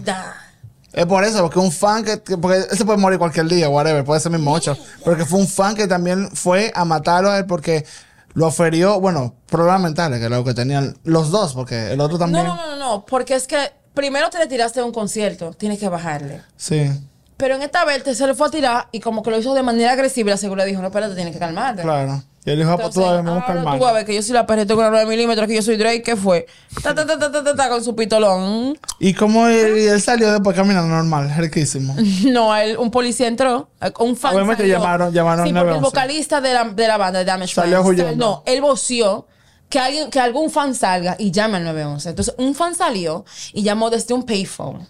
Es 0.97 1.05
por 1.05 1.23
eso, 1.23 1.41
porque 1.43 1.59
un 1.59 1.71
fan 1.71 2.03
que, 2.03 2.21
que- 2.23 2.37
porque 2.37 2.57
él 2.57 2.65
se 2.77 2.83
puede 2.85 2.97
morir 2.97 3.19
cualquier 3.19 3.47
día, 3.47 3.69
whatever, 3.69 4.03
puede 4.03 4.19
ser 4.19 4.31
mismo 4.31 4.51
ocho. 4.51 4.75
Porque 5.05 5.25
fue 5.25 5.39
un 5.39 5.47
fan 5.47 5.75
que 5.75 5.87
también 5.87 6.29
fue 6.33 6.71
a 6.75 6.85
matarlo 6.85 7.29
a 7.29 7.37
él 7.37 7.45
porque 7.45 7.85
lo 8.33 8.47
oferió, 8.47 8.99
bueno, 8.99 9.35
problemas 9.47 9.81
mentales, 9.81 10.19
que 10.19 10.25
es 10.25 10.31
lo 10.31 10.43
que 10.43 10.53
tenían 10.53 10.97
los 11.03 11.29
dos, 11.31 11.53
porque 11.53 11.91
el 11.91 12.01
otro 12.01 12.17
también. 12.17 12.45
no, 12.45 12.55
no, 12.55 12.67
no, 12.71 12.75
no, 12.77 13.05
porque 13.05 13.35
es 13.35 13.47
que 13.47 13.57
primero 13.93 14.29
te 14.29 14.37
le 14.39 14.47
tiraste 14.47 14.79
a 14.79 14.85
un 14.85 14.91
concierto, 14.91 15.53
tienes 15.53 15.79
que 15.79 15.87
bajarle. 15.89 16.41
Sí, 16.55 16.89
Pero 17.37 17.55
en 17.55 17.61
esta 17.61 17.85
vez 17.85 18.03
te 18.03 18.13
se 18.15 18.25
le 18.27 18.33
fue 18.33 18.47
a 18.47 18.51
tirar 18.51 18.87
y 18.91 18.99
como 18.99 19.21
que 19.23 19.29
lo 19.31 19.37
hizo 19.39 19.53
de 19.53 19.63
manera 19.63 19.91
agresiva 19.93 20.31
la 20.31 20.37
seguridad 20.37 20.65
dijo, 20.65 20.81
no, 20.81 20.87
espérate, 20.87 21.13
tienes 21.15 21.33
que 21.33 21.39
calmarte. 21.39 21.81
claro. 21.83 22.23
Y 22.47 22.51
él 22.51 22.59
dijo, 22.59 22.71
ah, 22.71 22.77
pues 22.77 22.95
Entonces, 22.95 23.23
me 23.25 23.29
voy 23.29 23.29
a 23.29 23.33
ahora 23.41 23.45
calmar. 23.45 23.73
tú 23.77 23.83
vas 23.83 23.89
a 23.89 23.93
ver 23.93 24.05
que 24.05 24.15
yo 24.15 24.21
soy 24.23 24.31
la 24.33 24.45
perrita 24.47 24.73
con 24.73 24.85
una 24.85 24.89
9 24.91 25.05
milímetros, 25.05 25.47
que 25.47 25.55
yo 25.55 25.61
soy 25.61 25.75
Drake, 25.75 26.01
¿qué 26.01 26.15
fue? 26.15 26.45
Ta, 26.81 26.95
ta, 26.95 27.05
ta, 27.05 27.19
ta, 27.19 27.43
ta, 27.43 27.55
ta, 27.55 27.67
con 27.69 27.83
su 27.83 27.93
pitolón. 27.93 28.79
Y 28.99 29.13
como 29.13 29.47
él, 29.47 29.99
salió 30.01 30.31
después 30.31 30.55
caminando 30.55 30.87
normal, 30.95 31.29
riquísimo. 31.37 31.93
No, 32.31 32.55
él, 32.55 32.77
un 32.77 32.89
policía 32.89 33.27
entró, 33.27 33.69
un 33.99 34.15
fan 34.15 34.33
Obviamente 34.33 34.63
salió. 34.63 34.77
llamaron- 34.79 35.11
llamaron 35.11 35.45
Sí, 35.45 35.51
porque 35.53 35.59
el 35.71 35.81
911. 35.81 35.81
vocalista 35.81 36.39
de 36.39 36.53
la, 36.53 36.63
de 36.63 36.87
la 36.87 36.95
banda 36.97 37.19
de 37.19 37.25
Damage 37.25 37.53
Salió 37.53 37.81
huyendo. 37.81 38.15
No, 38.15 38.43
él 38.45 38.61
voció 38.61 39.27
que, 39.67 39.79
alguien, 39.79 40.09
que 40.09 40.21
algún 40.21 40.49
fan 40.49 40.73
salga 40.73 41.17
y 41.19 41.31
llame 41.31 41.57
al 41.57 41.65
911. 41.65 42.09
Entonces, 42.11 42.33
un 42.37 42.55
fan 42.55 42.75
salió 42.75 43.25
y 43.51 43.61
llamó 43.63 43.89
desde 43.89 44.13
un 44.13 44.23
payphone. 44.23 44.87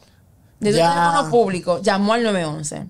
Desde 0.60 0.78
Ya. 0.78 0.90
un 0.92 0.96
teléfono 0.96 1.30
público, 1.32 1.82
llamó 1.82 2.14
al 2.14 2.22
911. 2.22 2.86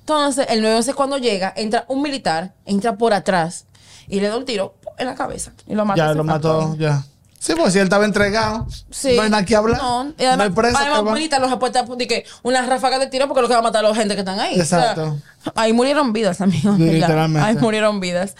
Entonces, 0.00 0.46
el 0.50 0.60
911 0.60 0.92
cuando 0.92 1.16
llega, 1.16 1.52
entra 1.56 1.86
un 1.88 2.02
militar, 2.02 2.52
entra 2.66 2.98
por 2.98 3.14
atrás 3.14 3.64
y 4.12 4.20
le 4.20 4.28
da 4.28 4.36
un 4.36 4.44
tiro 4.44 4.74
¡pum! 4.82 4.92
en 4.98 5.06
la 5.06 5.14
cabeza. 5.14 5.52
Y 5.66 5.74
lo 5.74 5.86
mata. 5.86 5.96
ya 5.96 6.14
lo 6.14 6.22
mató, 6.22 6.76
ya. 6.76 7.02
Sí, 7.38 7.54
pues 7.56 7.72
si 7.72 7.78
él 7.80 7.84
estaba 7.84 8.04
entregado, 8.04 8.68
Sí. 8.90 9.16
no 9.16 9.22
hay 9.22 9.30
nada 9.30 9.44
que 9.44 9.56
hablar. 9.56 9.80
No, 9.80 10.12
y 10.16 10.24
además, 10.24 10.46
hay 10.76 10.86
además 10.86 11.18
no 11.40 11.48
se 11.48 11.56
puede 11.56 11.72
dar 11.72 11.88
de 11.88 12.06
que 12.06 12.24
una 12.42 12.64
ráfaga 12.66 12.98
de 13.00 13.08
tiro 13.08 13.26
porque 13.26 13.40
lo 13.42 13.48
que 13.48 13.54
va 13.54 13.60
a 13.60 13.62
matar 13.62 13.84
a 13.84 13.88
la 13.88 13.94
gente 13.94 14.14
que 14.14 14.20
están 14.20 14.38
ahí. 14.38 14.60
O 14.60 14.64
sea, 14.64 14.78
Exacto. 14.92 15.16
ahí 15.56 15.72
murieron 15.72 16.12
vidas, 16.12 16.40
amigos. 16.40 16.76
Sí, 16.76 16.84
literalmente. 16.84 17.48
Ahí 17.48 17.56
murieron 17.56 17.98
vidas. 18.00 18.36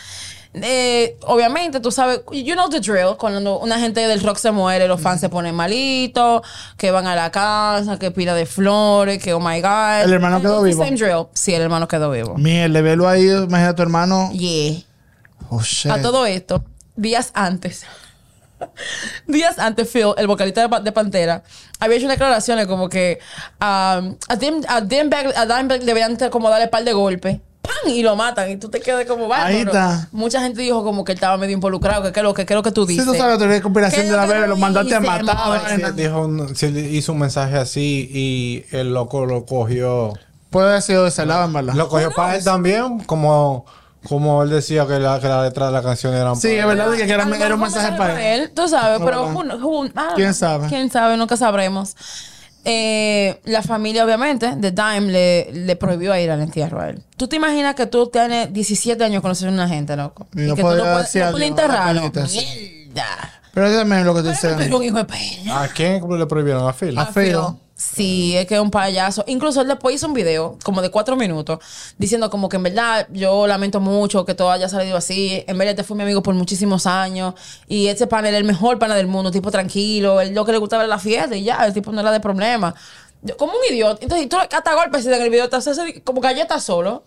Eh, 0.55 1.17
obviamente, 1.27 1.81
tú 1.81 1.91
sabes, 1.91 2.21
you 2.31 2.53
know 2.55 2.69
the 2.69 2.79
drill. 2.81 3.17
Cuando 3.19 3.59
una 3.59 3.79
gente 3.81 4.07
del 4.07 4.23
rock 4.23 4.37
se 4.37 4.51
muere, 4.53 4.87
los 4.87 5.01
fans 5.01 5.21
se 5.21 5.31
ponen 5.31 5.55
malitos, 5.55 6.43
que 6.77 6.91
van 6.91 7.07
a 7.07 7.17
la 7.17 7.33
casa, 7.33 7.99
que 7.99 8.11
pila 8.11 8.35
de 8.35 8.45
flores, 8.45 9.21
que 9.23 9.33
oh 9.33 9.41
my 9.41 9.61
god. 9.63 10.03
¿El 10.05 10.13
hermano 10.13 10.41
quedó 10.43 10.63
vivo? 10.63 10.85
Same 10.85 10.97
drill. 10.97 11.27
Sí, 11.33 11.55
el 11.55 11.63
hermano 11.63 11.89
quedó 11.89 12.11
vivo. 12.11 12.37
Mierda, 12.37 12.83
velo 12.83 13.09
ahí, 13.09 13.29
imagina 13.31 13.71
a 13.71 13.75
tu 13.75 13.83
hermano. 13.83 14.31
Yeah. 14.33 14.83
Oh, 15.51 15.61
shit. 15.63 15.91
A 15.93 16.01
todo 16.03 16.27
esto, 16.27 16.65
días 16.97 17.31
antes. 17.35 17.85
días 19.27 19.59
antes, 19.59 19.89
Phil, 19.89 20.15
el 20.17 20.27
vocalista 20.27 20.61
de, 20.63 20.69
Pa- 20.69 20.81
de 20.81 20.93
Pantera, 20.93 21.43
había 21.81 21.97
hecho 21.97 22.09
declaraciones 22.09 22.67
como 22.67 22.89
que 22.89 23.19
um, 23.61 24.17
a, 24.29 24.37
Dim, 24.39 24.63
a, 24.69 24.81
Dimebag, 24.81 25.37
a 25.37 25.47
deberían 25.79 26.17
ter- 26.17 26.31
como 26.31 26.49
darle 26.49 26.69
par 26.69 26.85
de 26.85 26.93
golpes. 26.93 27.39
¡Pam! 27.63 27.93
Y 27.93 28.03
lo 28.03 28.17
matan. 28.17 28.51
Y 28.51 28.57
tú 28.57 28.69
te 28.69 28.81
quedas 28.81 29.05
como 29.07 29.29
bárbaro. 29.29 29.55
Ahí 29.55 29.61
está. 29.63 30.09
Mucha 30.11 30.41
gente 30.41 30.61
dijo 30.63 30.83
como 30.83 31.05
que 31.05 31.13
él 31.13 31.17
estaba 31.17 31.37
medio 31.37 31.55
involucrado. 31.55 32.03
Que 32.03 32.11
qué 32.13 32.19
es 32.19 32.25
lo 32.25 32.35
que, 32.35 32.45
lo 32.55 32.63
que 32.63 32.73
tú 32.73 32.87
Si 32.87 32.95
dices. 32.95 33.07
tú 33.07 33.13
sabes 33.15 33.35
la 33.35 33.39
teoría 33.39 33.55
de 33.57 33.63
conspiración 33.63 34.03
¿Qué 34.07 34.11
de 34.11 34.17
la 34.17 34.23
es 34.25 34.29
lo 34.29 34.33
que 34.33 34.39
bebé, 34.41 34.49
lo 34.49 34.55
tú 34.55 34.61
mandaste 34.61 34.95
a 34.97 35.01
matar. 35.01 35.95
dijo 35.95 36.21
un- 36.23 36.57
si 36.57 36.67
hizo 36.67 37.13
un 37.13 37.19
mensaje 37.21 37.57
así 37.57 38.11
y 38.13 38.65
el 38.77 38.93
loco 38.93 39.27
lo 39.27 39.47
cogió. 39.47 40.13
Puede 40.51 40.71
haber 40.71 40.83
sido 40.83 41.05
de 41.05 41.11
ese 41.11 41.25
lado, 41.25 41.45
en 41.45 41.53
verdad. 41.53 41.75
Lo 41.75 41.89
cogió 41.89 42.11
para 42.11 42.35
él 42.37 42.43
también, 42.45 42.99
como, 43.05 43.65
como 44.09 44.43
él 44.43 44.51
decía 44.51 44.87
que 44.87 44.99
la, 44.99 45.21
que 45.21 45.29
la 45.29 45.43
letra 45.43 45.67
de 45.67 45.73
la 45.73 45.83
canción 45.83 46.15
era 46.15 46.35
Sí, 46.35 46.49
es 46.49 46.67
verdad 46.67 46.91
que 46.93 47.03
era, 47.03 47.25
un 47.25 47.61
mensaje 47.61 47.97
para 47.97 48.35
él. 48.35 48.51
Tú 48.55 48.69
sabes, 48.69 49.01
No, 49.01 49.05
pero 49.05 49.33
don't 49.33 49.93
¿Quién 50.17 50.35
sabe? 50.35 50.69
¿Quién 50.69 50.91
sabe? 50.91 51.17
Nunca 51.17 51.37
sabremos. 51.37 51.97
Eh, 52.65 53.41
la 53.45 53.63
familia, 53.63 54.05
obviamente, 54.05 54.55
de 54.57 54.71
Dime 54.71 55.13
le, 55.13 55.53
le 55.53 55.77
prohibió 55.77 56.17
ir 56.17 56.31
al 56.31 56.41
entierro 56.41 56.81
a 56.81 56.91
él. 56.91 57.03
¿Tú 57.17 57.27
te 57.27 57.37
imaginas 57.37 57.75
que 57.75 57.87
tú 57.87 58.07
tienes 58.07 58.53
17 58.53 59.03
años 59.03 59.21
conociendo 59.21 59.61
a 59.61 59.65
una 59.65 59.75
gente, 59.75 59.97
loco? 59.97 60.29
Y 60.35 60.43
no 60.43 60.55
que 60.55 60.63
tú 60.63 60.69
no 60.69 60.83
puedes, 60.83 61.15
no 61.17 61.31
puedes 61.33 61.49
enterrarlo. 61.49 62.13
Pero 63.55 63.77
también 63.77 64.05
lo 64.05 64.15
que 64.15 64.23
te 64.23 64.31
dicen. 64.31 64.73
un 64.73 64.83
hijo 64.83 65.03
de. 65.03 65.51
¿A 65.51 65.69
quién 65.69 66.03
le 66.19 66.27
prohibieron? 66.27 66.69
¿A 66.69 66.73
Phil? 66.73 66.99
A 66.99 67.07
Phil. 67.07 67.37
Sí, 67.83 68.37
es 68.37 68.47
que 68.47 68.55
es 68.55 68.61
un 68.61 68.71
payaso. 68.71 69.25
Incluso 69.27 69.61
él 69.61 69.69
después 69.69 69.97
hizo 69.97 70.07
un 70.07 70.15
video 70.15 70.57
como 70.63 70.81
de 70.83 70.91
cuatro 70.91 71.17
minutos 71.17 71.59
diciendo 71.99 72.31
como 72.31 72.49
que 72.49 72.57
en 72.57 72.63
verdad 72.63 73.09
yo 73.11 73.47
lamento 73.47 73.81
mucho 73.81 74.25
que 74.25 74.35
todo 74.35 74.53
haya 74.53 74.69
salido 74.69 74.97
así. 74.97 75.43
En 75.49 75.59
verdad 75.59 75.73
este 75.73 75.83
fue 75.83 75.97
mi 75.97 76.05
amigo 76.05 76.23
por 76.23 76.35
muchísimos 76.35 76.87
años 76.87 77.35
y 77.67 77.89
este 77.89 78.07
pana 78.07 78.29
era 78.29 78.39
el 78.39 78.45
mejor 78.45 78.79
pana 78.79 78.95
del 78.95 79.09
mundo, 79.09 79.33
tipo 79.33 79.51
tranquilo. 79.51 80.21
Él 80.21 80.33
lo 80.33 80.45
que 80.45 80.53
le 80.53 80.59
gustaba 80.59 80.85
era 80.85 80.89
la 80.89 81.01
fiesta 81.01 81.35
y 81.35 81.43
ya, 81.43 81.67
el 81.67 81.73
tipo 81.75 81.91
no 81.91 82.01
era 82.01 82.13
de 82.13 82.21
problema. 82.21 82.73
Yo, 83.23 83.37
como 83.37 83.53
un 83.53 83.75
idiota. 83.75 83.99
Entonces, 84.01 84.29
tú 84.29 84.37
hasta 84.39 84.75
golpes 84.75 85.05
en 85.05 85.15
el 85.15 85.31
video 85.31 85.49
te 85.49 85.57
haces 85.57 85.79
como 86.05 86.21
galleta 86.21 86.61
solo. 86.61 87.03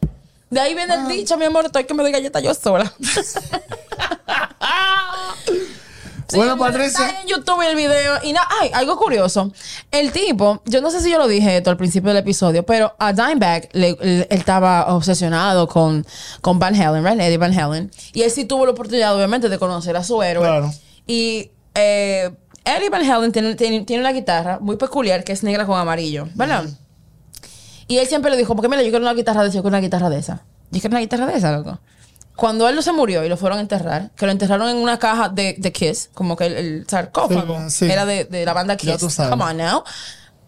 De 0.50 0.60
ahí 0.60 0.76
viene 0.76 0.94
el 0.94 1.08
dicho, 1.08 1.38
mi 1.38 1.46
amor, 1.46 1.66
estoy 1.66 1.86
que 1.86 1.94
me 1.94 2.04
doy 2.04 2.12
galleta 2.12 2.42
yo 2.42 2.54
sola. 2.54 2.94
Sí, 6.28 6.38
Bueno, 6.38 6.58
Patricia. 6.58 7.06
Está 7.08 7.22
en 7.22 7.28
YouTube 7.28 7.62
el 7.70 7.76
video. 7.76 8.16
Y 8.24 8.34
nada, 8.34 8.48
ay, 8.62 8.72
algo 8.74 8.98
curioso. 8.98 9.52
El 9.92 10.12
tipo, 10.12 10.62
yo 10.66 10.82
no 10.82 10.90
sé 10.90 11.02
si 11.02 11.12
yo 11.12 11.18
lo 11.20 11.28
dije 11.28 11.58
esto 11.58 11.70
al 11.70 11.78
principio 11.78 12.10
del 12.10 12.18
episodio, 12.18 12.66
pero 12.66 12.96
a 12.98 13.14
Dimebag 13.14 13.70
le- 13.74 13.98
él 14.02 14.28
estaba 14.30 14.94
obsesionado 14.96 15.68
con, 15.68 16.06
con 16.42 16.58
Van 16.58 16.74
Halen, 16.76 17.06
right? 17.06 17.20
Eddie 17.20 17.38
Van 17.38 17.58
Halen. 17.58 17.92
Y 18.14 18.24
él 18.24 18.32
sí 18.32 18.46
tuvo 18.46 18.66
la 18.66 18.72
oportunidad, 18.72 19.16
obviamente, 19.16 19.50
de 19.50 19.60
conocer 19.60 19.96
a 19.98 20.04
su 20.04 20.22
héroe. 20.24 20.44
Claro. 20.48 20.72
Y 21.06 21.52
eh, 21.76 22.32
Eddie 22.64 22.90
Van 22.90 23.10
Halen 23.10 23.32
tiene, 23.32 23.54
tiene, 23.56 23.82
tiene 23.86 24.02
una 24.02 24.12
guitarra 24.12 24.58
muy 24.60 24.78
peculiar 24.78 25.24
que 25.24 25.32
es 25.34 25.44
negra 25.44 25.66
con 25.68 25.78
amarillo, 25.80 26.28
¿verdad? 26.34 26.66
Y 27.88 27.98
él 28.00 28.08
siempre 28.08 28.32
le 28.32 28.38
dijo, 28.38 28.56
porque 28.56 28.68
mira, 28.68 28.82
yo 28.82 28.90
quiero 28.90 29.06
una 29.06 29.14
guitarra 29.14 29.44
de 29.44 29.50
esa, 29.50 29.56
yo 29.58 29.62
quiero 29.62 29.76
una 29.78 29.82
guitarra 29.82 30.10
de 30.10 30.18
esa. 30.18 30.44
Yo 30.72 30.80
quiero 30.82 30.90
una 30.90 31.00
guitarra 31.02 31.28
de 31.28 31.38
esa, 31.38 31.52
loco. 31.52 31.80
Cuando 32.36 32.68
él 32.68 32.76
no 32.76 32.82
se 32.82 32.92
murió 32.92 33.24
y 33.24 33.30
lo 33.30 33.38
fueron 33.38 33.60
a 33.60 33.62
enterrar, 33.62 34.12
que 34.16 34.26
lo 34.26 34.32
enterraron 34.32 34.68
en 34.70 34.78
una 34.78 35.00
caja 35.00 35.30
de, 35.30 35.56
de 35.58 35.72
Kiss, 35.72 36.10
como 36.14 36.36
que 36.36 36.48
el, 36.48 36.54
el 36.54 36.86
sarcófago 36.88 37.70
Sí, 37.70 37.86
sí. 37.86 37.92
era 37.92 38.06
de, 38.06 38.26
de 38.26 38.46
la 38.46 38.54
banda 38.54 38.76
Ya 38.76 38.92
Kiss. 38.94 38.98
tú 39.02 39.10
sabes. 39.10 39.32
Come 39.32 39.44
on 39.46 39.58
now. 39.58 39.84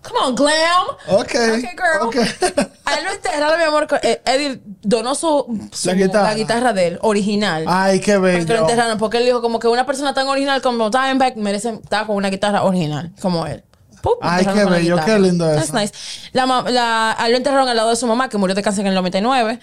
Come 0.01 0.19
on, 0.25 0.35
glam. 0.35 0.87
Ok. 1.09 1.21
Okay, 1.25 1.61
girl. 1.61 2.01
ok. 2.07 2.15
A 2.85 2.93
él 2.95 3.03
lo 3.05 3.11
enterraron, 3.11 3.57
mi 3.59 3.65
amor. 3.65 3.87
eh, 4.03 4.21
Eddie 4.25 4.61
donó 4.81 5.15
su, 5.15 5.69
su- 5.73 5.87
La 5.89 5.93
guitarra. 5.95 6.27
la 6.29 6.33
guitarra 6.35 6.73
de 6.73 6.87
él, 6.87 6.99
original. 7.01 7.65
Ay, 7.67 7.99
qué 7.99 8.17
Para 8.17 8.31
que 8.33 8.39
lo 8.39 8.45
bello. 8.47 8.59
enterraran, 8.61 8.97
porque 8.97 9.17
él 9.17 9.25
dijo 9.25 9.41
como 9.41 9.59
que 9.59 9.67
una 9.67 9.85
persona 9.85 10.13
tan 10.13 10.27
original 10.27 10.61
como 10.61 10.89
Dimebag 10.89 11.35
merece 11.37 11.69
estar 11.71 12.05
con 12.07 12.15
una 12.15 12.29
guitarra 12.29 12.63
original, 12.63 13.11
como 13.21 13.45
él. 13.47 13.63
Pum, 14.01 14.13
Ay, 14.21 14.41
enterraron 14.45 14.73
qué 14.73 14.79
bello, 14.79 14.97
qué 15.03 15.19
lindo 15.19 15.45
That's 15.45 15.69
eso. 15.69 15.77
nice. 15.77 15.93
La, 16.31 16.45
la- 16.45 17.15
a 17.17 17.25
él 17.25 17.31
lo 17.31 17.37
enterraron 17.37 17.67
al 17.67 17.75
lado 17.75 17.89
de 17.89 17.95
su 17.97 18.07
mamá, 18.07 18.29
que 18.29 18.37
murió 18.37 18.55
de 18.55 18.61
cáncer 18.61 18.81
en 18.85 18.87
el 18.89 18.95
99. 18.95 19.59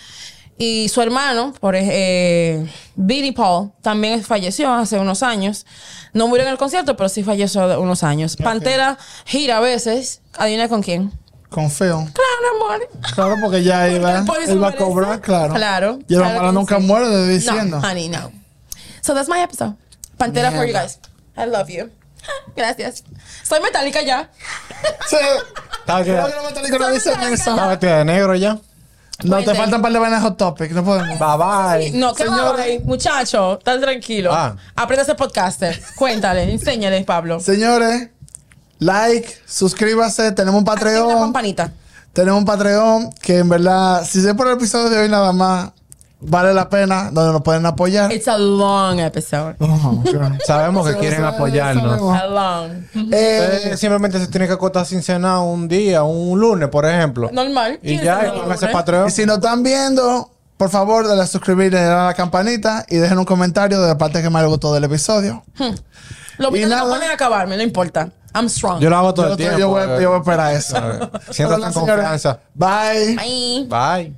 Y 0.57 0.89
su 0.89 1.03
hermano, 1.03 1.53
por 1.59 1.75
eh, 1.77 2.65
Billy 2.95 3.33
Paul, 3.33 3.73
también 3.83 4.23
falleció 4.23 4.73
hace 4.73 4.99
unos 4.99 5.23
años. 5.23 5.67
No 6.13 6.29
murió 6.29 6.45
en 6.45 6.51
el 6.53 6.59
concierto, 6.59 6.97
pero 6.97 7.09
sí 7.09 7.25
falleció 7.25 7.65
hace 7.65 7.77
unos 7.77 8.05
años. 8.05 8.37
Pantera 8.37 8.97
gira 9.25 9.57
a 9.59 9.61
veces. 9.61 10.21
Adivina 10.37 10.69
con 10.69 10.83
quién. 10.83 11.13
Con 11.49 11.71
feo. 11.71 12.07
Claro, 12.13 12.57
amor. 12.57 12.89
Claro, 13.15 13.37
porque 13.41 13.63
ya 13.63 13.89
iba, 13.89 14.19
Él 14.47 14.63
va 14.63 14.69
a 14.69 14.77
cobrar, 14.77 15.21
claro. 15.21 15.55
Claro. 15.55 15.99
Y 16.09 16.15
el 16.15 16.21
Claro 16.21 16.35
hermano 16.37 16.53
nunca 16.53 16.79
sí. 16.79 16.83
muere 16.83 17.27
diciendo. 17.29 17.81
No, 17.81 17.89
honey, 17.89 18.09
no. 18.09 18.33
So 19.01 19.15
that's 19.15 19.29
my 19.29 19.41
episode. 19.41 19.75
Pantera 20.19 20.51
for 20.53 20.67
you 20.67 20.73
guys. 20.73 20.99
I 21.37 21.47
love 21.47 21.69
you. 21.69 21.91
Gracias. 22.57 23.05
Soy 23.43 23.61
metálica 23.61 24.03
ya. 24.03 24.31
Sí. 25.09 25.17
Estaba 25.81 26.03
que 26.03 26.13
metálicos 26.13 26.81
no 26.81 26.91
dicen 26.91 27.21
eso. 27.21 27.51
estaba 27.51 27.77
de 27.77 28.05
negro 28.07 28.35
ya. 28.35 28.59
No, 29.23 29.39
te 29.45 29.55
faltan 29.55 29.75
un 29.77 29.83
par 29.83 29.93
de 29.93 29.99
vainas 29.99 30.23
hot 30.23 30.37
topic. 30.37 30.73
No 30.73 30.85
podemos. 30.85 31.19
Bye 31.19 31.89
bye. 31.89 31.91
No, 31.99 32.13
¿qué 32.15 32.25
Señor- 32.25 32.57
bye, 32.57 32.81
muchacho? 32.81 33.59
Tan 33.63 33.81
tranquilo. 33.81 34.31
Ah. 34.35 34.57
Aprende 34.75 35.03
a 35.03 35.05
ser 35.05 35.17
podcaster. 35.17 35.81
Cuéntale, 35.97 36.43
enséñale, 36.53 37.03
Pablo. 37.05 37.39
Señores, 37.41 38.11
like, 38.81 39.29
suscríbase. 39.47 40.33
Tenemos 40.33 40.61
un 40.63 40.69
Activa 40.69 40.91
la 40.91 40.99
Patreon. 41.01 41.21
campanita. 41.21 41.73
Tenemos 42.13 42.39
un 42.41 42.45
Patreon 42.45 43.11
que 43.23 43.39
en 43.39 43.49
verdad, 43.49 44.05
si 44.09 44.19
es 44.27 44.35
por 44.35 44.47
el 44.49 44.55
episodio 44.55 44.91
de 44.91 44.99
hoy 44.99 45.09
nada 45.09 45.33
más, 45.33 45.71
vale 46.27 46.53
la 46.55 46.69
pena, 46.69 47.11
donde 47.13 47.33
nos 47.33 47.43
pueden 47.43 47.65
apoyar. 47.67 48.13
It's 48.13 48.29
a 48.29 48.39
long 48.39 48.99
episode. 49.01 49.57
Sabemos 50.47 50.89
que 50.89 50.97
quieren 50.97 51.25
apoyarnos. 51.25 52.01
A 52.21 52.27
long. 52.27 52.85
Eh, 53.13 53.75
simplemente 53.77 54.19
se 54.19 54.27
tiene 54.29 54.47
que 54.47 54.53
acostar 54.55 54.87
sin 54.87 55.03
cenar 55.03 55.41
un 55.41 55.69
día, 55.69 56.03
un 56.03 56.39
lunes, 56.41 56.69
por 56.69 56.85
ejemplo. 56.87 57.31
Normal. 57.33 57.79
Y 57.83 57.89
¿Quién 57.99 58.03
ya, 58.05 58.33
y 58.49 58.53
ese 58.53 58.69
Patreon. 58.69 59.09
y 59.09 59.11
si 59.11 59.27
nos 59.27 59.37
están 59.37 59.63
viendo, 59.63 60.31
por 60.57 60.71
favor, 60.71 61.07
denle 61.07 61.23
a 61.23 61.27
suscribir, 61.27 61.73
denle 61.73 61.89
a 61.93 62.07
la 62.07 62.15
campanita 62.15 62.85
y 62.89 62.97
dejen 62.97 63.19
un 63.19 63.25
comentario 63.25 63.81
de 63.81 63.89
la 63.89 63.99
parte 63.99 64.23
que 64.23 64.31
más 64.31 64.43
les 64.43 64.51
gustó 64.51 64.73
del 64.75 64.85
episodio. 64.85 65.45
Lo 66.39 66.49
Y 66.49 66.53
mío 66.53 66.69
no 66.69 66.89
pueden 66.89 67.11
acabarme, 67.11 67.57
no 67.57 67.63
importa. 67.63 68.09
I'm 68.35 68.49
strong. 68.49 68.81
Yo 68.81 68.91
lo 68.91 68.97
hago 68.97 69.15
todo 69.15 69.27
Yo, 69.27 69.33
el 69.33 69.37
tiempo. 69.37 69.59
yo 69.59 69.69
voy, 69.69 69.83
eh. 69.83 69.99
yo 70.03 70.09
voy 70.09 70.17
a 70.17 70.19
esperar 70.19 70.55
eso. 70.55 70.77
Siéntate 71.31 71.67
en 71.67 71.73
confianza. 71.73 72.41
Bye. 72.55 73.15
Bye. 73.17 73.67
Bye. 73.69 74.17